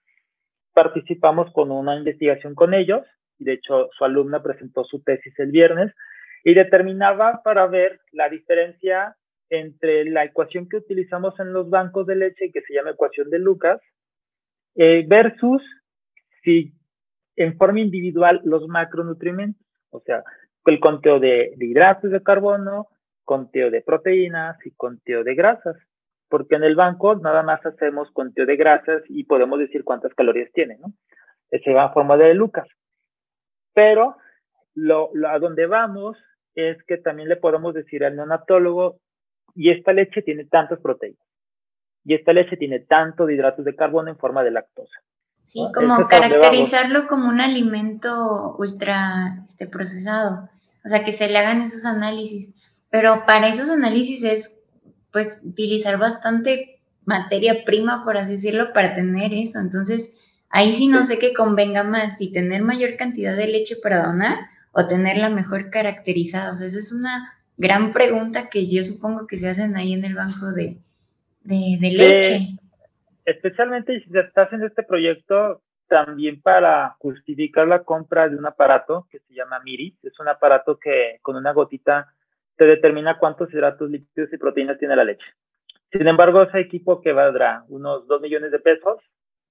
participamos 0.72 1.52
con 1.52 1.70
una 1.70 1.96
investigación 1.96 2.54
con 2.54 2.72
ellos. 2.72 3.06
Y 3.38 3.44
de 3.44 3.52
hecho, 3.52 3.90
su 3.96 4.04
alumna 4.04 4.42
presentó 4.42 4.84
su 4.84 5.02
tesis 5.02 5.38
el 5.38 5.50
viernes 5.50 5.92
y 6.42 6.54
determinaba 6.54 7.42
para 7.44 7.66
ver 7.66 8.00
la 8.12 8.30
diferencia 8.30 9.14
entre 9.50 10.06
la 10.06 10.24
ecuación 10.24 10.70
que 10.70 10.78
utilizamos 10.78 11.38
en 11.38 11.52
los 11.52 11.68
bancos 11.68 12.06
de 12.06 12.16
leche, 12.16 12.50
que 12.50 12.62
se 12.62 12.72
llama 12.72 12.90
ecuación 12.90 13.28
de 13.28 13.38
Lucas, 13.38 13.78
eh, 14.74 15.04
versus 15.06 15.62
si 16.46 16.72
en 17.34 17.58
forma 17.58 17.80
individual 17.80 18.40
los 18.44 18.68
macronutrientes, 18.68 19.60
o 19.90 20.00
sea, 20.00 20.22
el 20.64 20.78
conteo 20.78 21.18
de, 21.18 21.54
hidratos 21.58 22.12
de 22.12 22.22
carbono, 22.22 22.86
conteo 23.24 23.70
de 23.70 23.82
proteínas 23.82 24.56
y 24.64 24.70
conteo 24.70 25.24
de 25.24 25.34
grasas, 25.34 25.76
porque 26.28 26.54
en 26.54 26.62
el 26.62 26.76
banco 26.76 27.16
nada 27.16 27.42
más 27.42 27.64
hacemos 27.66 28.10
conteo 28.12 28.46
de 28.46 28.56
grasas 28.56 29.02
y 29.08 29.24
podemos 29.24 29.58
decir 29.58 29.82
cuántas 29.82 30.14
calorías 30.14 30.50
tiene, 30.52 30.78
¿no? 30.78 30.92
Ese 31.50 31.72
va 31.72 31.84
a 31.84 31.92
forma 31.92 32.16
de 32.16 32.34
Lucas. 32.34 32.68
Pero 33.74 34.16
a 35.28 35.38
donde 35.38 35.66
vamos 35.66 36.16
es 36.54 36.82
que 36.84 36.98
también 36.98 37.28
le 37.28 37.36
podemos 37.36 37.74
decir 37.74 38.04
al 38.04 38.16
neonatólogo, 38.16 39.00
y 39.54 39.70
esta 39.70 39.92
leche 39.92 40.22
tiene 40.22 40.44
tantas 40.44 40.80
proteínas, 40.80 41.26
y 42.04 42.14
esta 42.14 42.32
leche 42.32 42.56
tiene 42.56 42.80
tanto 42.80 43.26
de 43.26 43.34
hidratos 43.34 43.64
de 43.64 43.74
carbono 43.74 44.10
en 44.10 44.18
forma 44.18 44.44
de 44.44 44.50
lactosa. 44.52 45.00
Sí, 45.46 45.60
como 45.72 46.08
caracterizarlo 46.08 47.06
como 47.06 47.28
un 47.28 47.40
alimento 47.40 48.56
ultra 48.58 49.42
este, 49.44 49.68
procesado, 49.68 50.50
o 50.84 50.88
sea, 50.88 51.04
que 51.04 51.12
se 51.12 51.28
le 51.28 51.38
hagan 51.38 51.62
esos 51.62 51.84
análisis, 51.84 52.50
pero 52.90 53.24
para 53.26 53.48
esos 53.48 53.70
análisis 53.70 54.24
es 54.24 54.58
pues 55.12 55.40
utilizar 55.44 55.98
bastante 55.98 56.80
materia 57.04 57.64
prima, 57.64 58.04
por 58.04 58.18
así 58.18 58.32
decirlo, 58.32 58.72
para 58.72 58.96
tener 58.96 59.32
eso. 59.32 59.60
Entonces, 59.60 60.16
ahí 60.50 60.74
sí 60.74 60.88
no 60.88 61.06
sé 61.06 61.18
qué 61.18 61.32
convenga 61.32 61.84
más, 61.84 62.18
si 62.18 62.32
tener 62.32 62.62
mayor 62.62 62.96
cantidad 62.96 63.36
de 63.36 63.46
leche 63.46 63.76
para 63.80 64.02
donar 64.02 64.36
o 64.72 64.86
tenerla 64.86 65.30
mejor 65.30 65.70
caracterizada. 65.70 66.52
O 66.52 66.56
sea, 66.56 66.66
esa 66.66 66.80
es 66.80 66.92
una 66.92 67.32
gran 67.56 67.92
pregunta 67.92 68.50
que 68.50 68.66
yo 68.66 68.82
supongo 68.82 69.28
que 69.28 69.38
se 69.38 69.48
hacen 69.48 69.76
ahí 69.76 69.92
en 69.92 70.04
el 70.04 70.16
banco 70.16 70.52
de, 70.52 70.78
de, 71.44 71.90
leche. 71.92 72.58
Especialmente 73.26 74.00
si 74.00 74.18
estás 74.18 74.52
en 74.52 74.62
este 74.62 74.82
proyecto, 74.82 75.60
también 75.88 76.40
para 76.40 76.96
justificar 76.98 77.68
la 77.68 77.84
compra 77.84 78.28
de 78.28 78.36
un 78.36 78.46
aparato 78.46 79.06
que 79.10 79.18
se 79.20 79.34
llama 79.34 79.60
MIRI. 79.60 79.98
Es 80.02 80.18
un 80.18 80.28
aparato 80.28 80.78
que 80.78 81.18
con 81.22 81.36
una 81.36 81.52
gotita 81.52 82.12
te 82.56 82.66
determina 82.66 83.18
cuántos 83.18 83.52
hidratos 83.52 83.90
lípidos 83.90 84.32
y 84.32 84.38
proteínas 84.38 84.78
tiene 84.78 84.96
la 84.96 85.04
leche. 85.04 85.26
Sin 85.92 86.06
embargo, 86.08 86.42
ese 86.42 86.60
equipo 86.60 87.00
que 87.00 87.12
valdrá 87.12 87.64
unos 87.68 88.06
2 88.08 88.20
millones 88.20 88.50
de 88.50 88.58
pesos 88.58 88.98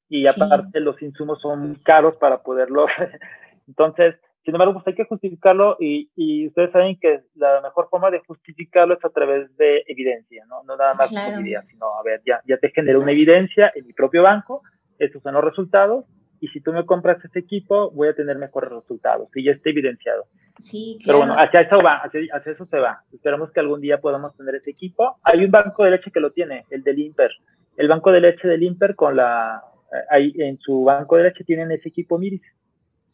y 0.10 0.28
aparte 0.28 0.80
los 0.80 1.02
insumos 1.02 1.42
son 1.42 1.60
muy 1.60 1.76
caros 1.78 2.16
para 2.18 2.44
poderlo. 2.44 2.88
Entonces, 3.68 4.16
sin 4.46 4.54
embargo, 4.54 4.76
pues 4.76 4.86
hay 4.86 4.94
que 4.94 5.06
justificarlo 5.06 5.76
y, 5.80 6.12
y, 6.16 6.48
ustedes 6.48 6.72
saben 6.72 7.00
que 7.00 7.22
la 7.34 7.62
mejor 7.62 7.90
forma 7.90 8.12
de 8.12 8.20
justificarlo 8.20 8.94
es 8.94 9.04
a 9.04 9.10
través 9.10 9.56
de 9.58 9.84
evidencia, 9.88 10.46
¿no? 10.48 10.62
No 10.64 10.78
nada 10.78 10.94
más 10.94 11.10
como 11.10 11.42
idea, 11.42 11.64
sino, 11.64 11.88
a 11.98 12.04
ver, 12.04 12.22
ya, 12.28 12.42
ya 12.48 12.58
te 12.58 12.70
generé 12.70 12.96
una 12.96 13.12
evidencia 13.12 13.72
en 13.74 13.88
mi 13.88 13.94
propio 13.94 14.22
banco, 14.22 14.62
estos 15.00 15.24
son 15.24 15.34
los 15.34 15.44
resultados, 15.44 16.06
y 16.40 16.48
si 16.50 16.62
tú 16.62 16.74
me 16.74 16.86
compras 16.86 17.18
ese 17.26 17.40
equipo, 17.40 17.90
voy 17.90 18.10
a 18.10 18.14
tener 18.14 18.38
mejores 18.38 18.70
resultados, 18.70 19.30
y 19.34 19.46
ya 19.46 19.52
está 19.54 19.72
evidenciado. 19.72 20.26
Sí, 20.60 21.00
claro. 21.04 21.20
Pero 21.22 21.28
bueno, 21.28 21.42
hacia 21.42 21.62
eso 21.62 21.82
va, 21.84 21.96
hacia, 22.04 22.52
eso 22.52 22.66
se 22.68 22.78
va. 22.78 23.02
Esperamos 23.12 23.52
que 23.52 23.60
algún 23.60 23.82
día 23.82 23.98
podamos 23.98 24.38
tener 24.38 24.56
ese 24.56 24.70
equipo. 24.70 25.18
Hay 25.24 25.44
un 25.44 25.52
banco 25.52 25.84
de 25.84 25.92
leche 25.92 26.12
que 26.12 26.20
lo 26.20 26.32
tiene, 26.32 26.66
el 26.70 26.84
del 26.84 27.00
Imper. 27.00 27.32
El 27.78 27.88
banco 27.88 28.12
de 28.12 28.22
leche 28.22 28.48
del 28.48 28.62
Imper 28.62 28.96
con 28.96 29.18
la, 29.18 29.62
eh, 29.92 30.06
ahí 30.10 30.34
en 30.38 30.60
su 30.60 30.84
banco 30.84 31.18
de 31.18 31.24
leche 31.24 31.44
tienen 31.44 31.72
ese 31.72 31.90
equipo 31.90 32.20
Miris. 32.20 32.44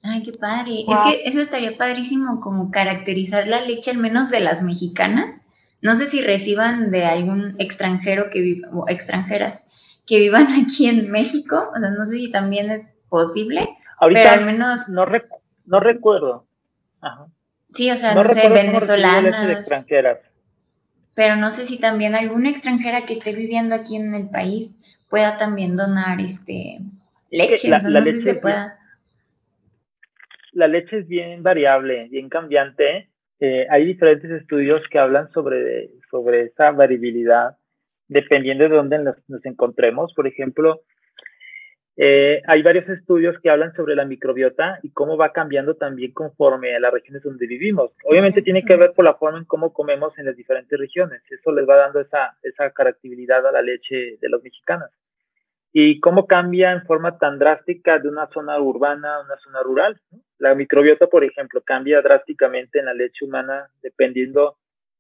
Ay, 0.03 0.23
qué 0.23 0.31
padre. 0.31 0.85
Es 0.87 0.99
que 0.99 1.21
eso 1.25 1.39
estaría 1.39 1.77
padrísimo 1.77 2.39
como 2.39 2.71
caracterizar 2.71 3.47
la 3.47 3.61
leche, 3.61 3.91
al 3.91 3.97
menos 3.97 4.29
de 4.29 4.39
las 4.39 4.63
mexicanas. 4.63 5.41
No 5.81 5.95
sé 5.95 6.05
si 6.05 6.21
reciban 6.21 6.91
de 6.91 7.05
algún 7.05 7.55
extranjero 7.59 8.29
que 8.29 8.41
viva, 8.41 8.69
o 8.73 8.87
extranjeras 8.87 9.65
que 10.05 10.19
vivan 10.19 10.47
aquí 10.65 10.87
en 10.87 11.11
México. 11.11 11.71
O 11.75 11.79
sea, 11.79 11.89
no 11.91 12.05
sé 12.05 12.13
si 12.13 12.31
también 12.31 12.71
es 12.71 12.95
posible. 13.09 13.67
Ahorita 13.99 14.21
pero 14.21 14.41
al 14.41 14.45
menos. 14.45 14.89
No, 14.89 15.05
no 15.65 15.79
recuerdo. 15.79 16.45
Ajá. 17.01 17.27
Sí, 17.73 17.89
o 17.89 17.97
sea, 17.97 18.15
no, 18.15 18.27
sé, 18.29 18.49
venezolanas. 18.49 19.49
extranjeras. 19.49 20.19
Pero 21.13 21.35
no 21.35 21.51
sé 21.51 21.65
si 21.65 21.77
también 21.77 22.15
alguna 22.15 22.49
extranjera 22.49 23.01
que 23.01 23.13
esté 23.13 23.33
viviendo 23.33 23.75
aquí 23.75 23.95
en 23.95 24.13
el 24.13 24.29
país 24.29 24.75
pueda 25.09 25.37
también 25.37 25.75
donar 25.75 26.19
este 26.19 26.79
leche. 27.29 27.69
La, 27.69 27.77
o 27.77 27.79
sea, 27.79 27.89
no 27.89 28.03
sé 28.03 28.13
si 28.13 28.21
se 28.21 28.35
pueda 28.35 28.80
la 30.53 30.67
leche 30.67 30.99
es 30.99 31.07
bien 31.07 31.43
variable, 31.43 32.07
bien 32.09 32.29
cambiante. 32.29 33.09
Eh, 33.39 33.65
hay 33.69 33.85
diferentes 33.85 34.29
estudios 34.29 34.81
que 34.89 34.99
hablan 34.99 35.31
sobre, 35.31 35.89
sobre 36.09 36.43
esa 36.43 36.71
variabilidad 36.71 37.57
dependiendo 38.07 38.65
de 38.65 38.75
dónde 38.75 38.99
nos, 38.99 39.45
encontremos. 39.45 40.13
Por 40.13 40.27
ejemplo, 40.27 40.81
eh, 41.95 42.41
hay 42.45 42.61
varios 42.61 42.87
estudios 42.89 43.39
que 43.41 43.49
hablan 43.49 43.73
sobre 43.73 43.95
la 43.95 44.03
microbiota 44.03 44.79
y 44.83 44.91
cómo 44.91 45.15
va 45.15 45.31
cambiando 45.31 45.75
también 45.75 46.11
conforme 46.11 46.75
a 46.75 46.79
las 46.81 46.91
regiones 46.91 47.23
donde 47.23 47.47
vivimos. 47.47 47.91
Obviamente 48.03 48.41
tiene 48.41 48.63
que 48.63 48.75
ver 48.75 48.91
por 48.93 49.05
la 49.05 49.13
forma 49.13 49.39
en 49.39 49.45
cómo 49.45 49.71
comemos 49.71 50.17
en 50.19 50.25
las 50.25 50.35
diferentes 50.35 50.77
regiones. 50.77 51.21
Eso 51.29 51.53
les 51.53 51.67
va 51.67 51.77
dando 51.77 52.01
esa, 52.01 52.37
esa 52.43 52.69
característica 52.71 53.37
a 53.37 53.51
la 53.51 53.61
leche 53.61 54.17
de 54.19 54.29
los 54.29 54.43
mexicanos 54.43 54.89
y 55.73 55.99
cómo 55.99 56.27
cambia 56.27 56.71
en 56.71 56.83
forma 56.83 57.17
tan 57.17 57.39
drástica 57.39 57.97
de 57.99 58.09
una 58.09 58.27
zona 58.27 58.59
urbana 58.59 59.15
a 59.15 59.21
una 59.21 59.37
zona 59.37 59.63
rural. 59.63 59.99
La 60.37 60.53
microbiota, 60.53 61.07
por 61.07 61.23
ejemplo, 61.23 61.61
cambia 61.61 62.01
drásticamente 62.01 62.79
en 62.79 62.85
la 62.85 62.93
leche 62.93 63.23
humana 63.25 63.69
dependiendo 63.81 64.57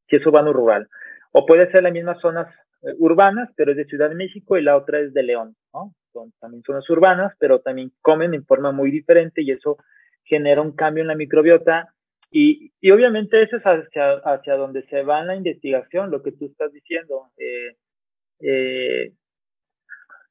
si 0.07 0.15
es 0.15 0.25
urbano 0.25 0.51
o 0.51 0.53
rural. 0.53 0.87
O 1.33 1.45
puede 1.45 1.69
ser 1.71 1.83
las 1.83 1.91
mismas 1.91 2.19
zonas 2.21 2.47
eh, 2.83 2.93
urbanas, 2.99 3.49
pero 3.55 3.71
es 3.71 3.77
de 3.77 3.85
Ciudad 3.85 4.09
de 4.09 4.15
México 4.15 4.57
y 4.57 4.63
la 4.63 4.77
otra 4.77 4.99
es 4.99 5.13
de 5.13 5.23
León, 5.23 5.55
¿no? 5.73 5.93
Son 6.13 6.31
también 6.39 6.63
zonas 6.63 6.89
urbanas, 6.89 7.33
pero 7.39 7.59
también 7.59 7.91
comen 8.01 8.33
en 8.33 8.45
forma 8.45 8.71
muy 8.71 8.91
diferente 8.91 9.41
y 9.41 9.51
eso 9.51 9.77
genera 10.23 10.61
un 10.61 10.73
cambio 10.73 11.01
en 11.01 11.07
la 11.07 11.15
microbiota 11.15 11.93
y, 12.29 12.71
y 12.79 12.91
obviamente 12.91 13.41
eso 13.41 13.57
es 13.57 13.63
hacia, 13.63 14.13
hacia 14.23 14.55
donde 14.55 14.83
se 14.83 15.03
va 15.03 15.19
en 15.19 15.27
la 15.27 15.35
investigación, 15.35 16.11
lo 16.11 16.23
que 16.23 16.31
tú 16.31 16.45
estás 16.45 16.71
diciendo. 16.71 17.27
Eh, 17.37 17.75
eh, 18.39 19.13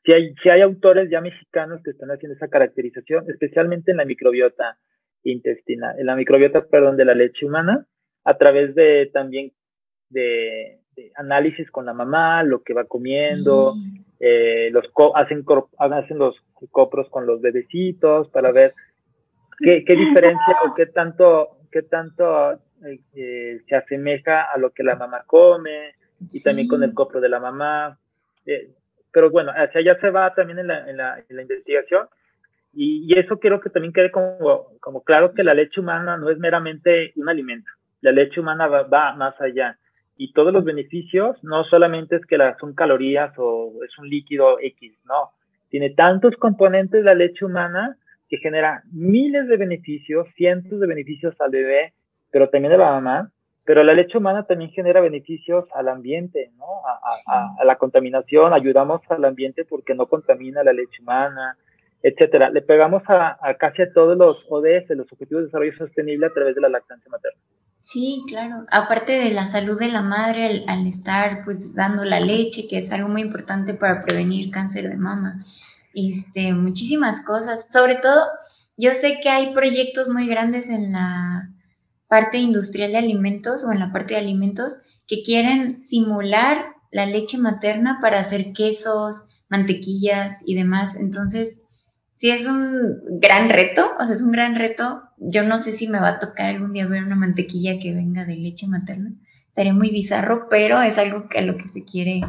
si 0.05 0.12
hay, 0.12 0.34
si 0.42 0.48
hay 0.48 0.61
autores 0.62 1.11
ya 1.11 1.20
mexicanos 1.20 1.82
que 1.82 1.90
están 1.90 2.11
haciendo 2.11 2.36
esa 2.36 2.48
caracterización, 2.48 3.24
especialmente 3.28 3.90
en 3.90 3.98
la 3.98 4.05
microbiota 4.05 4.78
intestinal, 5.22 5.98
en 5.98 6.07
la 6.07 6.16
microbiota, 6.16 6.64
perdón, 6.66 6.96
de 6.96 7.05
la 7.05 7.14
leche 7.14 7.46
humana, 7.46 7.86
a 8.24 8.36
través 8.38 8.74
de 8.74 9.11
también 9.12 9.53
de, 10.09 10.78
análisis 11.16 11.70
con 11.70 11.86
la 11.86 11.94
mamá, 11.94 12.42
lo 12.42 12.62
que 12.62 12.74
va 12.74 12.84
comiendo, 12.84 13.74
eh, 14.18 14.68
los 14.70 14.84
hacen, 15.14 15.44
hacen 15.78 16.18
los 16.18 16.36
copros 16.70 17.09
con 17.09 17.26
los 17.26 17.40
bebecitos 17.40 18.28
para 18.28 18.51
ver 18.53 18.74
qué, 19.59 19.82
qué 19.86 19.96
diferencia 19.96 20.57
o 20.66 20.74
qué 20.74 20.86
tanto, 20.86 21.57
qué 21.70 21.82
tanto 21.82 22.61
eh, 22.84 23.01
eh, 23.14 23.61
se 23.68 23.76
asemeja 23.76 24.42
a 24.42 24.59
lo 24.59 24.70
que 24.70 24.82
la 24.82 24.96
mamá 24.96 25.24
come 25.26 25.94
y 26.30 26.42
también 26.42 26.66
con 26.66 26.82
el 26.82 26.94
copro 26.94 27.20
de 27.20 27.28
la 27.28 27.40
mamá. 27.40 27.98
Eh, 28.46 28.72
pero 29.12 29.30
bueno, 29.30 29.52
hacia 29.54 29.80
allá 29.80 29.98
se 30.00 30.11
va 30.11 30.34
también 30.34 30.58
en 30.61 30.66
la, 30.68 30.88
en 30.88 30.96
la, 30.96 31.18
en 31.28 31.36
la 31.36 31.42
investigación. 31.42 32.06
Y, 32.72 33.12
y, 33.12 33.18
eso 33.18 33.38
quiero 33.38 33.61
que 33.61 33.70
también 33.70 33.92
quede 33.92 34.11
como, 34.11 34.68
como 34.80 35.02
claro 35.02 35.34
que 35.34 35.42
la 35.42 35.54
leche 35.54 35.80
humana 35.80 36.16
no 36.16 36.30
es 36.30 36.38
meramente 36.38 37.12
un 37.16 37.28
alimento. 37.28 37.70
La 38.00 38.12
leche 38.12 38.40
humana 38.40 38.68
va, 38.68 38.84
va 38.84 39.14
más 39.14 39.40
allá. 39.40 39.76
Y 40.16 40.32
todos 40.32 40.52
los 40.52 40.64
beneficios 40.64 41.42
no 41.42 41.64
solamente 41.64 42.16
es 42.16 42.26
que 42.26 42.38
la, 42.38 42.56
son 42.58 42.74
calorías 42.74 43.32
o 43.38 43.72
es 43.84 43.98
un 43.98 44.08
líquido 44.08 44.58
X, 44.61 44.92
no. 45.04 45.30
Tiene 45.70 45.90
tantos 45.90 46.36
componentes 46.36 47.04
la 47.04 47.14
leche 47.14 47.44
humana 47.44 47.96
que 48.28 48.38
genera 48.38 48.82
miles 48.92 49.48
de 49.48 49.56
beneficios, 49.56 50.28
cientos 50.36 50.78
de 50.78 50.86
beneficios 50.86 51.34
al 51.40 51.50
bebé, 51.50 51.94
pero 52.30 52.48
también 52.48 52.74
a 52.74 52.76
la 52.76 52.92
mamá, 52.92 53.32
pero 53.70 53.84
la 53.84 53.94
leche 53.94 54.18
humana 54.18 54.42
también 54.42 54.72
genera 54.72 55.00
beneficios 55.00 55.64
al 55.76 55.88
ambiente, 55.88 56.50
¿no? 56.58 56.64
A, 57.28 57.64
la 57.64 57.78
contaminación, 57.78 58.52
ayudamos 58.52 59.00
al 59.10 59.24
ambiente 59.24 59.64
porque 59.64 59.94
no 59.94 60.06
contamina 60.06 60.64
la 60.64 60.72
leche 60.72 61.00
humana, 61.00 61.56
etcétera. 62.02 62.50
Le 62.50 62.62
pegamos 62.62 63.04
a, 63.06 63.38
casi 63.60 63.82
a 63.82 63.92
todos 63.92 64.18
los 64.18 64.44
ODS, 64.50 64.88
los 64.88 65.12
Objetivos 65.12 65.42
de 65.42 65.46
Desarrollo 65.46 65.78
Sostenible, 65.78 66.26
a 66.26 66.32
través 66.32 66.56
de 66.56 66.62
la 66.62 66.68
lactancia 66.68 67.08
materna. 67.12 67.38
Sí, 67.80 68.24
claro. 68.26 68.66
Aparte 68.72 69.12
de 69.12 69.30
la 69.30 69.46
salud 69.46 69.78
de 69.78 69.92
la 69.92 70.02
madre 70.02 70.64
al, 70.66 70.86
estar 70.88 71.44
pues 71.44 71.72
dando 71.72 72.04
la 72.04 72.18
leche, 72.18 72.66
que 72.68 72.78
es 72.78 72.90
algo 72.90 73.08
muy 73.08 73.22
importante 73.22 73.74
para 73.74 74.02
prevenir 74.02 74.50
cáncer 74.50 74.88
de 74.88 74.96
mama. 74.96 75.46
Este, 75.94 76.52
muchísimas 76.54 77.24
cosas. 77.24 77.68
Sobre 77.72 77.94
todo, 77.94 78.20
yo 78.76 78.90
sé 78.94 79.20
que 79.22 79.28
hay 79.28 79.54
proyectos 79.54 80.08
muy 80.08 80.26
grandes 80.26 80.68
en 80.70 80.90
la 80.90 81.50
parte 82.11 82.38
industrial 82.38 82.90
de 82.90 82.98
alimentos 82.98 83.64
o 83.64 83.70
en 83.70 83.78
la 83.78 83.92
parte 83.92 84.14
de 84.14 84.20
alimentos 84.20 84.78
que 85.06 85.22
quieren 85.22 85.80
simular 85.80 86.74
la 86.90 87.06
leche 87.06 87.38
materna 87.38 87.98
para 88.02 88.18
hacer 88.18 88.52
quesos, 88.52 89.28
mantequillas 89.48 90.42
y 90.44 90.56
demás. 90.56 90.96
Entonces, 90.96 91.62
si 92.14 92.30
es 92.30 92.48
un 92.48 93.00
gran 93.20 93.48
reto, 93.48 93.92
o 93.96 94.04
sea, 94.04 94.14
es 94.14 94.22
un 94.22 94.32
gran 94.32 94.56
reto. 94.56 95.04
Yo 95.18 95.44
no 95.44 95.58
sé 95.58 95.70
si 95.70 95.86
me 95.86 96.00
va 96.00 96.08
a 96.08 96.18
tocar 96.18 96.46
algún 96.46 96.72
día 96.72 96.88
ver 96.88 97.04
una 97.04 97.14
mantequilla 97.14 97.78
que 97.78 97.94
venga 97.94 98.24
de 98.24 98.36
leche 98.36 98.66
materna. 98.66 99.12
Estaría 99.46 99.72
muy 99.72 99.90
bizarro, 99.90 100.48
pero 100.50 100.82
es 100.82 100.98
algo 100.98 101.28
que 101.28 101.38
a 101.38 101.42
lo 101.42 101.56
que 101.56 101.68
se 101.68 101.84
quiere, 101.84 102.22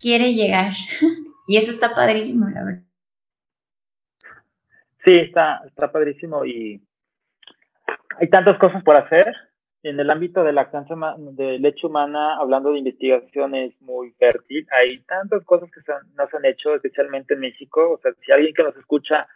quiere 0.00 0.34
llegar. 0.34 0.72
y 1.46 1.58
eso 1.58 1.70
está 1.70 1.94
padrísimo, 1.94 2.48
la 2.48 2.64
verdad. 2.64 2.82
Sí, 5.04 5.14
está, 5.14 5.62
está 5.64 5.92
padrísimo 5.92 6.44
y 6.44 6.82
hay 8.20 8.28
tantas 8.28 8.58
cosas 8.58 8.82
por 8.82 8.96
hacer. 8.96 9.34
En 9.84 9.98
el 9.98 10.10
ámbito 10.10 10.44
de 10.44 10.52
lactancia 10.52 10.94
de 11.18 11.58
leche 11.58 11.86
humana, 11.88 12.36
hablando 12.36 12.70
de 12.70 12.78
investigación, 12.78 13.54
es 13.56 13.80
muy 13.82 14.12
fértil. 14.12 14.66
Hay 14.70 15.00
tantas 15.00 15.44
cosas 15.44 15.68
que 15.72 15.80
no 16.14 16.28
se 16.28 16.36
han 16.36 16.44
hecho, 16.44 16.74
especialmente 16.76 17.34
en 17.34 17.40
México. 17.40 17.92
O 17.92 17.98
sea, 17.98 18.12
si 18.24 18.30
alguien 18.30 18.54
que 18.54 18.62
nos 18.62 18.76
escucha 18.76 19.26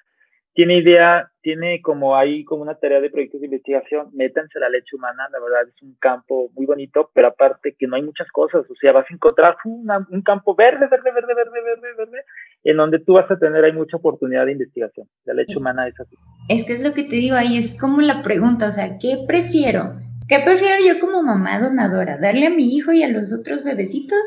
tiene 0.57 0.78
idea, 0.78 1.30
tiene 1.42 1.82
como 1.82 2.16
ahí 2.16 2.42
como 2.42 2.62
una 2.62 2.76
tarea 2.76 3.02
de 3.02 3.11
proyectos 3.11 3.42
de 3.42 3.46
investigación, 3.46 4.09
métanse 4.14 4.59
la 4.59 4.70
leche 4.70 4.96
humana, 4.96 5.28
la 5.30 5.38
verdad 5.38 5.68
es 5.68 5.82
un 5.82 5.94
campo 6.00 6.48
muy 6.54 6.64
bonito, 6.64 7.11
pero 7.12 7.28
aparte 7.28 7.76
que 7.78 7.86
no 7.86 7.96
hay 7.96 8.02
muchas 8.02 8.26
cosas, 8.32 8.62
o 8.62 8.74
sea, 8.80 8.92
vas 8.92 9.04
a 9.11 9.14
encontrar 9.14 9.54
un 9.64 10.22
campo 10.22 10.54
verde, 10.54 10.88
verde, 10.90 11.12
verde, 11.12 11.34
verde, 11.34 11.61
verde, 11.62 11.88
verde, 11.98 12.24
en 12.64 12.76
donde 12.78 13.00
tú 13.00 13.12
vas 13.12 13.30
a 13.30 13.38
tener 13.38 13.62
ahí 13.62 13.72
mucha 13.74 13.98
oportunidad 13.98 14.46
de 14.46 14.52
investigación. 14.52 15.07
La 15.26 15.34
leche 15.34 15.59
humana 15.59 15.86
es 15.88 16.00
así. 16.00 16.16
Es 16.48 16.64
que 16.64 16.72
es 16.72 16.82
lo 16.82 16.94
que 16.94 17.04
te 17.04 17.16
digo 17.16 17.36
ahí, 17.36 17.59
es 17.59 17.78
como 17.78 18.00
la 18.00 18.22
pregunta, 18.22 18.68
o 18.68 18.72
sea, 18.72 18.96
¿qué 18.98 19.26
prefiero? 19.28 20.00
¿Qué 20.26 20.38
prefiero 20.42 20.76
yo 20.86 20.98
como 21.00 21.22
mamá 21.22 21.61
donadora? 21.61 22.16
¿Darle 22.16 22.46
a 22.46 22.50
mi 22.50 22.74
hijo 22.74 22.92
y 22.92 23.02
a 23.02 23.09
los 23.09 23.30
otros 23.38 23.62
bebecitos? 23.62 24.18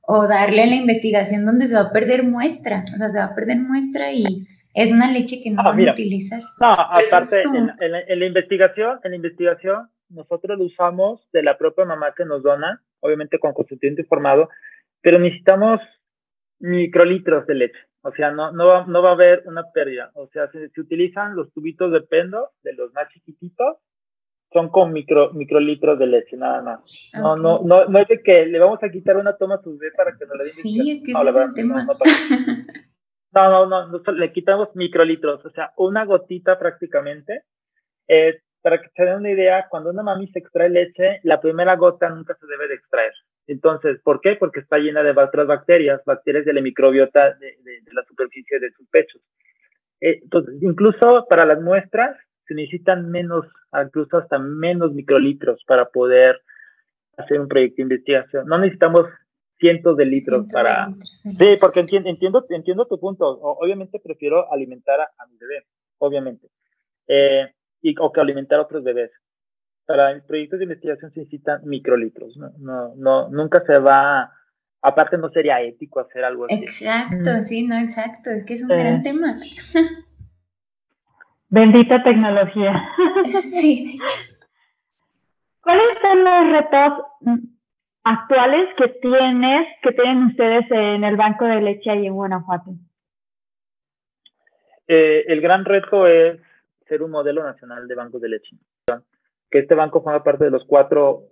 ¿O 0.00 0.26
darle 0.28 0.62
a 0.62 0.66
la 0.66 0.76
investigación 0.76 1.44
donde 1.44 1.66
se 1.66 1.74
va 1.74 1.80
a 1.80 1.92
perder 1.92 2.22
muestra? 2.22 2.84
O 2.94 2.96
sea, 2.96 3.10
se 3.10 3.18
va 3.18 3.24
a 3.24 3.34
perder 3.34 3.58
muestra 3.60 4.12
y 4.12 4.46
es 4.74 4.92
una 4.92 5.10
leche 5.10 5.40
que 5.42 5.50
no 5.50 5.60
ah, 5.60 5.70
van 5.70 5.88
a 5.88 5.92
utilizar. 5.92 6.42
No, 6.60 6.72
aparte, 6.72 7.42
en, 7.42 8.20
la, 8.20 8.26
investigación, 8.26 8.98
en 9.04 9.10
la 9.12 9.16
investigación, 9.16 9.88
nosotros 10.08 10.58
lo 10.58 10.64
usamos 10.64 11.28
de 11.32 11.42
la 11.42 11.56
propia 11.56 11.84
mamá 11.84 12.12
que 12.16 12.24
nos 12.24 12.42
dona, 12.42 12.82
obviamente 13.00 13.38
con 13.38 13.54
consentimiento 13.54 14.02
informado, 14.02 14.48
pero 15.00 15.18
necesitamos 15.18 15.80
microlitros 16.58 17.46
de 17.46 17.54
leche. 17.54 17.78
O 18.02 18.12
sea, 18.12 18.32
no, 18.32 18.52
no, 18.52 18.66
va, 18.66 18.84
no 18.86 19.00
va 19.00 19.10
a 19.10 19.14
haber 19.14 19.44
una 19.46 19.62
pérdida. 19.72 20.10
O 20.14 20.26
sea, 20.28 20.50
se, 20.50 20.80
utilizan 20.80 21.36
los 21.36 21.52
tubitos 21.52 21.92
de 21.92 22.02
pendo, 22.02 22.50
de 22.62 22.74
los 22.74 22.92
más 22.92 23.08
chiquititos, 23.08 23.76
son 24.52 24.68
con 24.70 24.92
micro, 24.92 25.32
microlitros 25.32 25.98
de 25.98 26.06
leche, 26.06 26.36
nada 26.36 26.62
más. 26.62 27.10
No, 27.14 27.36
no, 27.36 27.62
no, 27.64 27.86
no 27.86 27.98
es 27.98 28.08
de 28.08 28.22
que 28.22 28.46
le 28.46 28.58
vamos 28.58 28.82
a 28.82 28.90
quitar 28.90 29.16
una 29.16 29.36
toma 29.36 29.56
a 29.56 29.62
su 29.62 29.76
bebé 29.78 29.92
para 29.96 30.12
que 30.16 30.26
no 30.26 30.34
le 30.34 30.44
den. 30.44 30.52
Sí, 30.52 30.90
es 30.90 31.02
que 31.02 31.12
ese 31.12 31.28
es 31.28 31.36
el 31.36 31.54
tema. 31.54 31.84
No, 31.84 31.92
no, 31.94 31.98
no, 33.34 33.90
le 34.12 34.32
quitamos 34.32 34.74
microlitros, 34.74 35.44
o 35.44 35.50
sea, 35.50 35.72
una 35.76 36.04
gotita 36.04 36.58
prácticamente. 36.58 37.42
Para 38.62 38.80
que 38.80 38.88
se 38.96 39.04
den 39.04 39.16
una 39.16 39.30
idea, 39.30 39.66
cuando 39.68 39.90
una 39.90 40.02
mami 40.02 40.26
se 40.28 40.38
extrae 40.38 40.70
leche, 40.70 41.20
la 41.22 41.38
primera 41.38 41.76
gota 41.76 42.08
nunca 42.08 42.34
se 42.34 42.46
debe 42.46 42.66
de 42.66 42.76
extraer. 42.76 43.12
Entonces, 43.46 44.00
¿por 44.02 44.22
qué? 44.22 44.36
Porque 44.36 44.60
está 44.60 44.78
llena 44.78 45.02
de 45.02 45.10
otras 45.10 45.46
bacterias, 45.46 46.00
bacterias 46.06 46.46
de 46.46 46.54
la 46.54 46.62
microbiota 46.62 47.34
de, 47.34 47.58
la 47.92 48.02
superficie 48.04 48.58
de 48.58 48.70
sus 48.72 48.88
pechos. 48.88 49.20
Eh, 50.00 50.20
entonces, 50.22 50.54
incluso 50.62 51.26
para 51.28 51.44
las 51.44 51.60
muestras 51.60 52.16
se 52.46 52.54
necesitan 52.54 53.10
menos, 53.10 53.46
incluso 53.84 54.18
hasta 54.18 54.38
menos 54.38 54.92
microlitros 54.92 55.62
para 55.66 55.86
poder 55.90 56.40
hacer 57.16 57.40
un 57.40 57.48
proyecto 57.48 57.76
de 57.76 57.82
investigación. 57.82 58.46
No 58.46 58.58
necesitamos 58.58 59.06
cientos 59.64 59.96
de 59.96 60.04
litros 60.04 60.46
para... 60.52 60.92
sí, 61.22 61.56
porque 61.58 61.80
entiendo, 61.80 62.10
entiendo, 62.10 62.44
entiendo 62.50 62.86
tu 62.86 63.00
punto. 63.00 63.26
obviamente 63.26 63.98
prefiero 63.98 64.52
alimentar 64.52 65.00
a, 65.00 65.26
mi 65.26 65.38
bebé, 65.38 65.64
obviamente. 65.96 66.48
Eh, 67.08 67.50
y, 67.80 67.94
o 67.98 68.12
que 68.12 68.20
alimentar 68.20 68.58
a 68.58 68.62
otros 68.62 68.84
bebés. 68.84 69.10
Para 69.86 70.22
proyectos 70.26 70.58
de 70.58 70.64
investigación 70.64 71.10
se 71.12 71.20
necesitan 71.20 71.62
microlitros. 71.64 72.36
No, 72.36 72.50
no, 72.58 72.94
no, 72.96 73.30
nunca 73.30 73.62
se 73.66 73.78
va... 73.78 74.30
Aparte 74.82 75.16
no 75.16 75.30
sería 75.30 75.62
ético 75.62 76.00
hacer 76.00 76.24
algo 76.24 76.44
así. 76.44 76.56
Exacto, 76.56 77.42
sí, 77.42 77.66
no, 77.66 77.78
exacto. 77.78 78.28
Es 78.28 78.44
que 78.44 78.54
es 78.54 78.62
un 78.62 78.68
gran 78.68 79.02
tema. 79.02 79.38
Bendita 81.48 82.02
tecnología. 82.02 82.86
sí, 83.50 83.86
de 83.86 83.92
hecho. 83.92 84.14
¿Cuáles 85.62 85.96
son 86.02 86.22
los 86.22 86.52
retos 86.52 87.48
actuales 88.04 88.68
que 88.76 88.88
tienes, 89.00 89.66
que 89.82 89.92
tienen 89.92 90.26
ustedes 90.26 90.70
en 90.70 91.04
el 91.04 91.16
banco 91.16 91.46
de 91.46 91.60
leche 91.60 91.90
ahí 91.90 92.06
en 92.06 92.14
Guanajuato? 92.14 92.70
Eh, 94.86 95.24
el 95.28 95.40
gran 95.40 95.64
reto 95.64 96.06
es 96.06 96.40
ser 96.86 97.02
un 97.02 97.10
modelo 97.10 97.42
nacional 97.42 97.88
de 97.88 97.94
bancos 97.94 98.20
de 98.20 98.28
leche. 98.28 98.56
Que 99.50 99.60
este 99.60 99.74
banco 99.74 100.02
forma 100.02 100.22
parte 100.22 100.44
de 100.44 100.50
los 100.50 100.64
cuatro, 100.66 101.24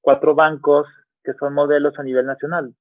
cuatro 0.00 0.34
bancos 0.34 0.86
que 1.22 1.34
son 1.34 1.54
modelos 1.54 1.98
a 1.98 2.02
nivel 2.02 2.26
nacional. 2.26 2.74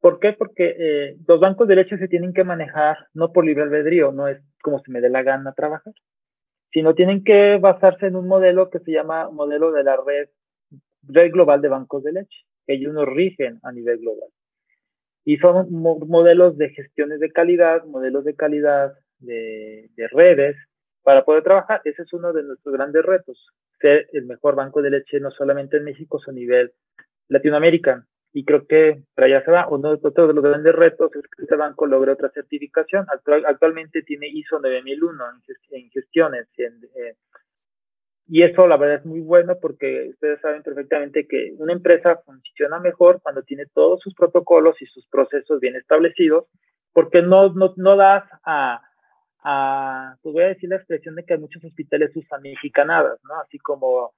¿Por 0.00 0.20
qué? 0.20 0.32
Porque 0.32 0.76
eh, 0.78 1.16
los 1.26 1.40
bancos 1.40 1.66
de 1.66 1.76
leche 1.76 1.98
se 1.98 2.08
tienen 2.08 2.32
que 2.32 2.44
manejar 2.44 3.08
no 3.14 3.32
por 3.32 3.44
libre 3.44 3.64
albedrío, 3.64 4.12
no 4.12 4.28
es 4.28 4.40
como 4.62 4.80
se 4.80 4.90
me 4.92 5.00
dé 5.00 5.10
la 5.10 5.22
gana 5.22 5.52
trabajar, 5.54 5.92
sino 6.72 6.94
tienen 6.94 7.24
que 7.24 7.58
basarse 7.58 8.06
en 8.06 8.16
un 8.16 8.28
modelo 8.28 8.70
que 8.70 8.78
se 8.80 8.92
llama 8.92 9.28
modelo 9.30 9.72
de 9.72 9.82
la 9.82 9.96
red 9.96 10.28
red 11.08 11.32
global 11.32 11.60
de 11.60 11.68
bancos 11.68 12.02
de 12.04 12.12
leche, 12.12 12.44
ellos 12.66 12.92
nos 12.92 13.06
rigen 13.06 13.58
a 13.62 13.72
nivel 13.72 13.98
global. 13.98 14.28
Y 15.24 15.36
son 15.38 15.70
modelos 15.70 16.56
de 16.56 16.70
gestiones 16.70 17.20
de 17.20 17.30
calidad, 17.30 17.84
modelos 17.84 18.24
de 18.24 18.34
calidad 18.34 18.94
de, 19.18 19.90
redes 20.10 20.56
para 21.02 21.24
poder 21.24 21.42
trabajar. 21.42 21.80
Ese 21.84 22.02
es 22.02 22.12
uno 22.12 22.32
de 22.32 22.42
nuestros 22.42 22.74
grandes 22.74 23.04
retos, 23.04 23.48
ser 23.80 24.08
el 24.12 24.26
mejor 24.26 24.54
banco 24.54 24.80
de 24.80 24.90
leche 24.90 25.20
no 25.20 25.30
solamente 25.30 25.76
en 25.78 25.84
México, 25.84 26.18
sino 26.18 26.32
a 26.32 26.40
nivel 26.40 26.72
Latinoamérica. 27.28 28.06
Y 28.32 28.44
creo 28.44 28.66
que 28.66 29.02
para 29.14 29.26
allá 29.26 29.44
se 29.44 29.50
va. 29.50 29.68
Uno 29.68 29.96
de 29.96 30.32
los 30.32 30.42
grandes 30.42 30.74
retos 30.74 31.14
es 31.14 31.22
que 31.22 31.42
este 31.42 31.56
banco 31.56 31.86
logre 31.86 32.12
otra 32.12 32.30
certificación. 32.30 33.06
actualmente 33.46 34.02
tiene 34.02 34.28
ISO 34.28 34.60
9001 34.60 35.24
en, 35.70 35.90
gestiones, 35.90 36.46
en, 36.58 36.74
eh, 36.94 37.16
y 38.28 38.42
eso 38.42 38.66
la 38.66 38.76
verdad 38.76 38.98
es 38.98 39.06
muy 39.06 39.20
bueno 39.20 39.56
porque 39.60 40.10
ustedes 40.10 40.40
saben 40.40 40.62
perfectamente 40.62 41.26
que 41.26 41.54
una 41.56 41.72
empresa 41.72 42.20
funciona 42.24 42.78
mejor 42.78 43.20
cuando 43.22 43.42
tiene 43.42 43.64
todos 43.74 44.00
sus 44.00 44.14
protocolos 44.14 44.80
y 44.82 44.86
sus 44.86 45.06
procesos 45.08 45.60
bien 45.60 45.76
establecidos, 45.76 46.44
porque 46.92 47.22
no, 47.22 47.52
no, 47.54 47.72
no 47.76 47.96
das 47.96 48.24
a, 48.44 48.82
a, 49.42 50.16
pues 50.22 50.32
voy 50.34 50.44
a 50.44 50.48
decir 50.48 50.68
la 50.68 50.76
expresión 50.76 51.14
de 51.14 51.24
que 51.24 51.38
muchos 51.38 51.64
hospitales 51.64 52.14
usan 52.14 52.42
mexicanadas, 52.42 53.18
¿no? 53.24 53.40
Así 53.40 53.58
como, 53.58 54.12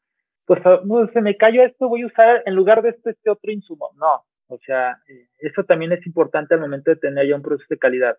pues 0.44 0.60
no, 0.84 1.06
se 1.12 1.20
me 1.20 1.36
cayó 1.36 1.62
esto, 1.62 1.88
voy 1.88 2.02
a 2.02 2.06
usar 2.06 2.42
en 2.46 2.54
lugar 2.56 2.82
de 2.82 2.90
esto 2.90 3.10
este 3.10 3.30
otro 3.30 3.52
insumo. 3.52 3.90
No, 3.96 4.24
o 4.48 4.58
sea, 4.66 4.98
eh, 5.08 5.28
eso 5.38 5.62
también 5.62 5.92
es 5.92 6.04
importante 6.04 6.54
al 6.54 6.60
momento 6.60 6.90
de 6.90 6.96
tener 6.96 7.28
ya 7.28 7.36
un 7.36 7.42
proceso 7.42 7.68
de 7.70 7.78
calidad. 7.78 8.18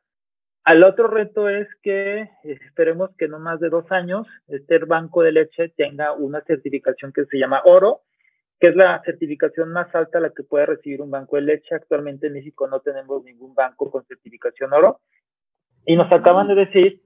Al 0.63 0.85
otro 0.85 1.07
reto 1.07 1.49
es 1.49 1.67
que 1.81 2.29
esperemos 2.43 3.09
que 3.17 3.27
no 3.27 3.39
más 3.39 3.59
de 3.59 3.69
dos 3.69 3.91
años 3.91 4.27
este 4.47 4.77
banco 4.79 5.23
de 5.23 5.31
leche 5.31 5.69
tenga 5.69 6.13
una 6.13 6.41
certificación 6.41 7.11
que 7.11 7.25
se 7.25 7.39
llama 7.39 7.63
oro, 7.65 8.01
que 8.59 8.67
es 8.67 8.75
la 8.75 9.01
certificación 9.03 9.71
más 9.71 9.93
alta 9.95 10.19
a 10.19 10.21
la 10.21 10.29
que 10.29 10.43
puede 10.43 10.67
recibir 10.67 11.01
un 11.01 11.09
banco 11.09 11.37
de 11.37 11.41
leche. 11.41 11.73
Actualmente 11.73 12.27
en 12.27 12.33
México 12.33 12.67
no 12.67 12.79
tenemos 12.79 13.23
ningún 13.23 13.55
banco 13.55 13.89
con 13.89 14.05
certificación 14.05 14.71
oro. 14.71 14.99
Y 15.87 15.95
nos 15.95 16.11
acaban 16.11 16.47
de 16.47 16.53
decir 16.53 17.01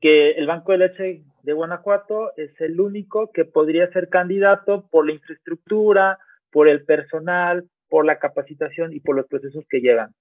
que 0.00 0.32
el 0.32 0.46
Banco 0.46 0.72
de 0.72 0.78
Leche 0.78 1.24
de 1.42 1.52
Guanajuato 1.52 2.32
es 2.36 2.58
el 2.60 2.80
único 2.80 3.30
que 3.32 3.44
podría 3.44 3.90
ser 3.92 4.08
candidato 4.08 4.86
por 4.90 5.06
la 5.06 5.12
infraestructura, 5.12 6.18
por 6.50 6.68
el 6.68 6.84
personal, 6.86 7.68
por 7.90 8.06
la 8.06 8.18
capacitación 8.18 8.94
y 8.94 9.00
por 9.00 9.14
los 9.14 9.26
procesos 9.26 9.64
que 9.68 9.80
llevan. 9.80 10.14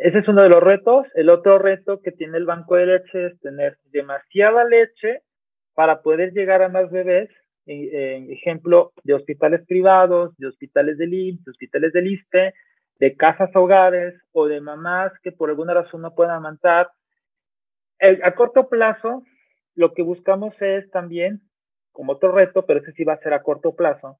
Ese 0.00 0.18
es 0.18 0.28
uno 0.28 0.42
de 0.42 0.48
los 0.48 0.62
retos. 0.62 1.06
El 1.14 1.28
otro 1.28 1.58
reto 1.58 2.00
que 2.00 2.12
tiene 2.12 2.38
el 2.38 2.46
banco 2.46 2.76
de 2.76 2.86
leche 2.86 3.26
es 3.26 3.40
tener 3.40 3.78
demasiada 3.86 4.64
leche 4.64 5.22
para 5.74 6.02
poder 6.02 6.32
llegar 6.32 6.62
a 6.62 6.68
más 6.68 6.90
bebés. 6.90 7.28
En, 7.66 8.32
ejemplo, 8.32 8.92
de 9.04 9.14
hospitales 9.14 9.66
privados, 9.66 10.34
de 10.38 10.46
hospitales 10.46 10.96
del 10.96 11.12
IMSS, 11.12 11.44
de 11.44 11.50
hospitales 11.50 11.92
del 11.92 12.06
ISTE, 12.06 12.54
de 12.98 13.16
casas 13.16 13.50
hogares 13.54 14.14
o 14.32 14.46
de 14.46 14.60
mamás 14.60 15.12
que 15.22 15.32
por 15.32 15.50
alguna 15.50 15.74
razón 15.74 16.00
no 16.00 16.14
puedan 16.14 16.36
amantar. 16.36 16.88
a 18.00 18.34
corto 18.34 18.68
plazo, 18.68 19.22
lo 19.74 19.92
que 19.92 20.02
buscamos 20.02 20.54
es 20.60 20.90
también, 20.90 21.42
como 21.92 22.12
otro 22.12 22.32
reto, 22.32 22.64
pero 22.64 22.80
ese 22.80 22.92
sí 22.92 23.04
va 23.04 23.14
a 23.14 23.20
ser 23.20 23.34
a 23.34 23.42
corto 23.42 23.74
plazo, 23.74 24.18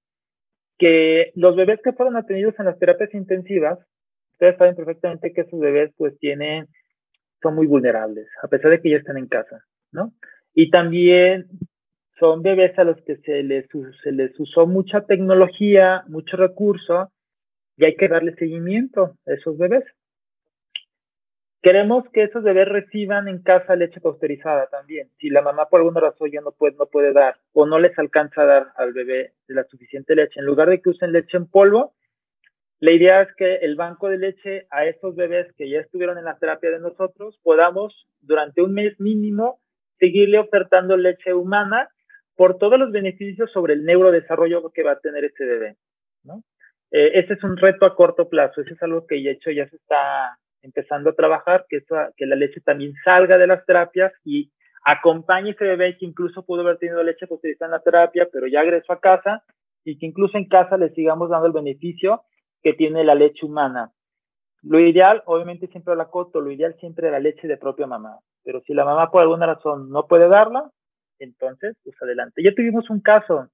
que 0.79 1.33
los 1.35 1.57
bebés 1.57 1.81
que 1.83 1.93
fueron 1.93 2.17
atendidos 2.17 2.59
en 2.59 2.67
las 2.67 2.79
terapias 2.79 3.15
intensivas 3.15 3.79
ustedes 4.39 4.57
saben 4.57 4.77
perfectamente 4.77 5.33
que 5.33 5.41
esos 5.41 5.59
bebés 5.59 5.93
pues 5.97 6.17
tienen, 6.21 6.69
son 7.43 7.57
muy 7.57 7.67
vulnerables, 7.67 8.29
a 8.41 8.47
pesar 8.47 8.71
de 8.71 8.81
que 8.81 8.91
ya 8.91 8.99
están 8.99 9.17
en 9.17 9.27
casa, 9.27 9.65
¿no? 9.91 10.13
Y 10.55 10.71
también 10.71 11.49
son 12.21 12.43
bebés 12.43 12.79
a 12.79 12.85
los 12.85 13.01
que 13.03 13.17
se 13.17 13.43
les, 13.43 13.67
se 14.03 14.13
les 14.13 14.39
usó 14.39 14.69
mucha 14.69 15.01
tecnología, 15.07 16.05
mucho 16.07 16.37
recurso, 16.37 17.11
y 17.77 17.85
hay 17.85 17.97
que 17.97 18.07
darle 18.07 18.35
seguimiento 18.37 19.17
a 19.27 19.33
esos 19.33 19.59
bebés. 19.59 19.85
Queremos 21.61 22.05
que 22.13 22.23
esos 22.23 22.45
bebés 22.45 22.69
reciban 22.69 23.27
en 23.27 23.43
casa 23.43 23.75
leche 23.75 24.01
pasteurizada 24.01 24.69
también. 24.69 25.11
Si 25.19 25.31
la 25.31 25.43
mamá 25.43 25.67
por 25.69 25.81
alguna 25.81 26.01
razón 26.01 26.31
ya 26.31 26.41
no 26.41 26.53
puede, 26.53 26.77
no 26.77 26.87
puede 26.87 27.13
dar 27.13 27.39
o 27.53 27.67
no 27.67 27.81
les 27.81 27.99
alcanza 27.99 28.43
a 28.43 28.47
dar 28.47 28.67
al 28.77 28.93
bebé 28.93 29.33
la 29.49 29.65
suficiente 29.65 30.15
leche, 30.15 30.39
en 30.39 30.47
lugar 30.47 30.69
de 30.71 30.81
que 30.81 30.91
usen 30.91 31.11
leche 31.11 31.37
en 31.37 31.49
polvo, 31.49 31.95
la 32.81 32.93
idea 32.93 33.23
es 33.23 33.29
que 33.37 33.57
el 33.57 33.75
banco 33.75 34.09
de 34.09 34.19
leche 34.19 34.67
a 34.71 34.85
estos 34.87 35.17
bebés 35.17 35.53
que 35.57 35.69
ya 35.69 35.81
estuvieron 35.81 36.17
en 36.17 36.25
la 36.25 36.39
terapia 36.39 36.71
de 36.71 36.79
nosotros 36.79 37.39
podamos 37.43 38.07
durante 38.21 38.63
un 38.63 38.73
mes 38.73 38.99
mínimo 39.01 39.61
seguirle 39.99 40.39
ofertando 40.39 40.97
leche 40.97 41.35
humana 41.35 41.89
por 42.37 42.57
todos 42.59 42.79
los 42.79 42.93
beneficios 42.93 43.51
sobre 43.51 43.75
el 43.75 43.85
neurodesarrollo 43.85 44.71
que 44.71 44.85
va 44.85 44.93
a 44.93 45.01
tener 45.01 45.25
ese 45.25 45.45
bebé. 45.45 45.77
¿no? 46.23 46.45
Eh, 46.93 47.19
ese 47.19 47.35
es 47.35 47.43
un 47.43 47.57
reto 47.57 47.85
a 47.85 47.97
corto 47.97 48.29
plazo, 48.29 48.61
ese 48.61 48.75
es 48.75 48.83
algo 48.83 49.07
que 49.09 49.17
de 49.17 49.33
hecho 49.33 49.51
ya 49.51 49.69
se 49.69 49.75
está 49.75 50.39
empezando 50.63 51.11
a 51.11 51.15
trabajar, 51.15 51.67
que, 51.69 51.83
la 52.27 52.37
leche 52.37 52.61
también 52.61 52.95
salga 53.05 53.39
de 53.39 53.49
las 53.49 53.67
terapias 53.67 54.13
y 54.25 54.53
acompañe 54.85 55.51
a 55.51 55.53
ese 55.53 55.65
bebé 55.65 55.99
que 55.99 56.07
incluso 56.07 56.45
pudo 56.45 56.63
haber 56.63 56.79
tenido 56.79 57.03
leche 57.03 57.27
utilizar 57.29 57.67
en 57.67 57.73
la 57.73 57.83
terapia, 57.83 58.29
pero 58.33 58.47
ya 58.47 58.63
regresó 58.63 58.93
a 58.93 59.01
casa 59.01 59.43
y 59.85 59.99
que 59.99 60.07
incluso 60.07 60.39
en 60.39 60.49
casa 60.49 60.77
le 60.77 60.91
sigamos 60.91 61.31
dando 61.31 61.47
el 61.47 61.53
beneficio 61.53 62.23
que 62.63 62.75
tiene 62.75 63.05
la 63.05 63.15
leche 63.15 63.47
humana. 63.47 63.93
Lo 64.63 64.81
ideal, 64.81 65.23
obviamente 65.27 65.69
siempre 65.69 65.95
la 65.95 66.07
coto, 66.07 66.41
lo 66.41 66.51
ideal 66.51 66.75
siempre 66.81 67.07
es 67.07 67.13
la 67.13 67.21
leche 67.21 67.47
de 67.47 67.57
propia 67.57 67.87
mamá, 67.87 68.19
pero 68.43 68.61
si 68.63 68.75
la 68.75 68.85
mamá 68.85 69.11
por 69.11 69.23
alguna 69.23 69.47
razón 69.47 69.91
no 69.91 70.07
puede 70.07 70.29
darla, 70.29 70.71
entonces, 71.19 71.77
pues 71.83 71.97
adelante. 72.01 72.43
Ya 72.43 72.55
tuvimos 72.55 72.91
un 72.91 73.01
caso, 73.01 73.49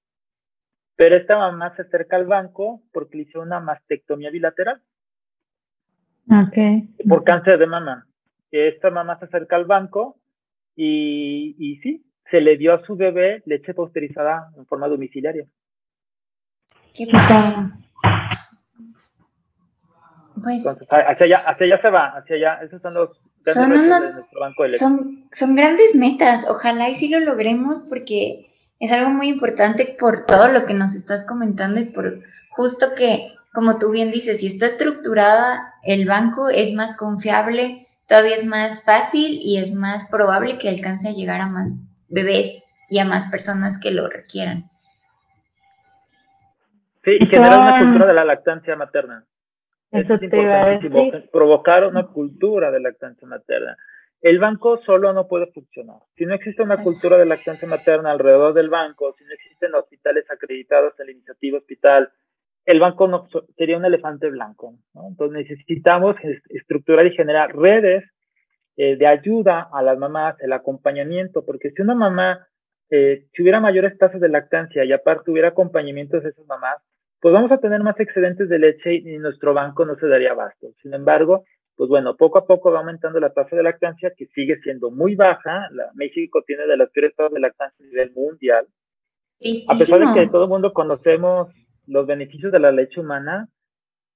pero 0.97 1.17
esta 1.17 1.39
mamá 1.39 1.75
se 1.77 1.83
acerca 1.83 2.17
al 2.17 2.27
banco 2.27 2.83
porque 2.93 3.17
le 3.17 3.23
hizo 3.25 3.41
una 3.41 3.61
mastectomía 3.61 4.31
bilateral. 4.31 4.83
Okay. 6.49 6.89
Por 7.09 7.25
cáncer 7.25 7.59
de 7.59 7.67
mama. 7.67 8.07
Esta 8.51 8.91
mamá 8.91 9.19
se 9.19 9.27
acerca 9.27 9.57
al 9.57 9.65
banco 9.65 10.17
y, 10.77 11.57
y 11.59 11.77
sí, 11.81 12.07
se 12.31 12.41
le 12.41 12.57
dio 12.57 12.73
a 12.75 12.85
su 12.85 12.97
bebé 12.97 13.43
leche 13.47 13.75
posterizada 13.75 14.51
en 14.57 14.67
forma 14.67 14.89
domiciliaria. 14.89 15.47
Qué 16.95 17.07
Pues, 20.43 20.67
hacia 20.67 21.27
allá, 21.27 21.39
hacia 21.47 21.67
allá 21.67 21.81
se 21.81 21.91
va, 21.91 22.07
hacia 22.09 22.37
allá, 22.37 22.61
esos 22.63 22.83
son 22.83 22.95
los 22.95 23.11
son, 23.53 23.73
unos, 23.73 24.05
son, 24.79 25.29
son 25.33 25.55
grandes 25.55 25.95
metas, 25.95 26.47
ojalá 26.49 26.89
y 26.89 26.95
sí 26.95 27.09
lo 27.09 27.21
logremos 27.21 27.81
porque 27.89 28.51
es 28.81 28.91
algo 28.91 29.11
muy 29.11 29.29
importante 29.29 29.97
por 29.99 30.25
todo 30.25 30.49
lo 30.49 30.65
que 30.65 30.75
nos 30.75 30.95
estás 30.95 31.25
comentando 31.25 31.81
y 31.81 31.85
por 31.85 32.21
justo 32.51 32.95
que, 32.97 33.33
como 33.53 33.79
tú 33.79 33.91
bien 33.91 34.11
dices, 34.11 34.41
si 34.41 34.47
está 34.47 34.67
estructurada 34.67 35.75
el 35.83 36.07
banco 36.07 36.49
es 36.49 36.73
más 36.73 36.97
confiable, 36.97 37.89
todavía 38.09 38.37
es 38.37 38.47
más 38.47 38.83
fácil 38.83 39.39
y 39.43 39.59
es 39.59 39.73
más 39.73 40.07
probable 40.07 40.59
que 40.59 40.69
alcance 40.69 41.09
a 41.09 41.13
llegar 41.13 41.41
a 41.41 41.49
más 41.49 41.75
bebés 42.09 42.63
y 42.89 42.99
a 42.99 43.05
más 43.05 43.27
personas 43.27 43.79
que 43.79 43.91
lo 43.91 44.09
requieran. 44.09 44.71
Sí, 47.05 47.19
y 47.21 47.27
generar 47.27 47.61
una 47.61 47.79
cultura 47.81 48.07
de 48.07 48.15
la 48.15 48.25
lactancia 48.25 48.77
materna. 48.77 49.25
Eso, 49.91 50.15
es 50.15 50.23
importantísimo, 50.23 51.11
provocar 51.31 51.87
una 51.87 52.07
cultura 52.07 52.71
de 52.71 52.81
lactancia 52.81 53.29
materna. 53.29 53.77
El 54.21 54.39
banco 54.39 54.81
solo 54.85 55.13
no 55.13 55.29
puede 55.29 55.53
funcionar. 55.53 55.99
Si 56.17 56.25
no 56.25 56.35
existe 56.35 56.63
una 56.63 56.83
cultura 56.83 57.19
de 57.19 57.27
lactancia 57.27 57.69
materna 57.69 58.11
alrededor 58.11 58.55
del 58.55 58.71
banco, 58.71 59.15
si 59.19 59.25
no 59.25 59.33
existen 59.33 59.75
hospitales 59.75 60.25
acreditados 60.31 60.99
en 60.99 61.07
la 61.07 61.13
iniciativa 61.13 61.59
hospital, 61.59 62.11
el 62.65 62.81
banco 62.81 63.07
no, 63.07 63.29
sería 63.57 63.77
un 63.77 63.85
elefante 63.85 64.31
blanco. 64.31 64.75
Entonces 64.95 65.47
necesitamos 65.47 66.17
estructurar 66.49 67.07
y 67.07 67.15
generar 67.15 67.55
redes 67.55 68.05
eh, 68.77 68.97
de 68.97 69.07
ayuda 69.07 69.69
a 69.73 69.83
las 69.83 69.99
mamás, 69.99 70.37
el 70.41 70.53
acompañamiento, 70.55 71.45
porque 71.45 71.71
si 71.71 71.83
una 71.83 71.95
mamá 71.95 72.49
eh, 72.91 73.27
si 73.33 73.43
hubiera 73.43 73.61
mayores 73.61 73.97
tasas 73.99 74.21
de 74.21 74.29
lactancia 74.29 74.85
y 74.85 74.93
aparte 74.93 75.31
hubiera 75.31 75.49
acompañamientos 75.49 76.23
de 76.23 76.31
esas 76.31 76.47
mamás, 76.47 76.77
pues 77.25 77.33
vamos 77.33 77.51
a 77.53 77.57
tener 77.57 77.83
más 77.83 77.99
excedentes 77.99 78.51
de 78.51 78.59
leche 78.59 78.97
y 78.97 79.17
nuestro 79.17 79.55
banco 79.55 79.87
no 79.87 79.97
se 79.97 80.07
daría 80.07 80.33
abasto. 80.33 80.75
Sin 80.83 80.93
embargo, 80.93 81.45
pues 81.75 81.89
bueno, 81.89 82.19
poco 82.19 82.37
a 82.37 82.47
poco 82.47 82.71
va 82.71 82.81
aumentando 82.81 83.19
la 83.19 83.33
tasa 83.33 83.57
de 83.57 83.63
lactancia 83.63 84.13
que 84.15 84.27
sigue 84.35 84.61
siendo 84.61 84.91
muy 84.91 85.15
baja. 85.15 85.71
La, 85.71 85.91
México 85.95 86.43
tiene 86.47 86.67
de 86.67 86.77
las 86.77 86.91
peores 86.91 87.17
tasas 87.17 87.33
de 87.33 87.41
lactancia 87.41 87.83
a 87.83 87.89
nivel 87.89 88.13
mundial. 88.13 88.67
A 89.69 89.79
pesar 89.79 90.01
de 90.01 90.13
que 90.13 90.27
todo 90.27 90.43
el 90.43 90.51
mundo 90.51 90.75
conocemos 90.75 91.49
los 91.87 92.07
beneficios 92.07 92.53
de 92.53 92.61
la 92.61 92.73
leche 92.73 93.01
humana, 93.01 93.49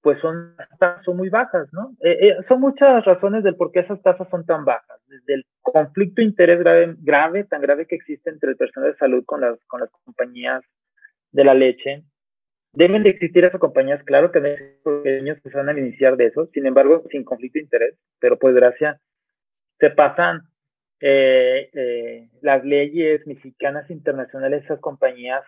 pues 0.03 0.21
son, 0.21 0.55
son 1.03 1.17
muy 1.17 1.31
bajas, 1.31 1.67
¿no? 1.73 1.93
Eh, 2.01 2.29
eh, 2.29 2.37
son 2.47 2.61
muchas 2.61 3.07
razones 3.07 3.43
del 3.43 3.57
por 3.57 3.73
qué 3.73 3.81
esas 3.81 4.03
tasas 4.03 4.29
son 4.31 4.45
tan 4.45 4.67
bajas. 4.67 5.01
Desde 5.07 5.33
el 5.33 5.47
conflicto 5.63 6.21
de 6.21 6.25
interés 6.25 6.59
grave, 6.59 6.95
grave, 6.99 7.45
tan 7.45 7.63
grave 7.63 7.87
que 7.87 7.97
existe 7.97 8.29
entre 8.29 8.51
el 8.51 8.59
personal 8.59 8.93
de 8.93 8.99
salud 8.99 9.25
con 9.25 9.41
las, 9.41 9.59
con 9.67 9.81
las 9.81 9.89
compañías 10.05 10.63
de 11.33 11.45
la 11.45 11.55
leche, 11.55 12.05
Deben 12.79 13.03
de 13.03 13.11
existir 13.11 13.45
esas 13.45 13.59
compañías, 13.59 14.05
claro 14.05 14.31
que 14.31 14.41
pequeños 14.41 15.43
que 15.43 15.51
se 15.51 15.57
van 15.57 15.69
a 15.69 15.77
iniciar 15.77 16.17
de 16.17 16.27
eso, 16.27 16.47
sin 16.55 16.65
embargo, 16.65 17.03
sin 17.11 17.25
conflicto 17.25 17.59
de 17.59 17.65
interés, 17.65 17.99
pero 18.21 18.39
por 18.39 18.53
desgracia 18.53 19.01
se 19.81 19.91
pasan 19.91 20.43
eh, 21.01 21.71
eh, 21.73 22.29
las 22.41 22.65
leyes 22.65 23.27
mexicanas 23.27 23.91
internacionales 23.91 24.63
esas 24.63 24.79
compañías 24.79 25.43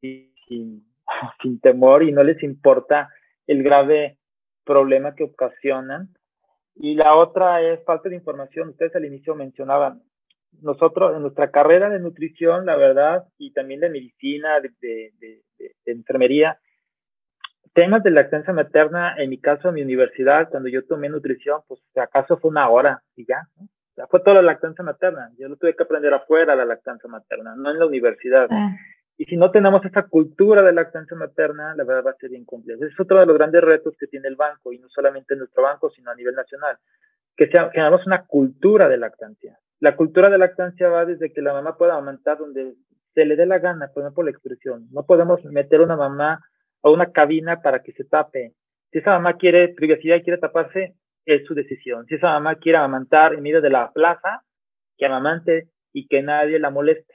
sin, 0.00 0.86
sin 1.42 1.60
temor 1.60 2.04
y 2.04 2.12
no 2.12 2.22
les 2.22 2.40
importa 2.44 3.08
el 3.48 3.64
grave 3.64 4.18
problema 4.64 5.16
que 5.16 5.24
ocasionan. 5.24 6.10
Y 6.76 6.94
la 6.94 7.16
otra 7.16 7.62
es 7.62 7.82
falta 7.84 8.10
de 8.10 8.14
información. 8.14 8.68
Ustedes 8.68 8.94
al 8.94 9.06
inicio 9.06 9.34
mencionaban, 9.34 10.02
nosotros 10.62 11.16
en 11.16 11.22
nuestra 11.22 11.50
carrera 11.50 11.90
de 11.90 11.98
nutrición, 11.98 12.64
la 12.64 12.76
verdad, 12.76 13.24
y 13.38 13.52
también 13.52 13.80
de 13.80 13.90
medicina, 13.90 14.60
de 14.60 15.42
enfermería, 15.84 16.60
temas 17.76 18.02
de 18.02 18.10
lactancia 18.10 18.54
materna, 18.54 19.14
en 19.18 19.28
mi 19.28 19.38
caso, 19.38 19.68
en 19.68 19.74
mi 19.74 19.82
universidad, 19.82 20.48
cuando 20.48 20.70
yo 20.70 20.86
tomé 20.86 21.10
nutrición, 21.10 21.60
pues 21.68 21.78
acaso 21.94 22.38
fue 22.38 22.50
una 22.50 22.70
hora 22.70 23.02
y 23.14 23.26
ya, 23.26 23.42
¿no? 23.56 23.68
fue 24.08 24.20
toda 24.20 24.36
la 24.36 24.42
lactancia 24.42 24.82
materna. 24.82 25.30
Yo 25.38 25.48
lo 25.48 25.56
tuve 25.56 25.76
que 25.76 25.82
aprender 25.82 26.12
afuera, 26.12 26.56
la 26.56 26.64
lactancia 26.64 27.08
materna, 27.08 27.54
no 27.54 27.70
en 27.70 27.78
la 27.78 27.86
universidad. 27.86 28.46
Ah. 28.50 28.74
Y 29.18 29.26
si 29.26 29.36
no 29.36 29.50
tenemos 29.50 29.84
esa 29.84 30.04
cultura 30.04 30.62
de 30.62 30.72
lactancia 30.72 31.16
materna, 31.16 31.74
la 31.74 31.84
verdad 31.84 32.04
va 32.06 32.10
a 32.12 32.16
ser 32.16 32.30
bien 32.30 32.46
complejo. 32.46 32.82
Es 32.82 32.98
otro 32.98 33.20
de 33.20 33.26
los 33.26 33.36
grandes 33.36 33.62
retos 33.62 33.94
que 33.98 34.06
tiene 34.06 34.28
el 34.28 34.36
banco, 34.36 34.72
y 34.72 34.78
no 34.78 34.88
solamente 34.88 35.34
en 35.34 35.40
nuestro 35.40 35.62
banco, 35.62 35.90
sino 35.90 36.10
a 36.10 36.14
nivel 36.14 36.34
nacional, 36.34 36.78
que 37.36 37.48
sea, 37.48 37.70
generamos 37.70 38.06
una 38.06 38.24
cultura 38.24 38.88
de 38.88 38.96
lactancia. 38.96 39.58
La 39.80 39.96
cultura 39.96 40.30
de 40.30 40.38
lactancia 40.38 40.88
va 40.88 41.04
desde 41.04 41.30
que 41.30 41.42
la 41.42 41.52
mamá 41.52 41.76
pueda 41.76 41.94
aumentar 41.94 42.38
donde 42.38 42.74
se 43.14 43.24
le 43.26 43.36
dé 43.36 43.44
la 43.44 43.58
gana, 43.58 43.88
por 43.88 44.02
ejemplo, 44.02 44.24
la 44.24 44.30
expresión. 44.30 44.88
No 44.92 45.04
podemos 45.04 45.44
meter 45.44 45.82
una 45.82 45.96
mamá 45.96 46.40
a 46.86 46.92
una 46.92 47.10
cabina 47.10 47.62
para 47.62 47.82
que 47.82 47.92
se 47.92 48.04
tape. 48.04 48.52
Si 48.92 48.98
esa 48.98 49.10
mamá 49.10 49.36
quiere 49.36 49.68
privacidad 49.68 50.16
y 50.16 50.22
quiere 50.22 50.38
taparse, 50.38 50.94
es 51.24 51.44
su 51.44 51.54
decisión. 51.54 52.06
Si 52.06 52.14
esa 52.14 52.28
mamá 52.28 52.56
quiere 52.56 52.78
amamantar 52.78 53.34
en 53.34 53.42
medio 53.42 53.60
de 53.60 53.70
la 53.70 53.92
plaza, 53.92 54.42
que 54.96 55.06
amamante 55.06 55.68
y 55.92 56.06
que 56.06 56.22
nadie 56.22 56.58
la 56.58 56.70
moleste. 56.70 57.14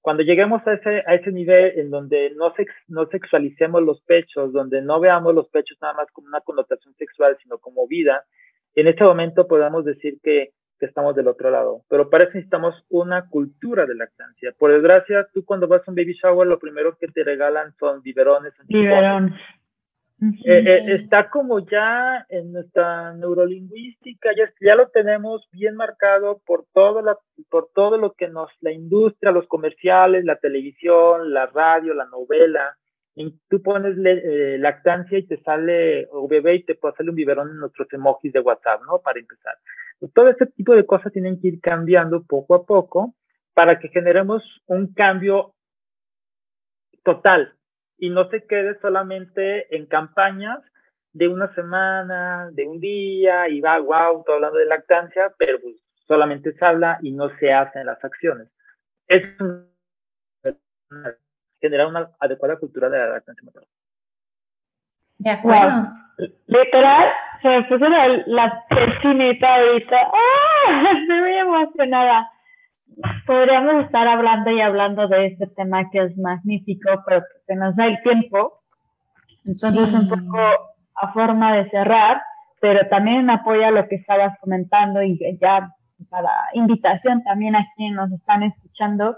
Cuando 0.00 0.22
lleguemos 0.22 0.60
a 0.66 0.74
ese, 0.74 1.02
a 1.06 1.14
ese 1.14 1.32
nivel 1.32 1.78
en 1.78 1.90
donde 1.90 2.30
no, 2.36 2.52
sex, 2.56 2.70
no 2.88 3.06
sexualicemos 3.06 3.82
los 3.82 4.02
pechos, 4.02 4.52
donde 4.52 4.82
no 4.82 5.00
veamos 5.00 5.34
los 5.34 5.48
pechos 5.48 5.78
nada 5.80 5.94
más 5.94 6.10
como 6.12 6.26
una 6.26 6.42
connotación 6.42 6.94
sexual, 6.96 7.38
sino 7.42 7.56
como 7.58 7.88
vida, 7.88 8.22
en 8.74 8.88
ese 8.88 9.02
momento 9.02 9.48
podemos 9.48 9.82
decir 9.84 10.18
que 10.22 10.50
que 10.78 10.86
estamos 10.86 11.14
del 11.14 11.28
otro 11.28 11.50
lado. 11.50 11.82
Pero 11.88 12.10
para 12.10 12.24
eso 12.24 12.34
necesitamos 12.34 12.74
una 12.88 13.28
cultura 13.28 13.86
de 13.86 13.94
lactancia. 13.94 14.52
Por 14.58 14.72
desgracia, 14.72 15.26
tú 15.32 15.44
cuando 15.44 15.68
vas 15.68 15.82
a 15.86 15.90
un 15.90 15.96
baby 15.96 16.14
shower, 16.14 16.46
lo 16.46 16.58
primero 16.58 16.96
que 16.98 17.08
te 17.08 17.24
regalan 17.24 17.74
son 17.78 18.02
biberones. 18.02 18.52
Biberones. 18.66 19.34
Eh, 20.44 20.62
eh, 20.64 20.94
está 20.94 21.28
como 21.28 21.66
ya 21.68 22.24
en 22.28 22.52
nuestra 22.52 23.12
neurolingüística, 23.14 24.30
ya, 24.36 24.50
ya 24.60 24.74
lo 24.74 24.88
tenemos 24.88 25.46
bien 25.50 25.74
marcado 25.74 26.40
por 26.46 26.64
todo, 26.72 27.02
la, 27.02 27.18
por 27.50 27.68
todo 27.74 27.98
lo 27.98 28.12
que 28.12 28.28
nos, 28.28 28.50
la 28.60 28.72
industria, 28.72 29.32
los 29.32 29.46
comerciales, 29.48 30.24
la 30.24 30.36
televisión, 30.36 31.34
la 31.34 31.46
radio, 31.46 31.94
la 31.94 32.06
novela, 32.06 32.76
y 33.16 33.38
tú 33.48 33.62
pones 33.62 33.96
eh, 34.04 34.56
lactancia 34.58 35.18
y 35.18 35.26
te 35.26 35.40
sale, 35.42 36.08
o 36.10 36.26
bebé 36.26 36.56
y 36.56 36.64
te 36.64 36.74
puede 36.74 36.96
salir 36.96 37.10
un 37.10 37.16
biberón 37.16 37.50
en 37.50 37.58
nuestros 37.58 37.92
emojis 37.92 38.32
de 38.32 38.40
WhatsApp, 38.40 38.82
¿no? 38.86 39.00
Para 39.00 39.20
empezar. 39.20 39.54
Todo 40.12 40.28
este 40.28 40.46
tipo 40.46 40.74
de 40.74 40.84
cosas 40.84 41.12
tienen 41.12 41.40
que 41.40 41.48
ir 41.48 41.60
cambiando 41.60 42.24
poco 42.24 42.54
a 42.54 42.66
poco 42.66 43.14
para 43.54 43.78
que 43.78 43.88
generemos 43.88 44.42
un 44.66 44.92
cambio 44.92 45.54
total 47.04 47.54
y 47.96 48.10
no 48.10 48.28
se 48.30 48.44
quede 48.46 48.78
solamente 48.80 49.74
en 49.74 49.86
campañas 49.86 50.58
de 51.12 51.28
una 51.28 51.54
semana, 51.54 52.50
de 52.52 52.66
un 52.66 52.80
día, 52.80 53.48
y 53.48 53.60
va, 53.60 53.78
wow, 53.78 54.18
estoy 54.18 54.34
hablando 54.34 54.58
de 54.58 54.66
lactancia, 54.66 55.32
pero 55.38 55.60
pues 55.60 55.76
solamente 56.08 56.52
se 56.52 56.64
habla 56.64 56.98
y 57.02 57.12
no 57.12 57.30
se 57.38 57.52
hacen 57.52 57.86
las 57.86 58.02
acciones. 58.04 58.48
Es 59.06 59.22
generar 61.64 61.86
una 61.86 62.10
adecuada 62.20 62.58
cultura 62.58 62.90
de 62.90 62.98
la 62.98 63.06
lactancia 63.08 63.42
materna. 63.42 63.68
De 65.18 65.30
acuerdo. 65.30 65.88
Literal, 66.46 67.08
se 67.40 67.48
me 67.48 67.62
puso 67.64 67.88
la, 67.88 68.08
la 68.26 68.64
ahorita. 68.68 69.96
¡Ah! 69.96 70.92
Estoy 71.00 71.20
muy 71.20 71.32
emocionada. 71.32 72.30
Podríamos 73.26 73.84
estar 73.86 74.06
hablando 74.06 74.50
y 74.50 74.60
hablando 74.60 75.08
de 75.08 75.26
este 75.26 75.46
tema 75.48 75.88
que 75.90 76.04
es 76.04 76.16
magnífico, 76.18 76.90
pero 77.06 77.22
que 77.48 77.56
nos 77.56 77.74
da 77.76 77.86
el 77.86 78.02
tiempo. 78.02 78.60
Entonces, 79.46 79.92
un 79.92 80.08
poco 80.08 80.38
a 80.96 81.12
forma 81.12 81.56
de 81.56 81.70
cerrar, 81.70 82.22
pero 82.60 82.86
también 82.88 83.30
apoya 83.30 83.70
lo 83.70 83.88
que 83.88 83.96
estabas 83.96 84.38
comentando 84.40 85.02
y 85.02 85.18
ya 85.40 85.70
para 86.10 86.30
invitación 86.52 87.24
también 87.24 87.56
a 87.56 87.66
quienes 87.76 87.96
nos 87.96 88.12
están 88.12 88.42
escuchando. 88.42 89.16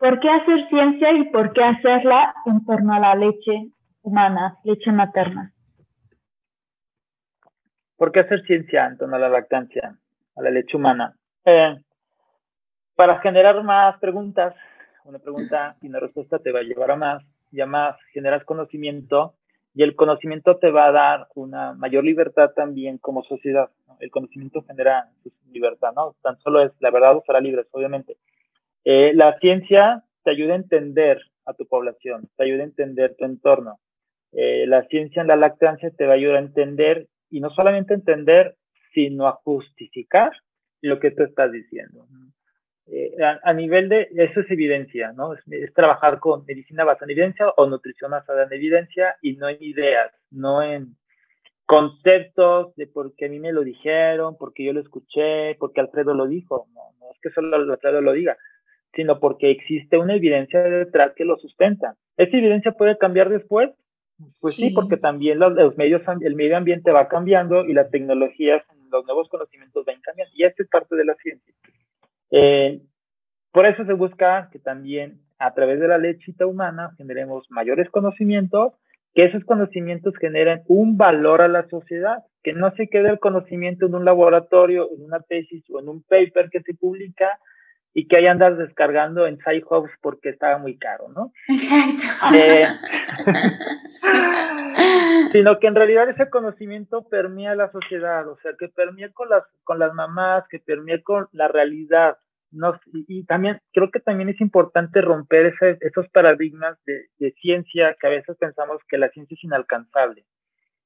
¿Por 0.00 0.18
qué 0.18 0.30
hacer 0.30 0.66
ciencia 0.70 1.12
y 1.12 1.24
por 1.24 1.52
qué 1.52 1.62
hacerla 1.62 2.34
en 2.46 2.64
torno 2.64 2.94
a 2.94 2.98
la 3.00 3.14
leche 3.14 3.70
humana, 4.00 4.56
leche 4.64 4.90
materna? 4.90 5.52
¿Por 7.98 8.10
qué 8.10 8.20
hacer 8.20 8.40
ciencia 8.46 8.86
en 8.86 8.96
torno 8.96 9.16
a 9.16 9.18
la 9.18 9.28
lactancia, 9.28 9.98
a 10.36 10.42
la 10.42 10.50
leche 10.50 10.78
humana? 10.78 11.14
Eh, 11.44 11.76
para 12.94 13.20
generar 13.20 13.62
más 13.62 13.98
preguntas, 13.98 14.54
una 15.04 15.18
pregunta 15.18 15.76
y 15.82 15.88
una 15.88 16.00
respuesta 16.00 16.38
te 16.38 16.50
va 16.50 16.60
a 16.60 16.62
llevar 16.62 16.92
a 16.92 16.96
más, 16.96 17.22
y 17.52 17.60
a 17.60 17.66
más 17.66 17.94
generas 18.14 18.42
conocimiento 18.44 19.34
y 19.74 19.82
el 19.82 19.96
conocimiento 19.96 20.56
te 20.56 20.70
va 20.70 20.86
a 20.86 20.92
dar 20.92 21.28
una 21.34 21.74
mayor 21.74 22.04
libertad 22.04 22.52
también 22.56 22.96
como 22.96 23.22
sociedad. 23.24 23.68
El 24.00 24.10
conocimiento 24.10 24.62
genera 24.62 25.10
libertad, 25.52 25.92
¿no? 25.94 26.14
Tan 26.22 26.38
solo 26.38 26.62
es 26.62 26.72
la 26.80 26.90
verdad 26.90 27.18
o 27.18 27.22
será 27.26 27.38
libre, 27.40 27.66
obviamente. 27.70 28.16
Eh, 28.84 29.12
la 29.14 29.38
ciencia 29.38 30.04
te 30.24 30.30
ayuda 30.30 30.54
a 30.54 30.56
entender 30.56 31.20
a 31.46 31.54
tu 31.54 31.66
población, 31.66 32.28
te 32.36 32.44
ayuda 32.44 32.62
a 32.62 32.66
entender 32.66 33.14
tu 33.16 33.24
entorno. 33.24 33.78
Eh, 34.32 34.66
la 34.66 34.84
ciencia 34.86 35.22
en 35.22 35.28
la 35.28 35.36
lactancia 35.36 35.90
te 35.90 36.06
va 36.06 36.12
a 36.12 36.16
ayudar 36.16 36.36
a 36.36 36.40
entender, 36.40 37.08
y 37.30 37.40
no 37.40 37.50
solamente 37.50 37.94
entender, 37.94 38.56
sino 38.94 39.26
a 39.26 39.32
justificar 39.44 40.32
lo 40.82 40.98
que 40.98 41.10
tú 41.10 41.22
estás 41.22 41.52
diciendo. 41.52 42.06
Eh, 42.92 43.14
a, 43.44 43.52
nivel 43.52 43.88
de, 43.88 44.08
eso 44.16 44.40
es 44.40 44.50
evidencia, 44.50 45.12
¿no? 45.12 45.34
Es, 45.34 45.74
trabajar 45.74 46.18
con 46.18 46.44
medicina 46.44 46.82
basada 46.82 47.04
en 47.06 47.10
evidencia 47.12 47.48
o 47.56 47.66
nutrición 47.66 48.10
basada 48.10 48.44
en 48.44 48.52
evidencia 48.52 49.16
y 49.22 49.36
no 49.36 49.48
en 49.48 49.58
ideas, 49.60 50.12
no 50.30 50.60
en 50.62 50.96
conceptos 51.66 52.74
de 52.74 52.88
por 52.88 53.14
qué 53.14 53.26
a 53.26 53.28
mí 53.28 53.38
me 53.38 53.52
lo 53.52 53.62
dijeron, 53.62 54.36
porque 54.36 54.64
yo 54.64 54.72
lo 54.72 54.80
escuché, 54.80 55.54
porque 55.60 55.80
Alfredo 55.80 56.14
lo 56.14 56.26
dijo. 56.26 56.66
No, 56.74 56.80
no 56.98 57.12
es 57.12 57.18
que 57.22 57.30
solo 57.30 57.54
Alfredo 57.56 58.00
lo 58.00 58.12
diga, 58.12 58.36
sino 58.94 59.20
porque 59.20 59.50
existe 59.50 59.98
una 59.98 60.14
evidencia 60.14 60.62
detrás 60.62 61.12
que 61.14 61.24
lo 61.24 61.36
sustenta. 61.38 61.94
¿Esa 62.16 62.36
evidencia 62.36 62.72
puede 62.72 62.98
cambiar 62.98 63.28
después? 63.28 63.70
Pues 64.40 64.54
sí, 64.54 64.70
porque 64.70 64.96
también 64.96 65.38
los, 65.38 65.76
medios, 65.76 66.02
el 66.20 66.34
medio 66.34 66.56
ambiente 66.56 66.90
va 66.90 67.08
cambiando 67.08 67.64
y 67.64 67.72
las 67.72 67.90
tecnologías, 67.90 68.62
los 68.90 69.06
nuevos 69.06 69.28
conocimientos 69.28 69.84
van 69.86 70.00
cambiando. 70.02 70.32
Y 70.36 70.44
esto 70.44 70.62
es 70.62 70.68
parte 70.68 70.96
de 70.96 71.04
la 71.04 71.14
ciencia. 71.14 71.54
Eh, 72.30 72.80
por 73.52 73.66
eso 73.66 73.84
se 73.84 73.94
busca 73.94 74.48
que 74.52 74.58
también 74.58 75.20
a 75.38 75.54
través 75.54 75.80
de 75.80 75.88
la 75.88 75.98
lechita 75.98 76.46
humana 76.46 76.92
generemos 76.98 77.46
mayores 77.50 77.88
conocimientos, 77.90 78.74
que 79.14 79.24
esos 79.24 79.42
conocimientos 79.44 80.14
generen 80.18 80.62
un 80.68 80.96
valor 80.96 81.40
a 81.40 81.48
la 81.48 81.66
sociedad, 81.68 82.18
que 82.42 82.52
no 82.52 82.70
se 82.76 82.88
quede 82.88 83.08
el 83.08 83.18
conocimiento 83.18 83.86
en 83.86 83.94
un 83.94 84.04
laboratorio, 84.04 84.88
en 84.94 85.04
una 85.04 85.20
tesis 85.20 85.64
o 85.70 85.80
en 85.80 85.88
un 85.88 86.02
paper 86.02 86.50
que 86.50 86.60
se 86.60 86.74
publica 86.74 87.38
y 87.92 88.06
que 88.06 88.16
ahí 88.16 88.26
andas 88.26 88.56
descargando 88.56 89.26
en 89.26 89.38
SciHubs 89.38 89.90
porque 90.00 90.28
estaba 90.28 90.58
muy 90.58 90.78
caro, 90.78 91.08
¿no? 91.08 91.32
Exacto. 91.48 92.36
Eh, 92.36 92.66
sino 95.32 95.58
que 95.58 95.66
en 95.66 95.74
realidad 95.74 96.08
ese 96.08 96.30
conocimiento 96.30 97.08
permea 97.08 97.54
la 97.54 97.70
sociedad, 97.72 98.28
o 98.28 98.38
sea, 98.42 98.52
que 98.58 98.68
permea 98.68 99.10
con 99.12 99.28
las, 99.28 99.42
con 99.64 99.78
las 99.78 99.92
mamás, 99.94 100.44
que 100.48 100.60
permea 100.60 101.00
con 101.02 101.28
la 101.32 101.48
realidad, 101.48 102.18
no, 102.52 102.78
y, 102.92 103.24
también 103.26 103.60
creo 103.72 103.90
que 103.90 104.00
también 104.00 104.28
es 104.28 104.40
importante 104.40 105.00
romper 105.00 105.46
ese, 105.46 105.78
esos 105.80 106.08
paradigmas 106.08 106.76
de, 106.84 107.06
de, 107.18 107.32
ciencia 107.40 107.96
que 108.00 108.06
a 108.08 108.10
veces 108.10 108.36
pensamos 108.38 108.80
que 108.88 108.98
la 108.98 109.08
ciencia 109.10 109.36
es 109.36 109.44
inalcanzable, 109.44 110.24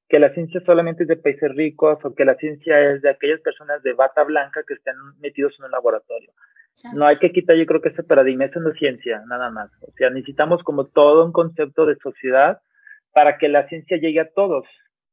que 0.07 0.19
la 0.19 0.31
ciencia 0.33 0.61
solamente 0.63 1.03
es 1.03 1.09
de 1.09 1.17
países 1.17 1.55
ricos 1.55 1.97
o 2.03 2.13
que 2.13 2.23
la 2.23 2.35
ciencia 2.35 2.91
es 2.91 3.01
de 3.01 3.09
aquellas 3.09 3.41
personas 3.41 3.81
de 3.81 3.93
bata 3.93 4.23
blanca 4.23 4.61
que 4.67 4.75
estén 4.75 4.95
metidos 5.19 5.55
en 5.57 5.65
un 5.65 5.71
laboratorio. 5.71 6.31
No 6.93 7.05
hay 7.05 7.15
que 7.17 7.31
quitar, 7.31 7.55
yo 7.55 7.65
creo 7.65 7.81
que 7.81 7.89
ese 7.89 8.03
paradigma, 8.03 8.45
eso 8.45 8.59
no 8.59 8.71
es 8.71 8.77
ciencia, 8.77 9.23
nada 9.27 9.49
más. 9.49 9.71
O 9.81 9.91
sea, 9.97 10.09
necesitamos 10.09 10.61
como 10.63 10.85
todo 10.85 11.25
un 11.25 11.31
concepto 11.31 11.85
de 11.85 11.95
sociedad 11.97 12.59
para 13.13 13.37
que 13.37 13.47
la 13.47 13.67
ciencia 13.69 13.97
llegue 13.97 14.19
a 14.19 14.29
todos. 14.29 14.65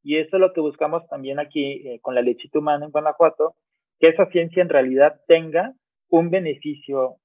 Y 0.02 0.16
eso 0.16 0.36
es 0.36 0.40
lo 0.40 0.52
que 0.52 0.60
buscamos 0.60 1.06
también 1.08 1.38
aquí 1.38 1.86
eh, 1.86 2.00
con 2.02 2.14
la 2.16 2.22
lechita 2.22 2.58
humana 2.58 2.86
en 2.86 2.90
Guanajuato, 2.90 3.54
que 4.00 4.08
esa 4.08 4.26
ciencia 4.26 4.60
en 4.60 4.68
realidad 4.68 5.20
tenga 5.28 5.74
un 6.08 6.30
beneficio 6.30 7.18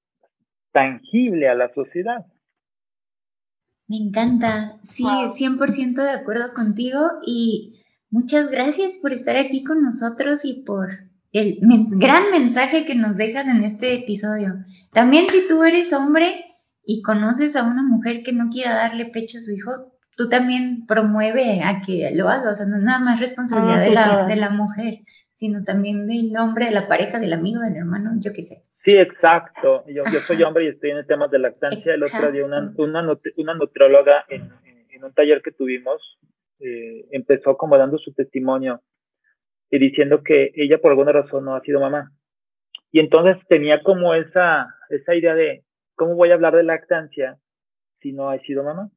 tangible 0.71 1.49
a 1.49 1.55
la 1.55 1.73
sociedad. 1.73 2.25
Me 3.87 3.97
encanta, 3.97 4.77
sí, 4.83 5.03
100% 5.03 5.95
de 5.95 6.11
acuerdo 6.11 6.53
contigo 6.53 6.99
y 7.25 7.81
muchas 8.11 8.51
gracias 8.51 8.97
por 8.97 9.13
estar 9.13 9.37
aquí 9.37 9.63
con 9.63 9.81
nosotros 9.81 10.45
y 10.45 10.61
por 10.61 11.06
el 11.33 11.59
gran 11.91 12.31
mensaje 12.31 12.85
que 12.85 12.95
nos 12.95 13.15
dejas 13.17 13.47
en 13.47 13.63
este 13.63 13.93
episodio. 13.93 14.55
También 14.93 15.27
si 15.29 15.47
tú 15.47 15.63
eres 15.63 15.93
hombre 15.93 16.45
y 16.83 17.01
conoces 17.01 17.55
a 17.55 17.63
una 17.63 17.83
mujer 17.83 18.23
que 18.23 18.33
no 18.33 18.49
quiera 18.49 18.75
darle 18.75 19.05
pecho 19.05 19.37
a 19.37 19.41
su 19.41 19.51
hijo, 19.51 19.71
tú 20.15 20.29
también 20.29 20.85
promueve 20.87 21.61
a 21.63 21.81
que 21.85 22.11
lo 22.15 22.29
haga, 22.29 22.51
o 22.51 22.55
sea, 22.55 22.65
no 22.65 22.77
es 22.77 22.83
nada 22.83 22.99
más 22.99 23.19
responsabilidad 23.19 23.81
ah, 23.81 23.83
de, 23.83 23.91
la, 23.91 24.25
de 24.25 24.35
la 24.35 24.49
mujer, 24.49 24.99
sino 25.33 25.63
también 25.63 26.07
del 26.07 26.35
hombre, 26.37 26.65
de 26.65 26.71
la 26.71 26.87
pareja, 26.87 27.19
del 27.19 27.33
amigo, 27.33 27.61
del 27.61 27.75
hermano, 27.75 28.11
yo 28.19 28.33
qué 28.33 28.41
sé. 28.41 28.63
Sí, 28.83 28.97
exacto. 28.97 29.83
Yo, 29.87 30.03
yo 30.05 30.19
soy 30.21 30.41
hombre 30.43 30.63
y 30.63 30.69
estoy 30.69 30.91
en 30.91 30.97
el 30.97 31.05
tema 31.05 31.27
de 31.27 31.39
lactancia. 31.39 31.93
El 31.93 32.03
otro 32.03 32.31
día 32.31 32.45
una, 32.45 32.73
una, 32.77 33.17
una 33.35 33.53
nutrióloga 33.53 34.23
en, 34.29 34.49
en, 34.89 35.03
un 35.03 35.13
taller 35.13 35.41
que 35.43 35.51
tuvimos 35.51 36.17
eh, 36.59 37.05
empezó 37.11 37.57
como 37.57 37.77
dando 37.77 37.97
su 37.97 38.13
testimonio 38.13 38.81
y 39.69 39.79
diciendo 39.79 40.23
que 40.23 40.51
ella 40.55 40.77
por 40.79 40.91
alguna 40.91 41.11
razón 41.11 41.45
no 41.45 41.55
ha 41.55 41.61
sido 41.61 41.79
mamá. 41.79 42.11
Y 42.91 42.99
entonces 42.99 43.37
tenía 43.47 43.83
como 43.83 44.13
esa, 44.13 44.67
esa 44.89 45.15
idea 45.15 45.35
de, 45.35 45.63
¿cómo 45.95 46.15
voy 46.15 46.31
a 46.31 46.35
hablar 46.35 46.55
de 46.55 46.63
lactancia 46.63 47.37
si 48.01 48.13
no 48.13 48.31
he 48.31 48.39
sido 48.41 48.63
mamá? 48.63 48.89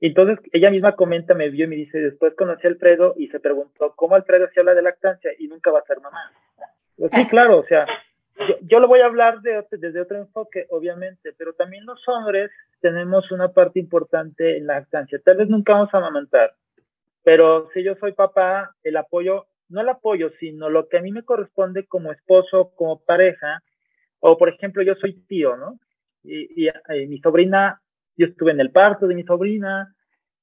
Entonces 0.00 0.38
ella 0.52 0.70
misma 0.70 0.94
comenta, 0.94 1.34
me 1.34 1.48
vio 1.48 1.64
y 1.64 1.68
me 1.68 1.76
dice, 1.76 1.98
después 1.98 2.34
conocí 2.34 2.66
a 2.66 2.70
Alfredo 2.70 3.14
y 3.16 3.28
se 3.28 3.40
preguntó, 3.40 3.94
¿cómo 3.96 4.14
Alfredo 4.14 4.48
se 4.52 4.60
habla 4.60 4.74
de 4.74 4.82
lactancia 4.82 5.30
y 5.38 5.48
nunca 5.48 5.70
va 5.70 5.80
a 5.80 5.84
ser 5.84 6.00
mamá? 6.00 6.30
Pues 6.96 7.10
sí, 7.12 7.26
claro, 7.26 7.58
o 7.58 7.64
sea, 7.64 7.86
yo, 8.62 8.80
lo 8.80 8.88
voy 8.88 9.00
a 9.00 9.06
hablar 9.06 9.40
de, 9.40 9.64
desde 9.70 10.00
otro 10.00 10.18
enfoque, 10.18 10.66
obviamente, 10.70 11.32
pero 11.36 11.54
también 11.54 11.86
los 11.86 12.06
hombres 12.08 12.50
tenemos 12.80 13.30
una 13.30 13.48
parte 13.48 13.80
importante 13.80 14.58
en 14.58 14.66
la 14.66 14.74
lactancia. 14.74 15.18
Tal 15.24 15.38
vez 15.38 15.48
nunca 15.48 15.72
vamos 15.72 15.92
a 15.92 15.98
amamantar, 15.98 16.54
pero 17.24 17.68
si 17.72 17.82
yo 17.82 17.94
soy 17.96 18.12
papá, 18.12 18.74
el 18.82 18.96
apoyo, 18.96 19.46
no 19.68 19.80
el 19.80 19.88
apoyo, 19.88 20.30
sino 20.38 20.70
lo 20.70 20.88
que 20.88 20.98
a 20.98 21.02
mí 21.02 21.12
me 21.12 21.24
corresponde 21.24 21.86
como 21.86 22.12
esposo, 22.12 22.72
como 22.76 23.04
pareja, 23.04 23.62
o 24.20 24.38
por 24.38 24.48
ejemplo, 24.48 24.82
yo 24.82 24.94
soy 24.94 25.20
tío, 25.26 25.56
¿no? 25.56 25.78
Y, 26.22 26.64
y 26.64 26.68
eh, 26.68 27.06
mi 27.06 27.18
sobrina, 27.18 27.80
yo 28.16 28.26
estuve 28.26 28.52
en 28.52 28.60
el 28.60 28.70
parto 28.70 29.06
de 29.06 29.14
mi 29.14 29.24
sobrina, 29.24 29.94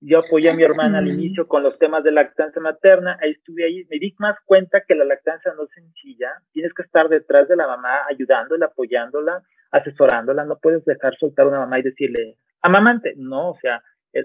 yo 0.06 0.20
apoyé 0.20 0.50
a 0.50 0.54
mi 0.54 0.64
hermana 0.64 0.98
al 0.98 1.08
inicio 1.08 1.48
con 1.48 1.64
los 1.64 1.80
temas 1.80 2.04
de 2.04 2.12
lactancia 2.12 2.62
materna, 2.62 3.18
ahí 3.22 3.32
estuve 3.32 3.64
ahí, 3.64 3.86
me 3.90 4.00
di 4.00 4.14
más 4.20 4.36
cuenta 4.46 4.82
que 4.86 4.96
la 4.96 5.06
lactancia 5.06 5.54
no 5.56 5.64
es 5.64 5.70
sencilla, 5.72 6.30
tienes 6.52 6.74
que 6.74 6.84
estar 6.84 7.08
detrás 7.08 7.48
de 7.48 7.56
la 7.56 7.68
mamá, 7.68 8.02
ayudándola, 8.10 8.66
apoyándola, 8.66 9.42
asesorándola, 9.72 10.44
no 10.44 10.58
puedes 10.58 10.84
dejar 10.84 11.16
soltar 11.18 11.46
a 11.46 11.50
una 11.50 11.60
mamá 11.60 11.80
y 11.80 11.84
decirle, 11.84 12.36
amamante, 12.62 13.14
no, 13.16 13.52
o 13.52 13.58
sea, 13.62 13.82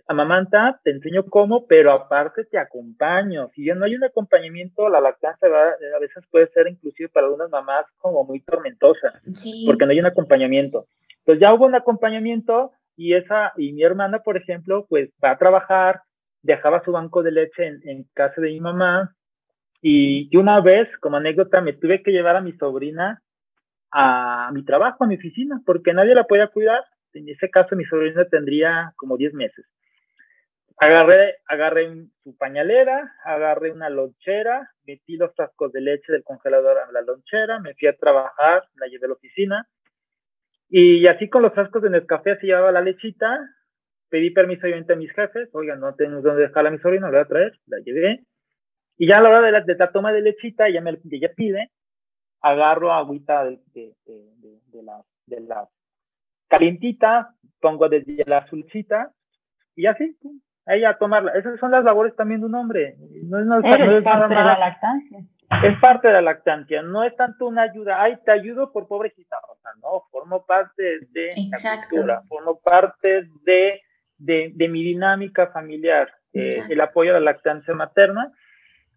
amamanta, 0.07 0.81
te 0.85 0.91
enseño 0.91 1.25
cómo, 1.25 1.67
pero 1.67 1.93
aparte 1.93 2.45
te 2.45 2.59
acompaño. 2.59 3.49
Si 3.55 3.65
ya 3.65 3.75
no 3.75 3.85
hay 3.85 3.97
un 3.97 4.05
acompañamiento, 4.05 4.89
la 4.89 5.01
lactancia 5.01 5.49
a 5.49 5.99
veces 5.99 6.25
puede 6.31 6.49
ser 6.49 6.69
inclusive 6.69 7.09
para 7.09 7.27
algunas 7.27 7.51
mamás 7.51 7.87
como 7.99 8.25
muy 8.25 8.41
tormentosa, 8.41 9.13
porque 9.67 9.87
no 9.87 9.93
hay 9.93 10.01
un 10.01 10.07
acompañamiento. 10.07 10.87
Entonces 11.21 11.41
ya 11.41 11.55
hubo 11.55 11.67
un 11.67 11.75
acompañamiento, 11.75 12.73
y 12.97 13.15
esa, 13.15 13.53
y 13.57 13.73
mi 13.73 13.83
hermana, 13.83 14.21
por 14.21 14.37
ejemplo, 14.37 14.85
pues 14.89 15.11
va 15.25 15.31
a 15.31 15.39
trabajar, 15.39 16.03
dejaba 16.43 16.83
su 16.85 16.91
banco 16.91 17.23
de 17.23 17.31
leche 17.31 17.67
en, 17.67 18.05
casa 18.13 18.41
de 18.41 18.49
mi 18.49 18.61
mamá, 18.61 19.15
y, 19.81 20.37
una 20.37 20.61
vez, 20.61 20.89
como 21.01 21.17
anécdota, 21.17 21.61
me 21.61 21.73
tuve 21.73 22.03
que 22.03 22.11
llevar 22.11 22.37
a 22.37 22.41
mi 22.41 22.53
sobrina 22.53 23.23
a 23.91 24.51
mi 24.53 24.65
trabajo, 24.65 25.05
a 25.05 25.07
mi 25.07 25.15
oficina, 25.15 25.63
porque 25.65 25.95
nadie 25.95 26.15
la 26.15 26.25
podía 26.25 26.49
cuidar. 26.49 26.85
En 27.15 27.29
ese 27.29 27.49
caso, 27.49 27.75
mi 27.75 27.85
sobrina 27.85 28.25
tendría 28.27 28.93
como 28.97 29.17
10 29.17 29.33
meses. 29.33 29.65
Agarré, 30.81 31.39
agarré 31.47 32.07
su 32.23 32.37
pañalera, 32.37 33.13
agarré 33.25 33.73
una 33.73 33.91
lonchera, 33.91 34.71
metí 34.87 35.17
los 35.17 35.35
frascos 35.35 35.73
de 35.73 35.81
leche 35.81 36.13
del 36.13 36.23
congelador 36.23 36.79
a 36.79 36.93
la 36.93 37.03
lonchera, 37.03 37.59
me 37.59 37.75
fui 37.75 37.89
a 37.89 37.97
trabajar, 37.97 38.65
la 38.77 38.87
llevé 38.87 39.07
a 39.07 39.09
la 39.09 39.15
oficina, 39.15 39.69
y 40.69 41.07
así 41.09 41.29
con 41.29 41.43
los 41.43 41.53
frascos 41.53 41.83
de 41.83 41.91
Nescafé 41.91 42.37
se 42.37 42.47
llevaba 42.47 42.71
la 42.71 42.83
lechita, 42.83 43.41
pedí 44.09 44.31
permiso 44.31 44.67
obviamente 44.67 44.93
a 44.93 44.97
mis 44.97 45.11
jefes, 45.13 45.49
oigan, 45.53 45.81
no 45.81 45.95
tengo 45.95 46.21
dónde 46.21 46.43
dejarla 46.43 46.69
a 46.69 46.73
mi 46.73 46.79
sobrino, 46.79 47.07
la 47.07 47.11
voy 47.11 47.21
a 47.21 47.29
traer, 47.29 47.53
la 47.67 47.79
llevé. 47.79 48.25
Y 48.99 49.09
ya 49.09 49.19
a 49.19 49.21
la 49.21 49.31
hora 49.31 49.43
de 49.43 49.53
la, 49.53 49.61
de 49.63 49.75
la 49.75 49.91
toma 49.91 50.13
de 50.13 50.23
lechita, 50.23 50.69
ya 50.69 50.81
me 50.81 50.99
ella 51.11 51.33
pide, 51.35 51.71
agarro 52.41 52.93
agüita 52.93 53.45
de, 53.45 53.61
de, 53.75 53.95
de, 54.07 54.61
de, 54.67 54.83
la, 54.83 55.03
de 55.27 55.41
la 55.41 55.69
calientita, 56.49 57.35
pongo 57.61 57.89
desde 57.89 58.25
la 58.27 58.39
azulcita, 58.39 59.13
y 59.75 59.87
así, 59.87 60.17
ahí 60.69 60.85
a 60.85 60.95
tomarla. 60.95 61.33
Esas 61.33 61.59
son 61.59 61.73
las 61.73 61.83
labores 61.83 62.15
también 62.15 62.41
de 62.41 62.47
un 62.47 62.55
hombre. 62.55 62.97
No 63.25 63.41
es, 63.41 63.47
no, 63.47 63.59
es 63.59 64.05
nada 64.05 64.29
más. 64.29 64.31
la 64.31 64.59
lactancia. 64.59 65.19
Es 65.65 65.79
parte 65.81 66.09
de 66.09 66.15
la 66.15 66.21
lactancia, 66.21 66.83
no 66.83 67.05
es 67.05 67.17
tanto 67.17 67.47
una 67.47 67.63
ayuda, 67.63 68.03
ay, 68.03 68.19
te 68.23 68.33
ayudo 68.33 68.71
por 68.71 68.87
pobrecita, 68.87 69.39
o 69.51 69.57
sea, 69.63 69.71
no, 69.83 70.03
formo 70.11 70.45
parte 70.45 70.83
de 71.11 71.31
la 71.51 71.89
cultura, 71.89 72.23
formo 72.29 72.61
parte 72.61 73.27
de, 73.47 73.81
de, 74.19 74.53
de 74.55 74.69
mi 74.69 74.85
dinámica 74.85 75.47
familiar, 75.47 76.13
eh, 76.35 76.63
el 76.69 76.79
apoyo 76.83 77.13
a 77.13 77.15
la 77.15 77.33
lactancia 77.33 77.73
materna, 77.73 78.31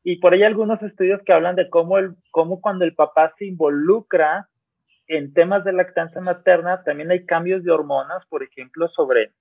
Y 0.04 0.18
por 0.18 0.34
ahí 0.34 0.44
algunos 0.44 0.82
estudios 0.82 1.22
que 1.26 1.32
hablan 1.32 1.56
de 1.56 1.70
cómo, 1.70 1.98
el, 1.98 2.16
cómo 2.32 2.60
cuando 2.60 2.86
el 2.86 2.96
papá 2.96 3.34
se 3.38 3.46
involucra 3.46 4.50
en 5.08 5.34
temas 5.34 5.64
de 5.64 5.74
lactancia 5.74 6.22
materna, 6.22 6.84
también 6.84 7.12
hay 7.12 7.26
cambios 7.26 7.64
de 7.64 7.72
hormonas, 7.72 8.26
por 8.28 8.44
ejemplo, 8.44 8.88
sobre, 8.90 9.32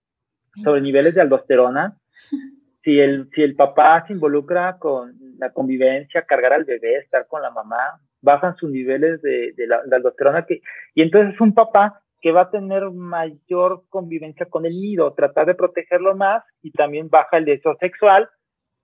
sobre 0.63 0.81
niveles 0.81 1.15
de 1.15 1.21
aldosterona. 1.23 1.97
Si 2.83 2.99
el, 2.99 3.29
si 3.35 3.43
el 3.43 3.57
papá 3.57 4.07
se 4.07 4.15
involucra 4.15 4.79
con 4.79 5.15
la 5.37 5.53
convivencia, 5.53 6.23
cargar 6.23 6.55
al 6.55 6.65
bebé, 6.65 6.97
estar 6.97 7.27
con 7.27 7.43
la 7.43 7.51
mamá, 7.51 8.01
bajan 8.23 8.57
sus 8.57 8.71
niveles 8.71 9.21
de, 9.21 9.53
de, 9.55 9.67
la, 9.67 9.83
de 9.85 9.97
aldosterona. 9.97 10.47
Que, 10.47 10.63
y 10.95 11.03
entonces 11.03 11.35
es 11.35 11.41
un 11.43 11.53
papá 11.53 12.01
que 12.23 12.33
va 12.33 12.41
a 12.43 12.51
tener 12.51 12.91
mayor 12.91 13.83
convivencia 13.91 14.47
con 14.47 14.65
el 14.65 14.81
nido, 14.81 15.13
tratar 15.13 15.45
de 15.45 15.57
protegerlo 15.57 16.17
más 16.17 16.43
y 16.63 16.71
también 16.71 17.11
baja 17.11 17.37
el 17.37 17.45
deseo 17.45 17.77
sexual. 17.79 18.31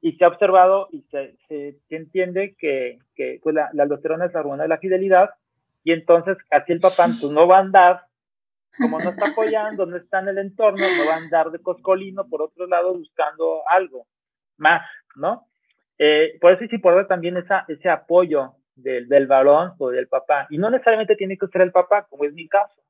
Y 0.02 0.12
se 0.18 0.26
ha 0.26 0.28
observado 0.28 0.88
y 0.92 1.00
se, 1.10 1.34
se, 1.48 1.78
entiende 1.88 2.54
que, 2.58 2.98
que 3.14 3.40
pues 3.42 3.54
la, 3.54 3.70
la, 3.72 3.84
aldosterona 3.84 4.26
es 4.26 4.34
la 4.34 4.40
hormona 4.40 4.64
de 4.64 4.68
la 4.68 4.76
fidelidad 4.76 5.30
y 5.86 5.92
entonces 5.92 6.36
así 6.50 6.72
el 6.72 6.80
papá 6.80 7.06
pues, 7.06 7.30
no 7.32 7.46
va 7.46 7.58
a 7.58 7.60
andar, 7.60 8.02
como 8.78 8.98
no 8.98 9.10
está 9.10 9.28
apoyando, 9.28 9.86
no 9.86 9.96
está 9.96 10.20
en 10.20 10.28
el 10.28 10.38
entorno, 10.38 10.78
no 10.78 11.06
va 11.08 11.14
a 11.14 11.18
andar 11.18 11.50
de 11.50 11.60
coscolino 11.60 12.28
por 12.28 12.42
otro 12.42 12.66
lado 12.66 12.94
buscando 12.94 13.62
algo 13.68 14.06
más, 14.58 14.82
¿no? 15.16 15.46
Eh, 15.98 16.38
por 16.40 16.52
eso 16.52 16.64
es 16.64 16.72
importante 16.72 17.08
también 17.08 17.36
esa, 17.36 17.64
ese 17.68 17.88
apoyo 17.88 18.54
del, 18.74 19.08
del 19.08 19.26
varón 19.26 19.72
o 19.78 19.90
del 19.90 20.08
papá. 20.08 20.46
Y 20.50 20.58
no 20.58 20.70
necesariamente 20.70 21.16
tiene 21.16 21.38
que 21.38 21.46
ser 21.48 21.62
el 21.62 21.72
papá, 21.72 22.06
como 22.08 22.24
es 22.24 22.34
mi 22.34 22.48
caso 22.48 22.82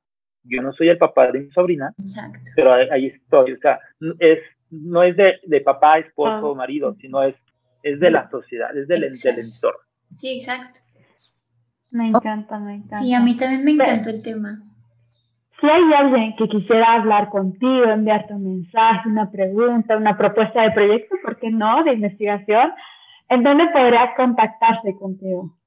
yo 0.49 0.61
no 0.61 0.73
soy 0.73 0.89
el 0.89 0.97
papá 0.97 1.31
de 1.31 1.41
mi 1.41 1.51
sobrina, 1.51 1.93
Exacto. 1.99 2.39
pero 2.55 2.73
ahí, 2.73 2.87
ahí, 2.91 3.05
estoy, 3.07 3.53
o 3.53 3.59
sea, 3.59 3.79
es, 4.19 4.39
no 4.69 5.03
es 5.03 5.15
de, 5.17 5.39
de 5.43 5.61
papá, 5.61 5.99
esposo 5.99 6.47
o 6.47 6.53
ah. 6.53 6.57
marido, 6.57 6.95
sino 6.99 7.23
es, 7.23 7.35
es 7.83 7.99
de 7.99 8.11
la 8.11 8.29
sociedad, 8.29 8.75
es 8.75 8.87
del, 8.87 9.01
del, 9.01 9.39
entorno. 9.39 9.79
Sí, 10.09 10.37
exacto. 10.37 10.79
Me 11.91 12.09
encanta, 12.09 12.59
me 12.59 12.75
encanta. 12.75 12.97
Sí, 12.97 13.13
a 13.13 13.19
mí 13.21 13.35
también 13.35 13.63
me 13.63 13.71
encantó 13.71 14.09
el 14.09 14.21
tema. 14.21 14.61
Si 15.59 15.67
hay 15.67 15.93
alguien 15.93 16.35
que 16.35 16.47
quisiera 16.47 16.93
hablar 16.93 17.29
contigo, 17.29 17.85
enviarte 17.85 18.33
un 18.33 18.57
mensaje, 18.57 19.09
una 19.09 19.31
pregunta, 19.31 19.97
una 19.97 20.17
propuesta 20.17 20.61
de 20.61 20.71
proyecto, 20.71 21.15
¿por 21.23 21.39
qué 21.39 21.49
no?, 21.49 21.83
de 21.83 21.93
investigación, 21.93 22.71
¿en 23.29 23.43
dónde 23.43 23.67
podría 23.73 24.13
contactarse 24.15 24.95
contigo? 24.95 25.57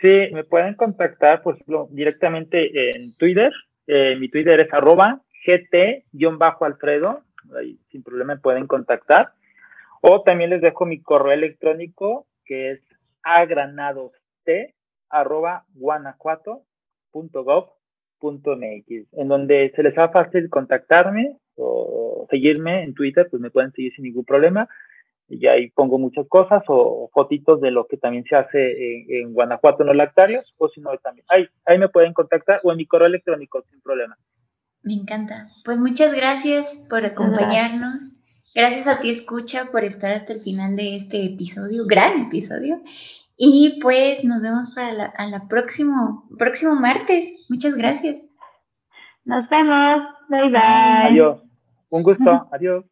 Sí, 0.00 0.28
me 0.32 0.44
pueden 0.44 0.74
contactar, 0.74 1.42
ejemplo, 1.44 1.88
directamente 1.90 2.96
en 2.96 3.14
Twitter. 3.16 3.52
Eh, 3.86 4.16
mi 4.18 4.28
Twitter 4.28 4.60
es 4.60 4.72
arroba 4.72 5.20
gt-alfredo. 5.44 7.22
Ahí 7.58 7.78
sin 7.90 8.02
problema 8.02 8.34
me 8.34 8.40
pueden 8.40 8.66
contactar. 8.66 9.32
O 10.00 10.22
también 10.22 10.50
les 10.50 10.60
dejo 10.60 10.86
mi 10.86 11.02
correo 11.02 11.32
electrónico 11.32 12.26
que 12.44 12.72
es 12.72 12.80
agranadost 13.22 14.14
arroba 15.10 15.64
guanajuato.gov.mx, 18.20 19.12
en 19.12 19.28
donde 19.28 19.72
se 19.74 19.82
les 19.82 19.96
haga 19.96 20.10
fácil 20.10 20.48
contactarme 20.50 21.36
o 21.56 22.26
seguirme 22.30 22.84
en 22.84 22.94
Twitter, 22.94 23.28
pues 23.30 23.40
me 23.40 23.50
pueden 23.50 23.72
seguir 23.72 23.92
sin 23.94 24.04
ningún 24.04 24.24
problema 24.24 24.68
y 25.28 25.46
ahí 25.46 25.70
pongo 25.70 25.98
muchas 25.98 26.26
cosas 26.28 26.62
o 26.68 27.10
fotitos 27.12 27.60
de 27.60 27.70
lo 27.70 27.86
que 27.86 27.98
también 27.98 28.24
se 28.24 28.34
hace 28.34 29.02
en, 29.02 29.06
en 29.08 29.32
Guanajuato 29.34 29.84
no 29.84 29.92
lactarios 29.92 30.54
o 30.56 30.68
si 30.68 30.80
no 30.80 30.96
también 30.98 31.26
ahí, 31.28 31.46
ahí 31.66 31.78
me 31.78 31.88
pueden 31.88 32.14
contactar 32.14 32.60
o 32.64 32.72
en 32.72 32.78
mi 32.78 32.86
correo 32.86 33.08
electrónico 33.08 33.62
sin 33.70 33.80
problema. 33.82 34.16
Me 34.82 34.94
encanta. 34.94 35.48
Pues 35.64 35.78
muchas 35.78 36.14
gracias 36.14 36.86
por 36.88 37.04
acompañarnos. 37.04 38.14
Gracias 38.54 38.86
a 38.86 39.00
ti 39.00 39.10
escucha 39.10 39.66
por 39.70 39.84
estar 39.84 40.12
hasta 40.12 40.32
el 40.32 40.40
final 40.40 40.76
de 40.76 40.96
este 40.96 41.24
episodio, 41.24 41.84
gran 41.86 42.26
episodio. 42.26 42.80
Y 43.40 43.78
pues 43.80 44.24
nos 44.24 44.42
vemos 44.42 44.72
para 44.74 44.92
la, 44.92 45.04
a 45.16 45.26
la 45.26 45.46
próximo, 45.46 46.28
próximo 46.36 46.74
martes. 46.74 47.32
Muchas 47.48 47.76
gracias. 47.76 48.28
Nos 49.24 49.48
vemos. 49.48 50.02
Bye 50.28 50.50
bye. 50.50 51.10
Adiós. 51.10 51.40
Un 51.88 52.02
gusto. 52.02 52.48
Adiós. 52.52 52.84